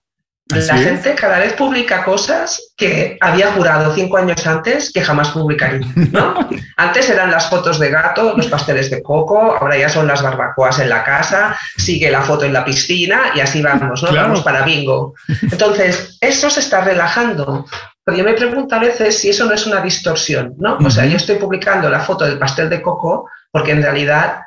la 0.47 0.77
gente 0.77 1.15
cada 1.15 1.39
vez 1.39 1.53
publica 1.53 2.03
cosas 2.03 2.73
que 2.77 3.17
había 3.19 3.51
jurado 3.53 3.93
cinco 3.95 4.17
años 4.17 4.45
antes 4.45 4.91
que 4.93 5.01
jamás 5.01 5.29
publicaría. 5.29 5.87
¿no? 6.11 6.35
antes 6.77 7.09
eran 7.09 7.31
las 7.31 7.49
fotos 7.49 7.79
de 7.79 7.89
gato, 7.89 8.35
los 8.37 8.47
pasteles 8.47 8.91
de 8.91 9.01
coco, 9.01 9.57
ahora 9.59 9.77
ya 9.77 9.89
son 9.89 10.05
las 10.05 10.21
barbacoas 10.21 10.79
en 10.79 10.89
la 10.89 11.03
casa, 11.03 11.57
sigue 11.77 12.11
la 12.11 12.21
foto 12.21 12.45
en 12.45 12.53
la 12.53 12.63
piscina 12.63 13.31
y 13.33 13.39
así 13.39 13.63
vamos, 13.63 14.03
¿no? 14.03 14.13
Vamos 14.13 14.43
para 14.43 14.63
bingo. 14.63 15.15
Entonces, 15.41 16.17
eso 16.21 16.49
se 16.51 16.59
está 16.59 16.81
relajando. 16.81 17.65
Pero 18.03 18.17
yo 18.19 18.23
me 18.23 18.33
pregunto 18.33 18.75
a 18.75 18.79
veces 18.79 19.17
si 19.17 19.29
eso 19.29 19.45
no 19.45 19.53
es 19.53 19.65
una 19.65 19.81
distorsión, 19.81 20.53
¿no? 20.59 20.77
O 20.77 20.91
sea, 20.91 21.05
yo 21.05 21.17
estoy 21.17 21.37
publicando 21.37 21.89
la 21.89 22.01
foto 22.01 22.23
del 22.23 22.37
pastel 22.37 22.69
de 22.69 22.83
coco 22.83 23.27
porque 23.51 23.71
en 23.71 23.81
realidad 23.81 24.41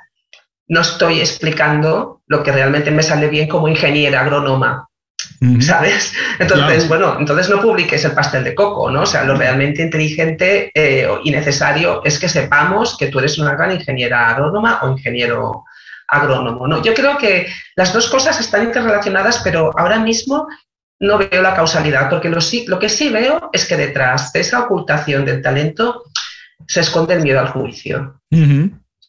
no 0.69 0.83
estoy 0.83 1.21
explicando 1.21 2.21
lo 2.27 2.43
que 2.43 2.53
realmente 2.53 2.91
me 2.91 3.03
sale 3.03 3.29
bien 3.29 3.49
como 3.49 3.67
ingeniera 3.67 4.21
agrónoma. 4.21 4.88
¿Sabes? 5.61 6.13
Entonces, 6.39 6.89
bueno, 6.89 7.17
entonces 7.19 7.49
no 7.49 7.61
publiques 7.63 8.05
el 8.05 8.13
pastel 8.13 8.43
de 8.43 8.55
coco, 8.55 8.91
¿no? 8.91 9.03
O 9.03 9.07
sea, 9.07 9.23
lo 9.25 9.37
realmente 9.37 9.83
inteligente 9.83 10.71
eh, 10.75 11.09
y 11.23 11.31
necesario 11.31 12.03
es 12.05 12.19
que 12.19 12.29
sepamos 12.29 12.97
que 12.99 13.07
tú 13.07 13.21
eres 13.21 13.39
una 13.39 13.55
gran 13.55 13.71
ingeniera 13.71 14.31
agrónoma 14.31 14.81
o 14.83 14.91
ingeniero 14.91 15.65
agrónomo, 16.09 16.67
¿no? 16.67 16.83
Yo 16.83 16.93
creo 16.95 17.17
que 17.19 17.47
las 17.77 17.93
dos 17.93 18.09
cosas 18.09 18.41
están 18.41 18.65
interrelacionadas, 18.65 19.41
pero 19.45 19.71
ahora 19.79 20.01
mismo 20.01 20.49
no 21.01 21.19
veo 21.19 21.43
la 21.43 21.55
causalidad, 21.55 22.11
porque 22.11 22.29
lo, 22.29 22.41
sí, 22.41 22.65
lo 22.67 22.79
que 22.79 22.89
sí 22.89 23.09
veo 23.09 23.51
es 23.53 23.67
que 23.67 23.77
detrás 23.77 24.33
de 24.33 24.41
esa 24.41 24.61
ocultación 24.61 25.25
del 25.25 25.43
talento 25.43 26.05
se 26.67 26.81
esconde 26.81 27.15
el 27.15 27.23
miedo 27.23 27.39
al 27.39 27.51
juicio. 27.51 28.21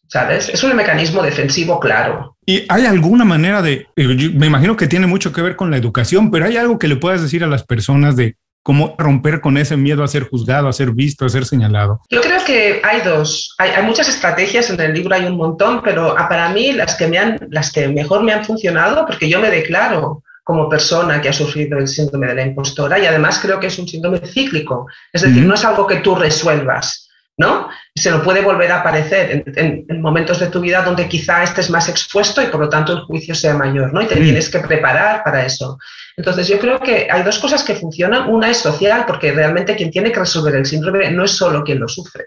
¿Sabes? 0.07 0.49
Es 0.49 0.63
un 0.63 0.75
mecanismo 0.75 1.21
defensivo 1.21 1.79
claro. 1.79 2.37
¿Y 2.49 2.65
hay 2.67 2.87
alguna 2.87 3.25
manera 3.25 3.61
de, 3.61 3.85
eh, 3.95 4.31
me 4.33 4.47
imagino 4.47 4.75
que 4.75 4.87
tiene 4.87 5.05
mucho 5.05 5.31
que 5.31 5.43
ver 5.43 5.55
con 5.55 5.69
la 5.69 5.77
educación, 5.77 6.31
pero 6.31 6.45
hay 6.45 6.57
algo 6.57 6.79
que 6.79 6.87
le 6.87 6.95
puedas 6.95 7.21
decir 7.21 7.43
a 7.43 7.47
las 7.47 7.63
personas 7.63 8.15
de 8.15 8.37
cómo 8.63 8.95
romper 8.97 9.39
con 9.39 9.55
ese 9.55 9.77
miedo 9.77 10.03
a 10.03 10.07
ser 10.07 10.23
juzgado, 10.23 10.67
a 10.67 10.73
ser 10.73 10.89
visto, 10.89 11.25
a 11.25 11.29
ser 11.29 11.45
señalado? 11.45 12.01
Yo 12.09 12.21
creo 12.21 12.43
que 12.43 12.81
hay 12.83 13.01
dos. 13.01 13.53
Hay, 13.59 13.69
hay 13.69 13.83
muchas 13.83 14.09
estrategias, 14.09 14.71
en 14.71 14.81
el 14.81 14.95
libro 14.95 15.13
hay 15.13 15.25
un 15.25 15.37
montón, 15.37 15.83
pero 15.83 16.15
para 16.27 16.49
mí 16.49 16.71
las 16.71 16.95
que, 16.95 17.05
me 17.05 17.19
han, 17.19 17.37
las 17.51 17.71
que 17.71 17.87
mejor 17.87 18.23
me 18.23 18.33
han 18.33 18.43
funcionado, 18.43 19.05
porque 19.05 19.29
yo 19.29 19.39
me 19.39 19.51
declaro 19.51 20.23
como 20.43 20.67
persona 20.67 21.21
que 21.21 21.29
ha 21.29 21.33
sufrido 21.33 21.77
el 21.77 21.87
síndrome 21.87 22.25
de 22.29 22.33
la 22.33 22.47
impostora 22.47 22.97
y 22.97 23.05
además 23.05 23.37
creo 23.39 23.59
que 23.59 23.67
es 23.67 23.77
un 23.77 23.87
síndrome 23.87 24.17
cíclico, 24.25 24.87
es 25.13 25.21
decir, 25.21 25.45
no 25.45 25.53
es 25.53 25.63
algo 25.63 25.85
que 25.85 25.97
tú 25.97 26.15
resuelvas, 26.15 27.08
¿no? 27.39 27.69
Se 27.95 28.11
lo 28.11 28.21
puede 28.21 28.41
volver 28.41 28.69
a 28.69 28.81
aparecer 28.81 29.45
en, 29.55 30.01
momentos 30.01 30.39
de 30.39 30.47
tu 30.47 30.59
vida 30.59 30.83
donde 30.83 31.07
quizá 31.07 31.41
estés 31.41 31.69
más 31.69 31.87
expuesto 31.87 32.41
y 32.41 32.47
por 32.47 32.59
lo 32.59 32.67
tanto 32.67 32.91
el 32.91 32.99
juicio 32.99 33.33
sea 33.33 33.53
mayor, 33.53 33.93
¿no? 33.93 34.01
Y 34.01 34.07
te 34.07 34.17
tienes 34.17 34.49
que 34.49 34.59
preparar 34.59 35.23
para 35.23 35.45
eso. 35.45 35.79
Entonces 36.17 36.49
yo 36.49 36.59
creo 36.59 36.79
que 36.79 37.07
hay 37.09 37.23
dos 37.23 37.39
cosas 37.39 37.63
que 37.63 37.75
funcionan. 37.75 38.29
Una 38.29 38.49
es 38.49 38.57
social, 38.57 39.05
porque 39.07 39.31
realmente 39.31 39.77
quien 39.77 39.89
tiene 39.89 40.11
que 40.11 40.19
resolver 40.19 40.53
el 40.53 40.65
síndrome 40.65 41.09
no 41.11 41.23
es 41.23 41.31
solo 41.31 41.63
quien 41.63 41.79
lo 41.79 41.87
sufre. 41.87 42.25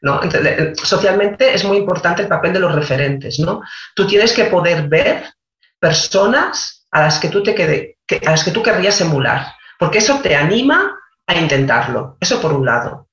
¿no? 0.00 0.20
socialmente 0.82 1.54
es 1.54 1.64
muy 1.64 1.76
importante 1.76 2.22
el 2.22 2.28
papel 2.28 2.54
de 2.54 2.60
los 2.60 2.74
referentes, 2.74 3.38
¿no? 3.38 3.62
Tú 3.94 4.06
tienes 4.06 4.32
que 4.32 4.44
poder 4.44 4.88
ver 4.88 5.24
personas 5.78 6.86
a 6.90 7.02
las 7.02 7.18
que 7.18 7.28
tú, 7.28 7.42
te 7.42 7.54
quede, 7.54 7.98
a 8.26 8.30
las 8.30 8.44
que 8.44 8.50
tú 8.50 8.62
querrías 8.62 9.00
emular, 9.00 9.54
porque 9.78 9.98
eso 9.98 10.20
te 10.20 10.36
anima 10.36 10.98
a 11.26 11.34
intentarlo, 11.34 12.16
eso 12.20 12.40
por 12.40 12.52
un 12.52 12.66
lado. 12.66 13.03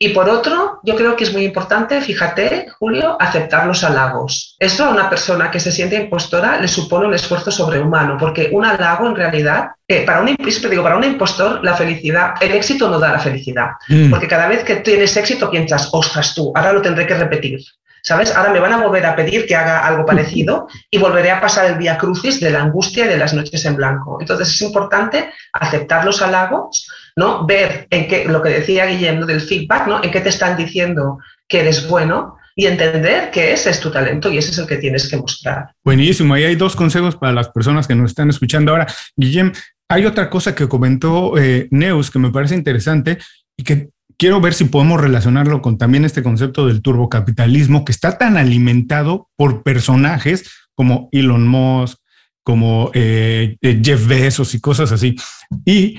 Y 0.00 0.10
por 0.10 0.28
otro, 0.28 0.78
yo 0.84 0.94
creo 0.94 1.16
que 1.16 1.24
es 1.24 1.32
muy 1.32 1.44
importante, 1.44 2.00
fíjate, 2.00 2.68
Julio, 2.78 3.16
aceptar 3.18 3.66
los 3.66 3.82
halagos. 3.82 4.54
Eso 4.60 4.84
a 4.84 4.90
una 4.90 5.10
persona 5.10 5.50
que 5.50 5.58
se 5.58 5.72
siente 5.72 5.96
impostora 5.96 6.60
le 6.60 6.68
supone 6.68 7.08
un 7.08 7.14
esfuerzo 7.14 7.50
sobrehumano, 7.50 8.16
porque 8.16 8.48
un 8.52 8.64
halago 8.64 9.08
en 9.08 9.16
realidad, 9.16 9.70
eh, 9.88 10.06
para, 10.06 10.20
un, 10.20 10.36
digo, 10.36 10.82
para 10.84 10.96
un 10.96 11.02
impostor, 11.02 11.64
la 11.64 11.74
felicidad, 11.74 12.34
el 12.40 12.52
éxito 12.52 12.88
no 12.88 13.00
da 13.00 13.10
la 13.10 13.18
felicidad, 13.18 13.70
mm. 13.88 14.10
porque 14.10 14.28
cada 14.28 14.46
vez 14.46 14.62
que 14.62 14.76
tienes 14.76 15.16
éxito 15.16 15.50
piensas, 15.50 15.88
ostras 15.90 16.32
tú, 16.32 16.52
ahora 16.54 16.72
lo 16.72 16.82
tendré 16.82 17.04
que 17.04 17.14
repetir. 17.14 17.60
¿sabes? 18.02 18.34
Ahora 18.34 18.52
me 18.52 18.60
van 18.60 18.72
a 18.72 18.82
volver 18.82 19.04
a 19.06 19.16
pedir 19.16 19.46
que 19.46 19.56
haga 19.56 19.86
algo 19.86 20.06
parecido 20.06 20.68
y 20.90 20.98
volveré 20.98 21.30
a 21.30 21.40
pasar 21.40 21.66
el 21.66 21.78
día 21.78 21.98
crucis 21.98 22.40
de 22.40 22.50
la 22.50 22.62
angustia 22.62 23.04
y 23.04 23.08
de 23.08 23.18
las 23.18 23.34
noches 23.34 23.64
en 23.64 23.76
blanco. 23.76 24.18
Entonces 24.20 24.48
es 24.48 24.62
importante 24.62 25.30
aceptar 25.52 26.04
los 26.04 26.22
halagos, 26.22 26.88
¿no? 27.18 27.44
Ver 27.44 27.88
en 27.90 28.06
qué, 28.06 28.26
lo 28.26 28.40
que 28.40 28.50
decía 28.50 28.86
Guillermo 28.86 29.26
del 29.26 29.40
feedback, 29.40 29.88
¿no? 29.88 30.02
En 30.04 30.12
qué 30.12 30.20
te 30.20 30.28
están 30.28 30.56
diciendo 30.56 31.18
que 31.48 31.60
eres 31.60 31.88
bueno 31.88 32.36
y 32.54 32.66
entender 32.66 33.32
que 33.32 33.52
ese 33.52 33.70
es 33.70 33.80
tu 33.80 33.90
talento 33.90 34.30
y 34.30 34.38
ese 34.38 34.52
es 34.52 34.58
el 34.58 34.68
que 34.68 34.76
tienes 34.76 35.10
que 35.10 35.16
mostrar. 35.16 35.72
Buenísimo. 35.84 36.34
Ahí 36.34 36.44
hay 36.44 36.54
dos 36.54 36.76
consejos 36.76 37.16
para 37.16 37.32
las 37.32 37.48
personas 37.48 37.88
que 37.88 37.96
nos 37.96 38.12
están 38.12 38.30
escuchando 38.30 38.70
ahora. 38.70 38.86
Guillem, 39.16 39.52
hay 39.88 40.06
otra 40.06 40.30
cosa 40.30 40.54
que 40.54 40.68
comentó 40.68 41.36
eh, 41.36 41.66
Neus 41.72 42.12
que 42.12 42.20
me 42.20 42.30
parece 42.30 42.54
interesante 42.54 43.18
y 43.56 43.64
que 43.64 43.88
quiero 44.16 44.40
ver 44.40 44.54
si 44.54 44.66
podemos 44.66 45.00
relacionarlo 45.00 45.60
con 45.60 45.76
también 45.76 46.04
este 46.04 46.22
concepto 46.22 46.68
del 46.68 46.82
turbocapitalismo 46.82 47.84
que 47.84 47.90
está 47.90 48.16
tan 48.16 48.36
alimentado 48.36 49.28
por 49.34 49.64
personajes 49.64 50.68
como 50.76 51.08
Elon 51.10 51.48
Musk, 51.48 51.98
como 52.44 52.92
eh, 52.94 53.56
eh, 53.60 53.80
Jeff 53.82 54.06
Bezos 54.06 54.54
y 54.54 54.60
cosas 54.60 54.92
así. 54.92 55.16
Y 55.64 55.98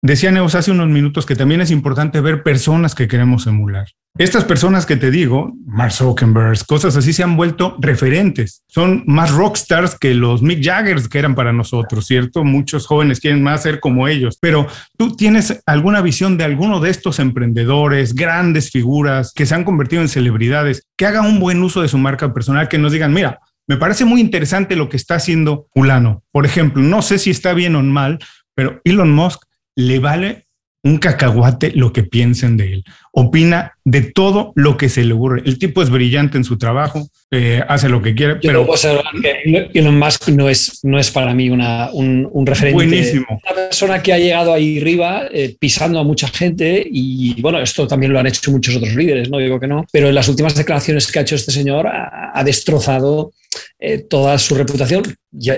Decía 0.00 0.30
Neos 0.30 0.54
hace 0.54 0.70
unos 0.70 0.88
minutos 0.88 1.26
que 1.26 1.34
también 1.34 1.60
es 1.60 1.72
importante 1.72 2.20
ver 2.20 2.44
personas 2.44 2.94
que 2.94 3.08
queremos 3.08 3.48
emular. 3.48 3.88
Estas 4.16 4.44
personas 4.44 4.86
que 4.86 4.96
te 4.96 5.10
digo, 5.10 5.52
Mark 5.66 5.92
Zuckerberg, 5.92 6.64
cosas 6.66 6.96
así, 6.96 7.12
se 7.12 7.24
han 7.24 7.36
vuelto 7.36 7.76
referentes. 7.80 8.62
Son 8.68 9.02
más 9.06 9.32
rockstars 9.32 9.98
que 9.98 10.14
los 10.14 10.40
Mick 10.40 10.62
Jaggers 10.62 11.08
que 11.08 11.18
eran 11.18 11.34
para 11.34 11.52
nosotros, 11.52 12.06
¿cierto? 12.06 12.44
Muchos 12.44 12.86
jóvenes 12.86 13.18
quieren 13.18 13.42
más 13.42 13.64
ser 13.64 13.80
como 13.80 14.06
ellos. 14.06 14.38
Pero 14.40 14.68
tú 14.96 15.16
tienes 15.16 15.62
alguna 15.66 16.00
visión 16.00 16.36
de 16.36 16.44
alguno 16.44 16.78
de 16.78 16.90
estos 16.90 17.18
emprendedores, 17.18 18.14
grandes 18.14 18.70
figuras 18.70 19.32
que 19.34 19.46
se 19.46 19.54
han 19.56 19.64
convertido 19.64 20.02
en 20.02 20.08
celebridades, 20.08 20.84
que 20.96 21.06
hagan 21.06 21.26
un 21.26 21.40
buen 21.40 21.60
uso 21.60 21.82
de 21.82 21.88
su 21.88 21.98
marca 21.98 22.32
personal, 22.32 22.68
que 22.68 22.78
nos 22.78 22.92
digan, 22.92 23.12
mira, 23.12 23.40
me 23.68 23.76
parece 23.76 24.04
muy 24.04 24.20
interesante 24.20 24.76
lo 24.76 24.88
que 24.88 24.96
está 24.96 25.16
haciendo 25.16 25.66
fulano. 25.74 26.22
Por 26.32 26.46
ejemplo, 26.46 26.82
no 26.82 27.02
sé 27.02 27.18
si 27.18 27.30
está 27.30 27.52
bien 27.52 27.74
o 27.76 27.82
mal, 27.82 28.18
pero 28.54 28.80
Elon 28.84 29.12
Musk 29.12 29.47
le 29.78 30.00
vale 30.00 30.48
un 30.82 30.98
cacahuate 30.98 31.72
lo 31.74 31.92
que 31.92 32.02
piensen 32.02 32.56
de 32.56 32.72
él. 32.72 32.84
Opina 33.12 33.74
de 33.84 34.02
todo 34.02 34.52
lo 34.54 34.76
que 34.76 34.88
se 34.88 35.04
le 35.04 35.12
ocurre. 35.12 35.42
El 35.44 35.58
tipo 35.58 35.82
es 35.82 35.90
brillante 35.90 36.36
en 36.36 36.44
su 36.44 36.56
trabajo, 36.56 37.08
eh, 37.30 37.62
hace 37.68 37.88
lo 37.88 38.00
que 38.00 38.14
quiere. 38.14 38.36
pero 38.36 38.66
que 39.22 39.70
Elon 39.74 39.98
Musk 39.98 40.28
no 40.28 40.48
es, 40.48 40.80
no 40.84 40.98
es 40.98 41.10
para 41.10 41.34
mí 41.34 41.50
una, 41.50 41.90
un, 41.92 42.46
referente. 42.46 42.74
Buenísimo. 42.74 43.26
Una 43.28 43.54
persona 43.54 44.02
que 44.02 44.12
ha 44.12 44.18
llegado 44.18 44.52
ahí 44.52 44.78
arriba 44.78 45.28
eh, 45.30 45.56
pisando 45.58 45.98
a 45.98 46.04
mucha 46.04 46.28
gente 46.28 46.84
y 46.90 47.40
bueno, 47.40 47.60
esto 47.60 47.86
también 47.86 48.12
lo 48.12 48.18
han 48.18 48.26
hecho 48.26 48.50
muchos 48.50 48.76
otros 48.76 48.94
líderes, 48.94 49.30
no 49.30 49.38
digo 49.38 49.60
que 49.60 49.68
no, 49.68 49.84
pero 49.92 50.08
en 50.08 50.14
las 50.14 50.28
últimas 50.28 50.54
declaraciones 50.54 51.10
que 51.10 51.18
ha 51.18 51.22
hecho 51.22 51.36
este 51.36 51.52
señor 51.52 51.86
ha 51.88 52.42
destrozado 52.44 53.32
eh, 53.78 53.98
toda 53.98 54.38
su 54.38 54.54
reputación. 54.54 55.02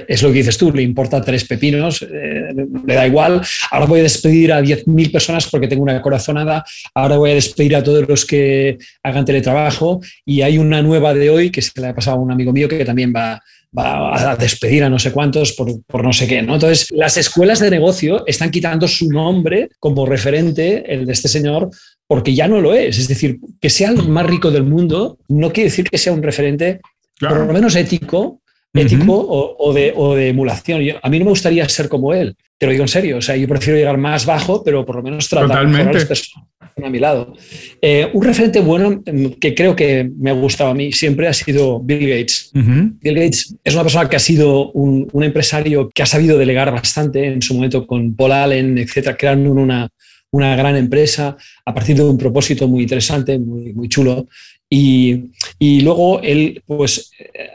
Es 0.09 0.23
lo 0.23 0.31
que 0.31 0.39
dices 0.39 0.59
tú, 0.59 0.73
le 0.73 0.83
importa 0.83 1.23
tres 1.23 1.45
pepinos, 1.45 2.03
eh, 2.03 2.53
le 2.87 2.95
da 2.95 3.07
igual. 3.07 3.41
Ahora 3.71 3.87
voy 3.87 4.01
a 4.01 4.03
despedir 4.03 4.53
a 4.53 4.61
10.000 4.61 5.13
personas 5.13 5.49
porque 5.49 5.69
tengo 5.69 5.83
una 5.83 6.03
corazonada. 6.03 6.65
Ahora 6.95 7.17
voy 7.17 7.31
a 7.31 7.35
despedir 7.35 7.77
a 7.77 7.83
todos 7.83 8.09
los 8.09 8.25
que 8.25 8.79
hagan 9.03 9.25
teletrabajo. 9.25 10.01
Y 10.25 10.43
hay 10.43 10.59
una 10.59 10.83
nueva 10.83 11.15
de 11.15 11.31
hoy 11.31 11.51
que 11.51 11.63
se 11.63 11.81
le 11.81 11.89
ha 11.89 11.95
pasado 11.95 12.17
a 12.17 12.21
un 12.21 12.33
amigo 12.33 12.53
mío 12.53 12.69
que 12.69 12.85
también 12.85 13.13
va, 13.15 13.41
a 13.77 14.37
despedir 14.37 14.83
a 14.83 14.91
no 14.91 14.99
sé 14.99 15.13
cuántos 15.13 15.53
por, 15.53 16.05
no 16.05 16.13
sé 16.13 16.27
qué. 16.27 16.39
Entonces, 16.39 16.89
las 16.91 17.17
escuelas 17.17 17.61
de 17.61 17.71
negocio 17.71 18.25
están 18.27 18.51
quitando 18.51 18.89
su 18.89 19.09
nombre 19.09 19.69
como 19.79 20.07
referente, 20.07 20.93
el 20.93 21.07
de 21.07 21.13
este 21.13 21.29
señor, 21.29 21.71
porque 22.09 22.35
ya 22.35 22.49
no 22.49 22.61
lo 22.61 22.75
es. 22.75 22.99
Es 22.99 23.07
decir, 23.07 23.39
que 23.61 23.71
sea 23.71 23.91
el 23.91 24.09
más 24.09 24.27
rico 24.27 24.51
del 24.51 24.65
mundo 24.65 25.19
no 25.29 25.53
quiere 25.53 25.71
decir 25.71 25.89
que 25.89 25.99
sea 25.99 26.13
un 26.13 26.25
referente 26.25 26.81
por 27.21 27.47
lo 27.47 27.53
menos 27.53 27.77
ético, 27.77 28.41
ético 28.73 29.15
o, 29.59 29.73
de, 29.73 29.93
o, 29.97 30.15
de, 30.15 30.29
emulación. 30.29 30.81
a 31.03 31.09
mí 31.09 31.19
no 31.19 31.27
me 31.27 31.31
gustaría 31.31 31.69
ser 31.69 31.89
como 31.89 32.15
él, 32.15 32.37
te 32.59 32.67
lo 32.67 32.73
digo 32.73 32.85
en 32.85 32.89
serio. 32.89 33.19
O 33.19 33.23
sea, 33.23 33.37
yo 33.37 33.47
prefiero 33.49 33.79
llegar 33.79 33.99
más 33.99 34.27
bajo, 34.27 34.63
pero 34.65 34.85
por 34.85 34.97
lo 34.97 35.03
menos 35.03 35.29
tratar 35.29 35.59
a 35.59 35.65
las 35.65 36.05
personas 36.05 36.51
a 36.83 36.91
mi 36.91 36.99
lado. 36.99 37.35
Eh, 37.81 38.09
un 38.13 38.25
referente 38.25 38.61
bueno 38.61 39.03
mm, 39.05 39.39
que 39.41 39.55
creo 39.55 39.77
que 39.77 40.11
me 40.19 40.31
ha 40.31 40.35
gustado 40.35 40.71
a 40.71 40.75
mí 40.75 40.93
siempre 40.93 41.29
ha 41.29 41.33
sido 41.33 41.81
Bill 41.81 42.09
Gates. 42.09 42.51
Bill 42.55 43.15
Gates 43.15 43.57
es 43.63 43.75
una 43.75 43.83
persona 43.83 44.09
que 44.09 44.17
ha 44.17 44.21
sido 44.21 44.71
un, 44.73 45.09
un, 45.13 45.25
empresario 45.25 45.91
que 45.91 46.03
ha 46.03 46.07
sabido 46.07 46.39
delegar 46.39 46.73
bastante 46.73 47.27
en 47.27 47.43
su 47.43 47.55
momento 47.55 47.87
con 47.87 48.15
Paul 48.15 48.33
Allen, 48.33 48.79
etcétera, 48.79 49.17
creando 49.17 49.51
una, 49.51 49.89
una 50.31 50.57
gran 50.57 50.77
empresa 50.77 51.37
a 51.65 51.75
partir 51.75 51.97
de 51.97 52.05
un 52.05 52.19
propósito 52.19 52.69
muy 52.69 52.83
interesante, 52.83 53.39
muy, 53.39 53.73
muy 53.73 53.89
chulo. 53.89 54.29
Y, 54.73 55.81
luego 55.83 56.21
él, 56.23 56.63
pues, 56.65 57.11
eh, 57.19 57.51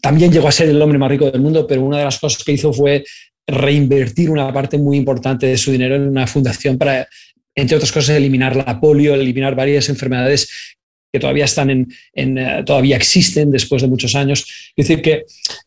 también 0.00 0.32
llegó 0.32 0.48
a 0.48 0.52
ser 0.52 0.68
el 0.68 0.80
hombre 0.80 0.98
más 0.98 1.10
rico 1.10 1.30
del 1.30 1.40
mundo, 1.40 1.66
pero 1.66 1.82
una 1.82 1.98
de 1.98 2.04
las 2.04 2.18
cosas 2.18 2.44
que 2.44 2.52
hizo 2.52 2.72
fue 2.72 3.04
reinvertir 3.46 4.30
una 4.30 4.52
parte 4.52 4.78
muy 4.78 4.96
importante 4.96 5.46
de 5.46 5.58
su 5.58 5.72
dinero 5.72 5.96
en 5.96 6.06
una 6.06 6.26
fundación 6.26 6.78
para, 6.78 7.08
entre 7.54 7.76
otras 7.76 7.90
cosas, 7.90 8.16
eliminar 8.16 8.54
la 8.54 8.80
polio, 8.80 9.14
eliminar 9.14 9.56
varias 9.56 9.88
enfermedades 9.88 10.48
que 11.12 11.20
todavía 11.20 11.44
están 11.44 11.68
en 11.70 12.38
eh, 12.38 12.62
todavía 12.64 12.96
existen 12.96 13.50
después 13.50 13.82
de 13.82 13.88
muchos 13.88 14.14
años. 14.14 14.72
Es 14.74 14.88
decir, 14.88 15.02
que, 15.02 15.24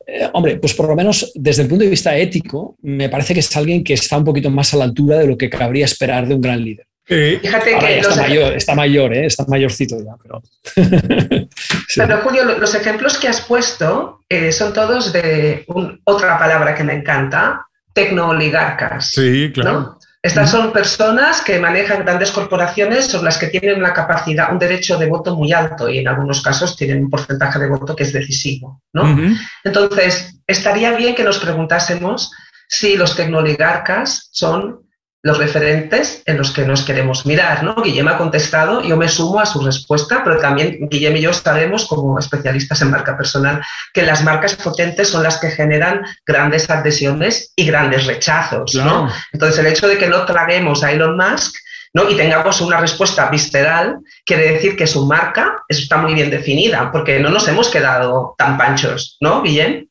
eh, 0.07 0.27
hombre, 0.33 0.57
pues 0.57 0.73
por 0.73 0.87
lo 0.87 0.95
menos 0.95 1.31
desde 1.35 1.61
el 1.61 1.67
punto 1.67 1.83
de 1.83 1.91
vista 1.91 2.17
ético, 2.17 2.77
me 2.81 3.09
parece 3.09 3.33
que 3.33 3.41
es 3.41 3.55
alguien 3.55 3.83
que 3.83 3.93
está 3.93 4.17
un 4.17 4.23
poquito 4.23 4.49
más 4.49 4.73
a 4.73 4.77
la 4.77 4.85
altura 4.85 5.19
de 5.19 5.27
lo 5.27 5.37
que 5.37 5.49
cabría 5.49 5.85
esperar 5.85 6.27
de 6.27 6.33
un 6.33 6.41
gran 6.41 6.63
líder. 6.63 6.87
Fíjate 7.07 7.77
que 7.77 7.99
está, 7.99 8.15
mayor, 8.15 8.53
está 8.53 8.75
mayor, 8.75 9.13
¿eh? 9.13 9.25
está 9.27 9.45
mayorcito 9.47 9.97
ya, 9.99 10.15
pero. 10.21 10.41
Pero 11.95 12.17
Julio, 12.21 12.43
los 12.57 12.73
ejemplos 12.73 13.19
que 13.19 13.27
has 13.27 13.41
puesto 13.41 14.21
eh, 14.27 14.51
son 14.51 14.73
todos 14.73 15.13
de 15.13 15.65
otra 16.03 16.39
palabra 16.39 16.73
que 16.73 16.83
me 16.83 16.93
encanta, 16.93 17.67
tecnooligarcas. 17.93 19.11
Sí, 19.11 19.51
claro. 19.53 19.99
Estas 20.25 20.49
son 20.49 20.73
personas 20.73 21.41
que 21.41 21.59
manejan 21.59 22.03
grandes 22.03 22.31
corporaciones, 22.31 23.05
son 23.05 23.23
las 23.23 23.37
que 23.37 23.49
tienen 23.49 23.77
una 23.77 23.93
capacidad, 23.93 24.51
un 24.51 24.57
derecho 24.57 24.97
de 24.97 25.05
voto 25.05 25.35
muy 25.35 25.53
alto 25.53 25.87
y 25.87 25.99
en 25.99 26.07
algunos 26.07 26.41
casos 26.41 26.75
tienen 26.75 27.03
un 27.03 27.11
porcentaje 27.11 27.59
de 27.59 27.67
voto 27.69 27.95
que 27.95 28.01
es 28.01 28.11
decisivo. 28.11 28.81
¿no? 28.91 29.15
Entonces, 29.63 30.41
estaría 30.47 30.93
bien 30.93 31.13
que 31.13 31.23
nos 31.23 31.37
preguntásemos 31.37 32.31
si 32.67 32.97
los 32.97 33.15
tecnoligarcas 33.15 34.29
son 34.31 34.84
los 35.25 35.39
referentes 35.39 36.21
en 36.27 36.37
los 36.37 36.51
que 36.51 36.65
nos 36.65 36.83
queremos 36.83 37.25
mirar. 37.25 37.63
¿no? 37.63 37.73
Guillem 37.81 38.07
ha 38.07 38.15
contestado, 38.15 38.83
yo 38.83 38.95
me 38.95 39.09
sumo 39.09 39.39
a 39.39 39.47
su 39.47 39.59
respuesta, 39.59 40.21
pero 40.23 40.37
también 40.37 40.87
Guillem 40.87 41.17
y 41.17 41.21
yo 41.21 41.33
sabemos, 41.33 41.85
como 41.87 42.19
especialistas 42.19 42.83
en 42.83 42.91
marca 42.91 43.17
personal, 43.17 43.59
que 43.91 44.03
las 44.03 44.23
marcas 44.23 44.53
potentes 44.53 45.09
son 45.09 45.23
las 45.23 45.39
que 45.39 45.49
generan 45.49 46.05
grandes 46.27 46.69
adhesiones 46.69 47.51
y 47.55 47.65
grandes 47.65 48.05
rechazos. 48.05 48.75
¿no? 48.75 49.09
Entonces, 49.33 49.57
el 49.57 49.65
hecho 49.65 49.87
de 49.87 49.97
que 49.97 50.05
no 50.05 50.27
traguemos 50.27 50.83
a 50.83 50.91
Elon 50.91 51.17
Musk 51.17 51.55
¿no? 51.95 52.07
y 52.07 52.15
tengamos 52.15 52.61
una 52.61 52.79
respuesta 52.79 53.27
visceral, 53.31 53.97
quiere 54.27 54.53
decir 54.53 54.77
que 54.77 54.85
su 54.85 55.07
marca 55.07 55.63
está 55.67 55.97
muy 55.97 56.13
bien 56.13 56.29
definida, 56.29 56.91
porque 56.91 57.19
no 57.19 57.31
nos 57.31 57.47
hemos 57.47 57.69
quedado 57.69 58.35
tan 58.37 58.59
panchos, 58.59 59.17
¿no, 59.21 59.41
Guillem? 59.41 59.87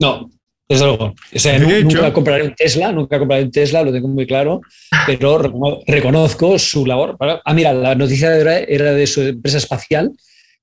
No, 0.00 0.30
desde 0.68 0.84
luego. 0.84 1.14
O 1.34 1.38
sea, 1.38 1.58
nunca 1.58 2.12
compraré 2.12 2.44
un 2.44 2.54
Tesla, 2.54 2.92
nunca 2.92 3.18
compraré 3.18 3.44
un 3.44 3.50
Tesla, 3.50 3.82
lo 3.82 3.92
tengo 3.92 4.08
muy 4.08 4.26
claro, 4.26 4.60
pero 5.06 5.40
reconozco 5.86 6.58
su 6.58 6.84
labor. 6.84 7.16
Ah, 7.20 7.54
mira, 7.54 7.72
la 7.72 7.94
noticia 7.94 8.30
de 8.30 8.38
ahora 8.38 8.58
era 8.58 8.92
de 8.92 9.06
su 9.06 9.22
empresa 9.22 9.58
espacial, 9.58 10.12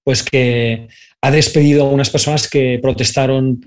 pues 0.05 0.21
que 0.21 0.87
ha 1.21 1.31
despedido 1.31 1.87
a 1.87 1.89
unas 1.89 2.11
personas 2.11 2.47
que 2.47 2.77
protestaron 2.79 3.59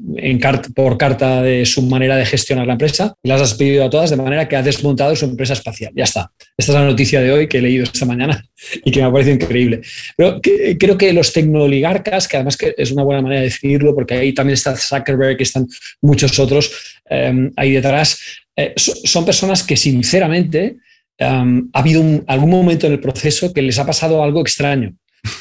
por 0.76 0.96
carta 0.96 1.42
de 1.42 1.66
su 1.66 1.82
manera 1.82 2.14
de 2.14 2.24
gestionar 2.24 2.68
la 2.68 2.74
empresa 2.74 3.14
y 3.20 3.28
las 3.28 3.40
ha 3.40 3.44
despedido 3.44 3.84
a 3.84 3.90
todas 3.90 4.10
de 4.10 4.16
manera 4.16 4.46
que 4.46 4.54
ha 4.54 4.62
desmontado 4.62 5.16
su 5.16 5.24
empresa 5.24 5.54
espacial. 5.54 5.92
Ya 5.96 6.04
está. 6.04 6.30
Esta 6.56 6.70
es 6.70 6.78
la 6.78 6.84
noticia 6.84 7.20
de 7.20 7.32
hoy 7.32 7.48
que 7.48 7.58
he 7.58 7.60
leído 7.62 7.82
esta 7.82 8.06
mañana 8.06 8.46
y 8.84 8.92
que 8.92 9.02
me 9.02 9.10
parece 9.10 9.32
increíble. 9.32 9.80
Pero 10.16 10.40
creo 10.78 10.96
que 10.96 11.12
los 11.12 11.32
tecnoligarcas, 11.32 12.28
que 12.28 12.36
además 12.36 12.56
que 12.56 12.76
es 12.78 12.92
una 12.92 13.02
buena 13.02 13.22
manera 13.22 13.40
de 13.40 13.48
definirlo, 13.48 13.92
porque 13.92 14.14
ahí 14.14 14.32
también 14.32 14.54
está 14.54 14.76
Zuckerberg, 14.76 15.42
están 15.42 15.66
muchos 16.00 16.38
otros 16.38 16.70
eh, 17.10 17.50
ahí 17.56 17.72
detrás, 17.72 18.20
eh, 18.54 18.72
son 18.76 19.24
personas 19.24 19.64
que 19.64 19.76
sinceramente 19.76 20.76
eh, 21.18 21.24
ha 21.72 21.78
habido 21.80 22.04
algún 22.28 22.50
momento 22.50 22.86
en 22.86 22.92
el 22.92 23.00
proceso 23.00 23.52
que 23.52 23.62
les 23.62 23.80
ha 23.80 23.86
pasado 23.86 24.22
algo 24.22 24.42
extraño 24.42 24.94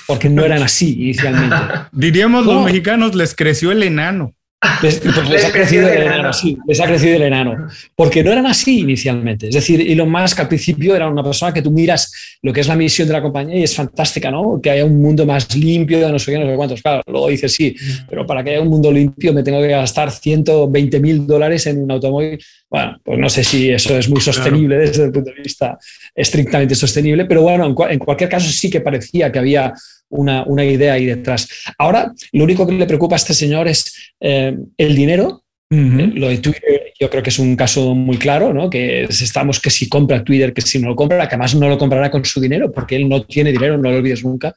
porque 0.06 0.30
no 0.30 0.44
eran 0.44 0.64
así 0.64 0.94
inicialmente. 0.94 1.56
Diríamos 1.92 2.46
los 2.46 2.64
mexicanos, 2.64 3.16
les 3.16 3.36
creció 3.36 3.72
el 3.72 3.84
enano. 3.84 4.34
Les, 4.82 5.06
les, 5.30 5.46
ha 5.46 5.52
crecido 5.52 5.88
el 5.88 6.02
enano, 6.02 6.34
sí, 6.34 6.58
les 6.68 6.80
ha 6.82 6.88
crecido 6.88 7.16
el 7.18 7.22
enano. 7.22 7.68
Porque 7.96 8.24
no 8.24 8.32
eran 8.32 8.48
así 8.48 8.80
inicialmente. 8.80 9.50
Es 9.50 9.54
decir, 9.54 9.82
Elon 9.82 10.10
Musk 10.10 10.40
al 10.40 10.48
principio 10.48 10.96
era 10.96 11.08
una 11.08 11.22
persona 11.22 11.54
que 11.54 11.62
tú 11.62 11.70
miras 11.70 12.12
lo 12.42 12.52
que 12.52 12.62
es 12.62 12.68
la 12.68 12.76
misión 12.76 13.08
de 13.08 13.14
la 13.14 13.22
compañía 13.22 13.56
y 13.58 13.64
es 13.64 13.76
fantástica, 13.76 14.32
¿no? 14.32 14.60
Que 14.60 14.72
haya 14.72 14.84
un 14.84 15.00
mundo 15.00 15.28
más 15.28 15.56
limpio, 15.56 16.10
no 16.10 16.18
sé 16.18 16.32
qué, 16.32 16.40
no 16.40 16.50
sé 16.50 16.56
cuántos. 16.56 16.82
Claro, 16.82 17.04
luego 17.06 17.28
dices 17.30 17.54
sí, 17.54 17.76
pero 18.10 18.26
para 18.26 18.44
que 18.44 18.52
haya 18.52 18.62
un 18.62 18.70
mundo 18.70 18.92
limpio 18.92 19.32
me 19.32 19.44
tengo 19.44 19.62
que 19.62 19.68
gastar 19.68 20.10
120 20.10 21.00
mil 21.02 21.28
dólares 21.28 21.68
en 21.68 21.84
un 21.84 21.92
automóvil. 21.92 22.40
Bueno, 22.68 23.00
pues 23.04 23.20
no 23.20 23.30
sé 23.30 23.44
si 23.44 23.70
eso 23.70 23.96
es 23.96 24.10
muy 24.10 24.22
sostenible 24.22 24.78
desde 24.78 25.06
el 25.06 25.12
punto 25.12 25.30
de 25.30 25.42
vista 25.42 25.78
estrictamente 26.16 26.74
sostenible, 26.74 27.26
pero 27.26 27.44
bueno, 27.44 27.66
en, 27.66 27.92
en 27.92 28.00
cualquier 28.00 28.30
caso 28.30 28.50
sí 28.50 28.72
que 28.72 28.82
parecía 28.82 29.32
que 29.32 29.40
había 29.40 29.74
una, 30.10 30.66
idea 30.66 30.94
ahí 30.94 31.06
detrás. 31.06 31.48
Ahora, 31.78 32.14
lo 32.32 32.44
único 32.44 32.66
que 32.66 32.74
le 32.74 32.86
preocupa 32.86 33.16
a 33.16 33.18
este 33.18 33.34
señor 33.34 33.68
es 33.68 34.14
eh, 34.20 34.58
el 34.78 34.96
dinero. 34.96 35.44
Eh, 35.70 36.12
lo 36.16 36.30
de 36.30 36.38
Twitter 36.38 36.94
yo 37.00 37.10
creo 37.10 37.22
que 37.22 37.30
es 37.30 37.40
un 37.40 37.56
caso 37.56 37.94
muy 37.94 38.18
claro, 38.18 38.54
¿no? 38.54 38.70
que 38.70 39.04
estamos 39.04 39.60
que 39.60 39.70
si 39.70 39.88
compra 39.88 40.24
Twitter, 40.24 40.54
que 40.54 40.62
si 40.62 40.80
no 40.80 40.90
lo 40.90 40.96
compra, 40.96 41.28
que 41.28 41.36
además 41.36 41.56
no 41.56 41.70
lo 41.70 41.78
comprará 41.78 42.10
con 42.10 42.26
su 42.26 42.40
dinero, 42.40 42.72
porque 42.72 42.96
él 42.96 43.08
no 43.08 43.24
tiene 43.24 43.52
dinero, 43.52 43.78
no 43.78 43.92
lo 43.92 43.98
olvides 43.98 44.24
nunca, 44.24 44.54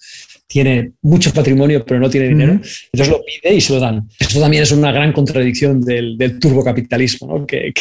tiene 0.46 0.92
mucho 1.02 1.32
patrimonio, 1.32 1.84
pero 1.84 2.00
no 2.00 2.08
tiene 2.08 2.28
dinero, 2.28 2.52
entonces 2.52 3.08
lo 3.08 3.22
pide 3.24 3.54
y 3.54 3.60
se 3.60 3.72
lo 3.74 3.80
dan. 3.80 4.08
Esto 4.18 4.40
también 4.40 4.62
es 4.62 4.72
una 4.72 4.90
gran 4.90 5.12
contradicción 5.12 5.80
del, 5.80 6.16
del 6.16 6.38
turbocapitalismo, 6.38 7.46
que, 7.46 7.72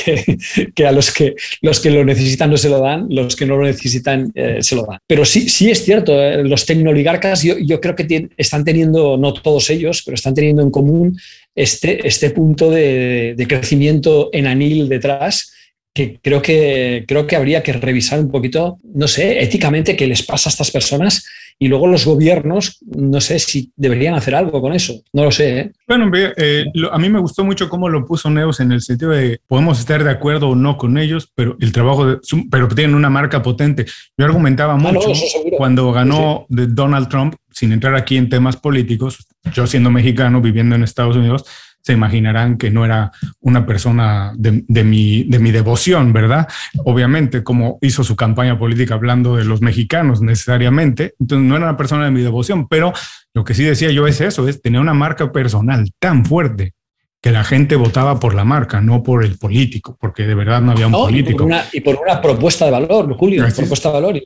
que, 0.76 0.86
a 0.86 0.92
los 0.92 1.12
que, 1.12 1.36
los 1.62 1.80
que 1.80 1.90
lo 1.90 2.04
necesitan 2.04 2.50
no 2.50 2.58
se 2.58 2.70
lo 2.70 2.80
dan, 2.80 3.08
los 3.10 3.36
que 3.36 3.46
no 3.46 3.58
lo 3.58 3.64
necesitan 3.64 4.32
eh, 4.36 4.58
se 4.62 4.76
lo 4.76 4.86
dan. 4.86 5.00
Pero 5.08 5.24
sí, 5.24 5.50
sí 5.50 5.70
es 5.70 5.84
cierto, 5.84 6.22
eh, 6.22 6.44
los 6.44 6.66
tecnoligarcas 6.66 7.44
yo, 7.44 7.58
yo 7.58 7.80
creo 7.80 7.96
que 7.96 8.30
están 8.38 8.64
teniendo, 8.64 9.18
no 9.18 9.34
todos 9.34 9.70
ellos, 9.70 10.04
pero 10.06 10.16
están 10.16 10.34
teniendo 10.34 10.62
en 10.62 10.72
común 10.72 11.18
este, 11.62 12.07
este 12.07 12.30
punto 12.30 12.72
de, 12.72 13.34
de 13.36 13.47
crecimiento 13.47 14.30
en 14.32 14.47
anil 14.47 14.88
detrás 14.88 15.51
que 15.93 16.20
creo 16.22 16.41
que 16.41 17.03
creo 17.07 17.28
que 17.28 17.36
habría 17.36 17.64
que 17.64 17.74
revisar 17.74 18.20
un 18.20 18.32
poquito, 18.32 18.80
no 18.93 19.07
sé, 19.07 19.41
éticamente 19.41 19.97
qué 19.97 20.07
les 20.07 20.24
pasa 20.24 20.49
a 20.49 20.51
estas 20.51 20.72
personas 20.72 21.26
y 21.62 21.68
luego 21.68 21.88
los 21.88 22.05
gobiernos, 22.05 22.80
no 22.86 23.20
sé 23.20 23.38
si 23.38 23.74
deberían 23.76 24.16
hacer 24.16 24.34
algo 24.34 24.62
con 24.62 24.72
eso, 24.72 24.93
no 25.12 25.26
lo 25.26 25.32
sé. 25.32 25.60
¿eh? 25.60 25.72
Bueno, 25.86 26.10
eh, 26.16 26.66
a 26.89 26.97
mí 26.97 27.10
me 27.10 27.20
gustó 27.20 27.43
mucho 27.43 27.68
cómo 27.68 27.89
lo 27.89 28.05
puso 28.05 28.30
Neus 28.30 28.62
en 28.62 28.72
el 28.72 28.82
sentido 28.82 29.12
de 29.12 29.41
podemos 29.45 29.78
estar 29.78 30.01
de 30.01 30.10
acuerdo 30.10 30.47
o 30.47 30.55
no 30.55 30.78
con 30.78 30.97
ellos, 30.97 31.30
pero 31.36 31.57
el 31.60 31.74
trabajo, 31.74 32.05
de, 32.05 32.20
pero 32.49 32.70
tienen 32.70 32.95
una 32.95 33.10
marca 33.10 33.41
potente. 33.41 33.86
Yo 34.18 34.26
argumentaba 34.26 34.74
ah, 34.74 34.78
mucho 34.78 35.12
cuando 35.57 35.91
ganó 35.91 36.45
de 36.47 36.68
Donald 36.68 37.10
Trump, 37.10 37.36
sin 37.51 37.74
entrar 37.74 37.93
aquí 37.95 38.16
en 38.16 38.30
temas 38.30 38.55
políticos, 38.55 39.28
yo 39.53 39.68
siendo 39.68 39.91
mexicano, 39.91 40.41
viviendo 40.41 40.76
en 40.76 40.84
Estados 40.84 41.18
Unidos, 41.18 41.43
se 41.90 41.94
imaginarán 41.94 42.60
que 42.60 42.70
no 42.70 42.86
era 42.86 43.12
una 43.40 43.66
persona 43.66 44.32
de, 44.38 44.84
mi, 44.84 45.24
de 45.24 45.40
mi 45.40 45.50
devoción, 45.50 46.14
¿verdad? 46.14 46.48
Obviamente, 46.86 47.44
como 47.44 47.80
hizo 47.82 48.04
su 48.04 48.16
campaña 48.16 48.60
política 48.60 48.94
hablando 48.94 49.36
de 49.38 49.44
los 49.44 49.64
mexicanos 49.64 50.22
necesariamente, 50.22 51.16
entonces 51.20 51.48
no 51.48 51.56
era 51.56 51.66
una 51.66 51.78
persona 51.78 52.06
de 52.06 52.12
mi 52.12 52.22
devoción, 52.22 52.68
pero 52.68 52.94
lo 53.34 53.44
que 53.44 53.56
sí 53.56 53.64
decía 53.64 53.90
yo 53.90 54.06
es 54.06 54.22
eso, 54.22 54.48
es 54.48 54.62
tener 54.62 54.80
una 54.80 54.94
marca 54.94 55.32
personal 55.32 55.92
tan 55.98 56.26
fuerte 56.26 56.76
que 57.24 57.32
la 57.32 57.44
gente 57.44 57.76
votaba 57.76 58.20
por 58.20 58.36
la 58.36 58.44
marca, 58.44 58.82
no 58.82 59.02
por 59.02 59.26
el 59.26 59.40
político, 59.40 59.98
porque 60.00 60.28
de 60.28 60.36
verdad 60.36 60.62
no 60.62 60.74
había 60.74 60.86
un 60.86 60.94
político. 60.94 61.48
Y 61.74 61.82
por, 61.82 61.98
una, 62.04 62.22
propuesta 62.22 62.66
de 62.66 62.72
valor, 62.72 63.12
Julio, 63.18 63.44
una 63.44 63.52
propuesta 63.52 63.90
de 63.90 63.94
valor. 63.96 64.22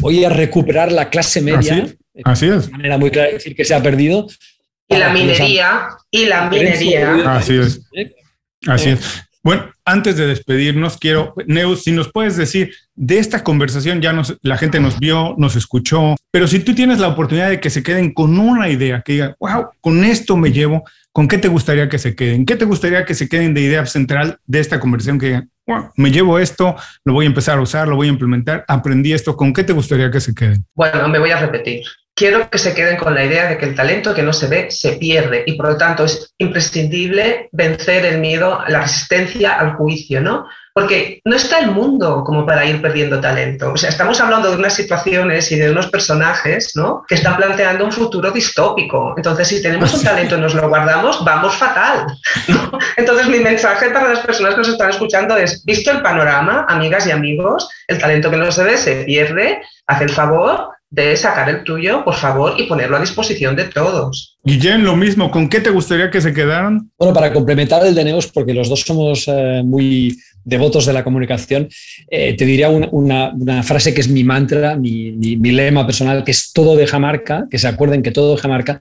Voy 0.00 0.24
a 0.24 0.30
recuperar 0.30 0.90
la 0.90 1.10
clase 1.10 1.42
media. 1.42 1.86
Así, 2.24 2.46
es. 2.46 2.68
De 2.68 2.72
manera 2.72 2.96
muy 2.96 3.10
clara 3.10 3.28
de 3.28 3.34
decir 3.34 3.54
que 3.54 3.66
se 3.66 3.74
ha 3.74 3.82
perdido 3.82 4.26
y 4.92 4.98
la 4.98 5.12
minería, 5.12 5.88
y 6.10 6.24
la 6.26 6.48
minería. 6.48 7.36
Así 7.36 7.56
es. 7.56 7.80
Así 8.66 8.90
es. 8.90 9.22
Bueno, 9.44 9.72
antes 9.84 10.16
de 10.16 10.28
despedirnos, 10.28 10.98
quiero, 10.98 11.34
Neus, 11.48 11.82
si 11.82 11.90
nos 11.90 12.12
puedes 12.12 12.36
decir, 12.36 12.72
de 12.94 13.18
esta 13.18 13.42
conversación 13.42 14.00
ya 14.00 14.12
nos, 14.12 14.38
la 14.42 14.56
gente 14.56 14.78
nos 14.78 15.00
vio, 15.00 15.34
nos 15.36 15.56
escuchó, 15.56 16.14
pero 16.30 16.46
si 16.46 16.60
tú 16.60 16.76
tienes 16.76 17.00
la 17.00 17.08
oportunidad 17.08 17.50
de 17.50 17.58
que 17.58 17.68
se 17.68 17.82
queden 17.82 18.14
con 18.14 18.38
una 18.38 18.68
idea, 18.68 19.02
que 19.02 19.14
digan, 19.14 19.34
wow, 19.40 19.70
con 19.80 20.04
esto 20.04 20.36
me 20.36 20.52
llevo, 20.52 20.84
¿con 21.10 21.26
qué 21.26 21.38
te 21.38 21.48
gustaría 21.48 21.88
que 21.88 21.98
se 21.98 22.14
queden? 22.14 22.46
¿Qué 22.46 22.54
te 22.54 22.64
gustaría 22.64 23.04
que 23.04 23.14
se 23.14 23.28
queden 23.28 23.52
de 23.52 23.62
idea 23.62 23.84
central 23.84 24.38
de 24.46 24.60
esta 24.60 24.78
conversación? 24.78 25.18
Que 25.18 25.26
digan, 25.26 25.50
wow, 25.66 25.90
me 25.96 26.12
llevo 26.12 26.38
esto, 26.38 26.76
lo 27.04 27.12
voy 27.12 27.24
a 27.24 27.28
empezar 27.28 27.58
a 27.58 27.62
usar, 27.62 27.88
lo 27.88 27.96
voy 27.96 28.06
a 28.06 28.10
implementar, 28.10 28.64
aprendí 28.68 29.12
esto, 29.12 29.36
¿con 29.36 29.52
qué 29.52 29.64
te 29.64 29.72
gustaría 29.72 30.08
que 30.12 30.20
se 30.20 30.36
queden? 30.36 30.64
Bueno, 30.76 31.08
me 31.08 31.18
voy 31.18 31.32
a 31.32 31.40
repetir 31.40 31.82
quiero 32.14 32.48
que 32.50 32.58
se 32.58 32.74
queden 32.74 32.96
con 32.96 33.14
la 33.14 33.24
idea 33.24 33.48
de 33.48 33.58
que 33.58 33.64
el 33.64 33.74
talento 33.74 34.14
que 34.14 34.22
no 34.22 34.32
se 34.32 34.46
ve 34.46 34.70
se 34.70 34.92
pierde 34.92 35.44
y 35.46 35.54
por 35.54 35.68
lo 35.68 35.76
tanto 35.76 36.04
es 36.04 36.34
imprescindible 36.38 37.48
vencer 37.52 38.04
el 38.04 38.18
miedo, 38.18 38.62
la 38.68 38.82
resistencia 38.82 39.58
al 39.58 39.74
juicio, 39.74 40.20
¿no? 40.20 40.46
Porque 40.74 41.20
no 41.26 41.36
está 41.36 41.58
el 41.58 41.70
mundo 41.70 42.24
como 42.24 42.46
para 42.46 42.64
ir 42.64 42.80
perdiendo 42.80 43.20
talento. 43.20 43.72
O 43.72 43.76
sea, 43.76 43.90
estamos 43.90 44.20
hablando 44.20 44.50
de 44.50 44.56
unas 44.56 44.74
situaciones 44.74 45.52
y 45.52 45.56
de 45.56 45.70
unos 45.70 45.88
personajes, 45.88 46.72
¿no? 46.76 47.04
Que 47.06 47.16
están 47.16 47.36
planteando 47.36 47.84
un 47.84 47.92
futuro 47.92 48.30
distópico. 48.30 49.12
Entonces, 49.16 49.48
si 49.48 49.60
tenemos 49.60 49.92
un 49.92 50.02
talento 50.04 50.36
y 50.36 50.40
nos 50.40 50.54
lo 50.54 50.68
guardamos, 50.68 51.22
vamos 51.24 51.56
fatal. 51.56 52.06
Entonces, 52.96 53.28
mi 53.28 53.40
mensaje 53.40 53.90
para 53.90 54.08
las 54.08 54.20
personas 54.20 54.54
que 54.54 54.58
nos 54.58 54.68
están 54.68 54.90
escuchando 54.90 55.36
es, 55.36 55.62
visto 55.64 55.90
el 55.90 56.00
panorama, 56.00 56.66
amigas 56.68 57.06
y 57.06 57.10
amigos, 57.10 57.68
el 57.88 57.98
talento 57.98 58.30
que 58.30 58.38
no 58.38 58.50
se 58.50 58.64
ve 58.64 58.78
se 58.78 59.04
pierde, 59.04 59.60
haz 59.86 60.00
el 60.00 60.10
favor 60.10 60.70
de 60.92 61.16
sacar 61.16 61.48
el 61.48 61.64
tuyo, 61.64 62.04
por 62.04 62.14
favor, 62.14 62.54
y 62.58 62.64
ponerlo 62.64 62.98
a 62.98 63.00
disposición 63.00 63.56
de 63.56 63.64
todos. 63.64 64.36
Guillén, 64.44 64.84
lo 64.84 64.94
mismo, 64.94 65.30
¿con 65.30 65.48
qué 65.48 65.60
te 65.60 65.70
gustaría 65.70 66.10
que 66.10 66.20
se 66.20 66.34
quedaran? 66.34 66.90
Bueno, 66.98 67.14
para 67.14 67.32
complementar 67.32 67.84
el 67.86 67.94
de 67.94 68.04
Neos, 68.04 68.26
porque 68.26 68.52
los 68.52 68.68
dos 68.68 68.82
somos 68.82 69.24
eh, 69.26 69.62
muy 69.64 70.18
devotos 70.44 70.84
de 70.84 70.92
la 70.92 71.02
comunicación, 71.02 71.70
eh, 72.10 72.34
te 72.36 72.44
diría 72.44 72.68
una, 72.68 73.62
frase 73.62 73.94
que 73.94 74.02
es 74.02 74.08
mi 74.08 74.22
mantra, 74.22 74.76
mi, 74.76 75.12
lema 75.36 75.86
personal, 75.86 76.24
que 76.24 76.32
es 76.32 76.52
todo 76.52 76.76
deja 76.76 76.98
marca, 76.98 77.46
que 77.50 77.58
se 77.58 77.68
acuerden 77.68 78.02
que 78.02 78.10
todo 78.10 78.34
deja 78.34 78.48
marca, 78.48 78.78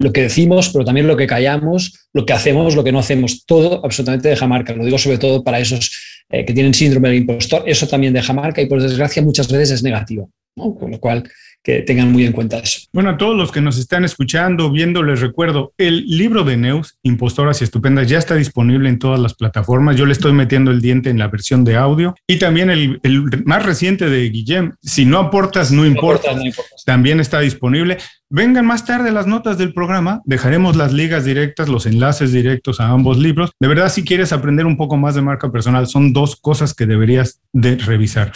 lo 0.00 0.12
que 0.12 0.22
decimos, 0.22 0.70
pero 0.70 0.84
también 0.84 1.06
lo 1.06 1.16
que 1.16 1.28
callamos, 1.28 2.08
lo 2.12 2.26
que 2.26 2.32
hacemos, 2.32 2.74
lo 2.74 2.82
que 2.82 2.90
no 2.90 2.98
hacemos, 2.98 3.46
todo 3.46 3.84
absolutamente 3.84 4.30
deja 4.30 4.48
marca. 4.48 4.74
Lo 4.74 4.84
digo 4.84 4.98
sobre 4.98 5.18
todo 5.18 5.44
para 5.44 5.60
esos 5.60 6.24
eh, 6.28 6.44
que 6.44 6.54
tienen 6.54 6.74
síndrome 6.74 7.10
del 7.10 7.18
impostor, 7.18 7.62
eso 7.66 7.86
también 7.86 8.12
deja 8.12 8.32
marca 8.32 8.60
y 8.60 8.66
por 8.66 8.82
desgracia 8.82 9.22
muchas 9.22 9.46
veces 9.46 9.70
es 9.70 9.82
negativo. 9.84 10.28
Con 10.54 10.90
lo 10.90 11.00
cual, 11.00 11.24
que 11.62 11.80
tengan 11.82 12.10
muy 12.10 12.24
en 12.24 12.32
cuenta 12.32 12.58
eso. 12.58 12.80
Bueno, 12.92 13.10
a 13.10 13.16
todos 13.16 13.36
los 13.36 13.52
que 13.52 13.60
nos 13.60 13.78
están 13.78 14.04
escuchando, 14.04 14.70
viendo, 14.70 15.02
les 15.02 15.20
recuerdo, 15.20 15.72
el 15.78 16.04
libro 16.06 16.44
de 16.44 16.56
Neus, 16.56 16.98
Impostoras 17.02 17.60
y 17.60 17.64
Estupendas, 17.64 18.08
ya 18.08 18.18
está 18.18 18.34
disponible 18.34 18.88
en 18.88 18.98
todas 18.98 19.20
las 19.20 19.34
plataformas. 19.34 19.96
Yo 19.96 20.04
le 20.04 20.12
estoy 20.12 20.32
metiendo 20.32 20.70
el 20.70 20.80
diente 20.80 21.08
en 21.08 21.18
la 21.18 21.28
versión 21.28 21.64
de 21.64 21.76
audio 21.76 22.14
y 22.26 22.38
también 22.38 22.68
el, 22.68 23.00
más 23.44 23.64
reciente 23.64 24.10
de 24.10 24.28
Guillem, 24.28 24.72
Si 24.82 25.04
no 25.04 25.18
aportas, 25.18 25.70
no, 25.70 25.86
importa, 25.86 26.34
no 26.34 26.44
importa, 26.44 26.70
también 26.84 27.20
está 27.20 27.40
disponible. 27.40 27.98
Vengan 28.28 28.66
más 28.66 28.84
tarde 28.84 29.12
las 29.12 29.26
notas 29.26 29.58
del 29.58 29.72
programa, 29.72 30.22
dejaremos 30.24 30.74
las 30.74 30.92
ligas 30.92 31.24
directas, 31.24 31.68
los 31.68 31.86
enlaces 31.86 32.32
directos 32.32 32.80
a 32.80 32.88
ambos 32.88 33.18
libros. 33.18 33.52
De 33.60 33.68
verdad, 33.68 33.90
si 33.90 34.04
quieres 34.04 34.32
aprender 34.32 34.66
un 34.66 34.76
poco 34.76 34.96
más 34.96 35.14
de 35.14 35.22
marca 35.22 35.52
personal, 35.52 35.86
son 35.86 36.12
dos 36.12 36.36
cosas 36.36 36.74
que 36.74 36.86
deberías 36.86 37.40
de 37.52 37.76
revisar. 37.76 38.32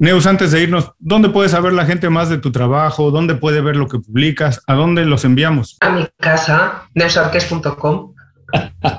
Neus, 0.00 0.28
antes 0.28 0.52
de 0.52 0.62
irnos, 0.62 0.92
¿dónde 1.00 1.28
puede 1.28 1.48
saber 1.48 1.72
la 1.72 1.84
gente 1.84 2.08
más 2.08 2.28
de 2.28 2.38
tu 2.38 2.52
trabajo? 2.52 3.10
¿Dónde 3.10 3.34
puede 3.34 3.60
ver 3.60 3.74
lo 3.74 3.88
que 3.88 3.98
publicas? 3.98 4.62
¿A 4.68 4.74
dónde 4.74 5.04
los 5.04 5.24
enviamos? 5.24 5.76
A 5.80 5.90
mi 5.90 6.06
casa, 6.18 6.88
neusarques.com. 6.94 8.14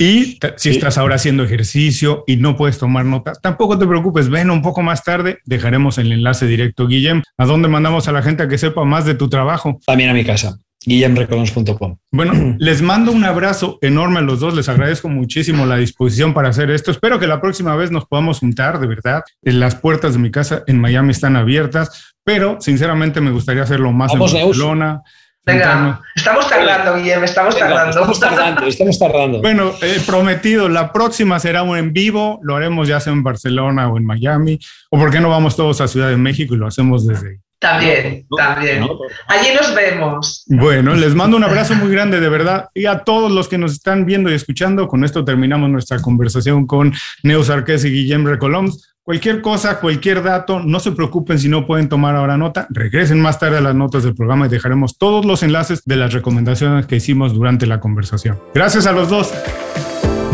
Y 0.00 0.38
si 0.54 0.70
estás 0.70 0.96
ahora 0.96 1.16
haciendo 1.16 1.42
ejercicio 1.42 2.22
y 2.28 2.36
no 2.36 2.56
puedes 2.56 2.78
tomar 2.78 3.04
nota, 3.04 3.32
tampoco 3.32 3.76
te 3.76 3.84
preocupes, 3.84 4.28
ven 4.28 4.48
un 4.48 4.62
poco 4.62 4.80
más 4.80 5.02
tarde, 5.02 5.40
dejaremos 5.44 5.98
el 5.98 6.12
enlace 6.12 6.46
directo. 6.46 6.86
Guillem, 6.86 7.24
¿a 7.36 7.46
dónde 7.46 7.66
mandamos 7.66 8.06
a 8.06 8.12
la 8.12 8.22
gente 8.22 8.44
a 8.44 8.48
que 8.48 8.58
sepa 8.58 8.84
más 8.84 9.06
de 9.06 9.14
tu 9.14 9.28
trabajo? 9.28 9.80
También 9.84 10.10
a 10.10 10.14
mi 10.14 10.24
casa 10.24 10.56
guillemrecolons.com. 10.88 11.98
Bueno, 12.10 12.56
les 12.58 12.82
mando 12.82 13.12
un 13.12 13.24
abrazo 13.24 13.78
enorme 13.82 14.18
a 14.18 14.22
los 14.22 14.40
dos. 14.40 14.54
Les 14.54 14.68
agradezco 14.68 15.08
muchísimo 15.08 15.66
la 15.66 15.76
disposición 15.76 16.34
para 16.34 16.48
hacer 16.48 16.70
esto. 16.70 16.90
Espero 16.90 17.18
que 17.18 17.26
la 17.26 17.40
próxima 17.40 17.76
vez 17.76 17.90
nos 17.90 18.06
podamos 18.06 18.40
juntar, 18.40 18.80
de 18.80 18.86
verdad. 18.86 19.22
Las 19.42 19.74
puertas 19.74 20.14
de 20.14 20.18
mi 20.18 20.30
casa 20.30 20.64
en 20.66 20.80
Miami 20.80 21.12
están 21.12 21.36
abiertas, 21.36 22.14
pero 22.24 22.60
sinceramente 22.60 23.20
me 23.20 23.30
gustaría 23.30 23.62
hacerlo 23.62 23.92
más 23.92 24.12
en 24.12 24.20
Barcelona. 24.20 25.02
Venga, 25.44 26.02
estamos 26.14 26.46
tardando, 26.46 26.96
Guillem, 26.96 27.24
estamos 27.24 27.58
tardando. 27.58 27.90
Estamos 27.90 28.20
tardando, 28.20 28.66
estamos 28.66 28.98
tardando. 28.98 29.40
Bueno, 29.40 29.72
eh, 29.80 29.98
prometido, 30.06 30.68
la 30.68 30.92
próxima 30.92 31.40
será 31.40 31.62
un 31.62 31.78
en 31.78 31.94
vivo, 31.94 32.38
lo 32.42 32.54
haremos 32.54 32.86
ya 32.86 33.00
sea 33.00 33.14
en 33.14 33.22
Barcelona 33.22 33.88
o 33.88 33.96
en 33.96 34.04
Miami, 34.04 34.58
o 34.90 34.98
por 34.98 35.10
qué 35.10 35.20
no 35.20 35.30
vamos 35.30 35.56
todos 35.56 35.80
a 35.80 35.88
Ciudad 35.88 36.10
de 36.10 36.18
México 36.18 36.54
y 36.54 36.58
lo 36.58 36.66
hacemos 36.66 37.06
desde 37.06 37.30
ahí. 37.30 37.36
También, 37.58 38.24
también. 38.36 38.86
Allí 39.26 39.48
nos 39.54 39.74
vemos. 39.74 40.44
Bueno, 40.46 40.94
les 40.94 41.14
mando 41.14 41.36
un 41.36 41.42
abrazo 41.42 41.74
muy 41.74 41.90
grande, 41.90 42.20
de 42.20 42.28
verdad. 42.28 42.68
Y 42.72 42.86
a 42.86 43.00
todos 43.00 43.32
los 43.32 43.48
que 43.48 43.58
nos 43.58 43.72
están 43.72 44.06
viendo 44.06 44.30
y 44.30 44.34
escuchando, 44.34 44.86
con 44.86 45.04
esto 45.04 45.24
terminamos 45.24 45.68
nuestra 45.68 46.00
conversación 46.00 46.66
con 46.66 46.94
Neus 47.24 47.50
Arqués 47.50 47.84
y 47.84 47.90
Guillem 47.90 48.24
Recoloms. 48.24 48.94
Cualquier 49.02 49.40
cosa, 49.40 49.80
cualquier 49.80 50.22
dato, 50.22 50.60
no 50.60 50.78
se 50.80 50.92
preocupen 50.92 51.38
si 51.38 51.48
no 51.48 51.66
pueden 51.66 51.88
tomar 51.88 52.14
ahora 52.14 52.36
nota. 52.36 52.66
Regresen 52.70 53.20
más 53.20 53.38
tarde 53.38 53.56
a 53.56 53.62
las 53.62 53.74
notas 53.74 54.04
del 54.04 54.14
programa 54.14 54.46
y 54.46 54.50
dejaremos 54.50 54.98
todos 54.98 55.24
los 55.24 55.42
enlaces 55.42 55.82
de 55.84 55.96
las 55.96 56.12
recomendaciones 56.12 56.86
que 56.86 56.96
hicimos 56.96 57.32
durante 57.32 57.66
la 57.66 57.80
conversación. 57.80 58.38
Gracias 58.54 58.86
a 58.86 58.92
los 58.92 59.08
dos. 59.08 59.32